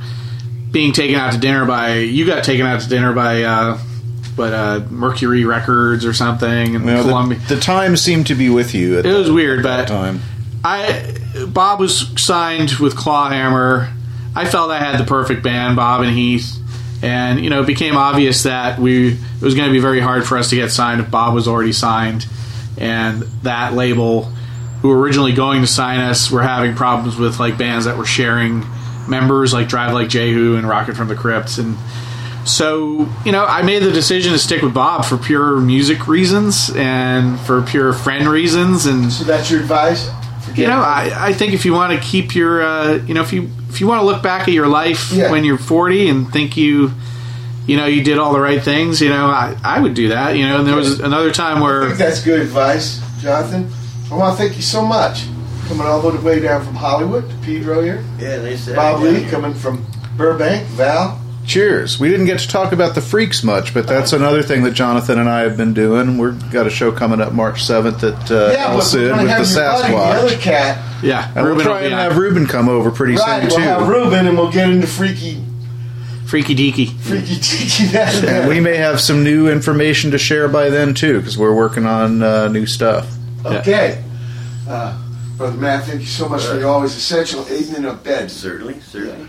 being 0.71 0.93
taken 0.93 1.17
out 1.17 1.33
to 1.33 1.39
dinner 1.39 1.65
by 1.67 1.99
you 1.99 2.27
got 2.27 2.45
taken 2.45 2.67
out 2.67 2.81
to 2.81 2.89
dinner 2.89 3.13
by 3.13 3.43
uh 3.43 3.79
but 4.37 4.53
uh 4.53 4.81
Mercury 4.91 5.45
Records 5.45 6.05
or 6.05 6.13
something 6.13 6.77
and 6.77 6.85
Columbia. 6.85 7.39
the, 7.39 7.57
the 7.57 7.61
time 7.61 7.97
seemed 7.97 8.27
to 8.29 8.35
be 8.35 8.51
with 8.51 8.75
you. 8.75 8.99
At 8.99 9.07
It 9.07 9.13
was 9.13 9.31
weird, 9.31 9.63
but 9.63 9.87
time. 9.87 10.21
I 10.65 11.17
Bob 11.49 11.81
was 11.81 12.09
signed 12.21 12.73
with 12.81 12.97
Clawhammer. 12.97 13.93
I 14.37 14.47
felt 14.47 14.71
I 14.71 14.79
had 14.81 14.99
the 14.99 15.05
perfect 15.05 15.43
band, 15.43 15.77
Bob 15.77 16.01
and 16.03 16.11
Heath, 16.11 16.57
and 17.03 17.41
you 17.41 17.51
know 17.51 17.63
it 17.63 17.67
became 17.67 17.97
obvious 17.97 18.45
that 18.45 18.79
we 18.79 19.13
it 19.13 19.43
was 19.43 19.55
going 19.55 19.69
to 19.69 19.73
be 19.73 19.81
very 19.81 20.01
hard 20.01 20.27
for 20.27 20.39
us 20.39 20.51
to 20.51 20.57
get 20.57 20.71
signed 20.71 21.01
if 21.01 21.11
Bob 21.11 21.35
was 21.35 21.47
already 21.49 21.73
signed, 21.73 22.27
and 22.79 23.23
that 23.43 23.75
label, 23.75 24.25
who 24.83 24.89
were 24.89 24.99
originally 24.99 25.33
going 25.33 25.61
to 25.61 25.67
sign 25.67 26.01
us, 26.01 26.31
were 26.31 26.43
having 26.43 26.75
problems 26.75 27.17
with 27.17 27.39
like 27.39 27.59
bands 27.59 27.85
that 27.85 27.97
were 27.97 28.07
sharing 28.07 28.65
members, 29.09 29.53
like 29.53 29.69
Drive 29.69 29.93
Like 29.93 30.09
Jehu 30.09 30.57
and 30.57 30.69
Rocket 30.69 30.97
from 30.97 31.09
the 31.09 31.15
Crypts, 31.15 31.59
and 31.59 31.77
so 32.47 33.09
you 33.25 33.33
know 33.33 33.45
I 33.45 33.63
made 33.63 33.83
the 33.83 33.93
decision 33.93 34.33
to 34.33 34.39
stick 34.39 34.63
with 34.63 34.75
Bob 34.75 35.05
for 35.05 35.17
pure 35.17 35.61
music 35.61 36.07
reasons 36.09 36.71
and 36.75 37.39
for 37.41 37.63
pure 37.63 37.93
friend 37.93 38.29
reasons, 38.29 38.87
and 38.87 39.13
So 39.13 39.25
that's 39.25 39.51
your 39.51 39.61
advice. 39.61 40.11
You 40.57 40.67
know, 40.67 40.81
I, 40.81 41.29
I 41.29 41.33
think 41.33 41.53
if 41.53 41.65
you 41.65 41.73
want 41.73 41.93
to 41.93 42.07
keep 42.07 42.35
your, 42.35 42.63
uh, 42.63 42.95
you 43.07 43.15
know, 43.15 43.23
if 43.23 43.33
you 43.33 43.51
if 43.71 43.81
you 43.81 43.87
want 43.87 44.01
to 44.01 44.07
look 44.07 44.23
back 44.23 44.43
at 44.49 44.55
your 44.55 44.69
life 44.69 45.11
Yeah. 45.13 45.31
when 45.31 45.45
you're 45.45 45.59
40 45.59 46.09
and 46.09 46.33
think 46.33 46.57
you, 46.57 46.93
you 47.67 47.77
know, 47.77 47.87
you 47.87 48.05
did 48.05 48.19
all 48.19 48.33
the 48.33 48.41
right 48.41 48.63
things, 48.63 49.01
you 49.01 49.09
know, 49.09 49.27
I, 49.27 49.57
I 49.65 49.81
would 49.81 49.95
do 49.95 50.09
that. 50.09 50.37
You 50.37 50.47
know, 50.47 50.59
and 50.59 50.67
there 50.69 50.77
was 50.77 51.01
another 51.01 51.33
time 51.33 51.59
I 51.59 51.63
where 51.63 51.87
think 51.87 51.99
that's 51.99 52.23
good 52.23 52.41
advice, 52.41 53.01
Jonathan. 53.21 53.71
I 54.11 54.17
want 54.17 54.37
to 54.37 54.43
thank 54.45 54.57
you 54.57 54.63
so 54.63 54.85
much. 54.85 55.25
Coming 55.69 55.87
all 55.87 56.03
the 56.03 56.21
way 56.21 56.41
down 56.41 56.63
from 56.65 56.75
Hollywood 56.75 57.29
to 57.31 57.37
Pedro 57.39 57.81
here. 57.83 58.05
Yeah, 58.19 58.37
they 58.37 58.57
said 58.57 58.77
Bob 58.77 59.03
yeah. 59.03 59.11
Lee 59.11 59.25
coming 59.31 59.55
from 59.55 59.85
Burbank. 60.17 60.67
Val. 60.69 61.19
Cheers. 61.47 62.01
We 62.01 62.09
didn't 62.09 62.27
get 62.27 62.39
to 62.41 62.49
talk 62.49 62.73
about 62.73 62.95
the 62.95 63.01
Freeks 63.03 63.45
much, 63.45 63.75
but 63.75 63.87
that's 63.87 64.13
another 64.15 64.43
thing 64.43 64.63
that 64.63 64.73
Jonathan 64.73 65.19
and 65.19 65.29
I 65.29 65.41
have 65.41 65.57
been 65.57 65.75
doing. 65.75 66.17
We've 66.17 66.51
got 66.51 66.67
a 66.67 66.71
show 66.71 66.91
coming 66.91 67.21
up 67.21 67.33
March 67.35 67.63
7th 67.63 68.03
at 68.03 68.31
uh, 68.31 68.51
yeah, 68.53 68.71
El 68.73 68.81
Cid 68.81 69.13
with 69.13 69.29
have 69.29 69.47
the 69.47 69.55
your 69.55 69.63
buddy, 69.65 69.93
the 69.93 69.99
Sasquatch. 69.99 70.15
other 70.25 70.37
cat. 70.39 71.03
yeah, 71.05 71.27
And 71.27 71.35
we'll 71.37 71.45
Ruben 71.49 71.65
try 71.67 71.83
and 71.83 71.93
on. 71.95 72.01
have 72.01 72.17
Ruben 72.17 72.47
come 72.47 72.69
over 72.71 72.91
pretty 72.91 73.17
Right, 73.17 73.41
soon, 73.43 73.49
we'll 73.49 73.57
too. 73.59 73.63
have 73.63 73.89
Ruben 73.89 74.27
and 74.27 74.39
we'll 74.39 74.51
get 74.53 74.71
into 74.71 74.87
freaky, 74.87 75.43
Freaky 76.27 76.55
Deaky. 76.57 76.97
freaky 76.99 77.35
tiki 77.37 77.85
that. 77.93 78.25
And 78.25 78.49
we 78.49 78.59
may 78.61 78.77
have 78.79 78.99
some 79.01 79.23
new 79.23 79.49
information 79.51 80.13
to 80.13 80.19
share 80.19 80.49
by 80.49 80.71
then, 80.71 80.95
too, 80.95 81.19
because 81.19 81.37
we're 81.37 81.55
working 81.55 81.85
on 81.85 82.23
uh, 82.23 82.49
new 82.49 82.65
stuff. 82.65 83.15
Okay. 83.45 84.03
Uh, 84.67 84.99
Brother 85.37 85.59
Matt, 85.59 85.85
thank 85.85 86.01
you 86.01 86.07
so 86.07 86.27
much 86.29 86.45
for 86.47 86.59
your 86.59 86.69
always 86.71 86.97
essential 86.97 87.45
aiding 87.51 87.75
and 87.77 87.87
abetting. 87.87 88.29
Certainly, 88.31 88.81
certainly. 88.81 89.29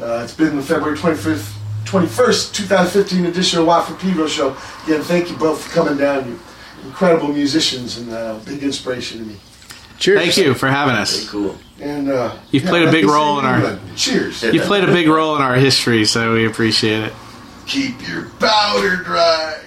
Uh, 0.00 0.22
it's 0.24 0.34
been 0.34 0.56
the 0.56 0.62
February 0.62 0.96
25th, 0.96 1.52
21st, 1.84 2.54
2015 2.54 3.26
edition 3.26 3.60
of 3.60 3.66
Watt 3.66 3.86
for 3.88 3.94
Pedro 3.94 4.26
show. 4.26 4.56
Again, 4.84 5.02
thank 5.02 5.30
you 5.30 5.36
both 5.36 5.62
for 5.64 5.70
coming 5.70 5.96
down. 5.98 6.26
You're 6.28 6.38
incredible 6.86 7.28
musicians 7.28 7.98
and 7.98 8.12
uh, 8.12 8.38
big 8.44 8.62
inspiration 8.62 9.18
to 9.18 9.24
me. 9.24 9.36
Cheers. 9.98 10.20
Thank 10.20 10.36
you 10.38 10.54
for 10.54 10.68
having 10.68 10.94
us. 10.96 11.28
Cool. 11.30 11.56
And 11.80 12.08
uh, 12.08 12.36
You've 12.50 12.64
yeah, 12.64 12.70
played 12.70 12.88
a 12.88 12.90
big 12.90 13.04
role 13.04 13.38
in 13.38 13.44
our- 13.44 13.56
England, 13.56 13.80
Cheers. 13.96 14.42
You 14.42 14.60
played 14.62 14.84
a 14.84 14.88
big 14.92 15.06
role 15.08 15.36
in 15.36 15.42
our 15.42 15.54
history, 15.54 16.04
so 16.04 16.32
we 16.34 16.46
appreciate 16.46 17.04
it. 17.04 17.12
Keep 17.66 18.08
your 18.08 18.28
powder 18.40 18.96
dry. 18.96 19.60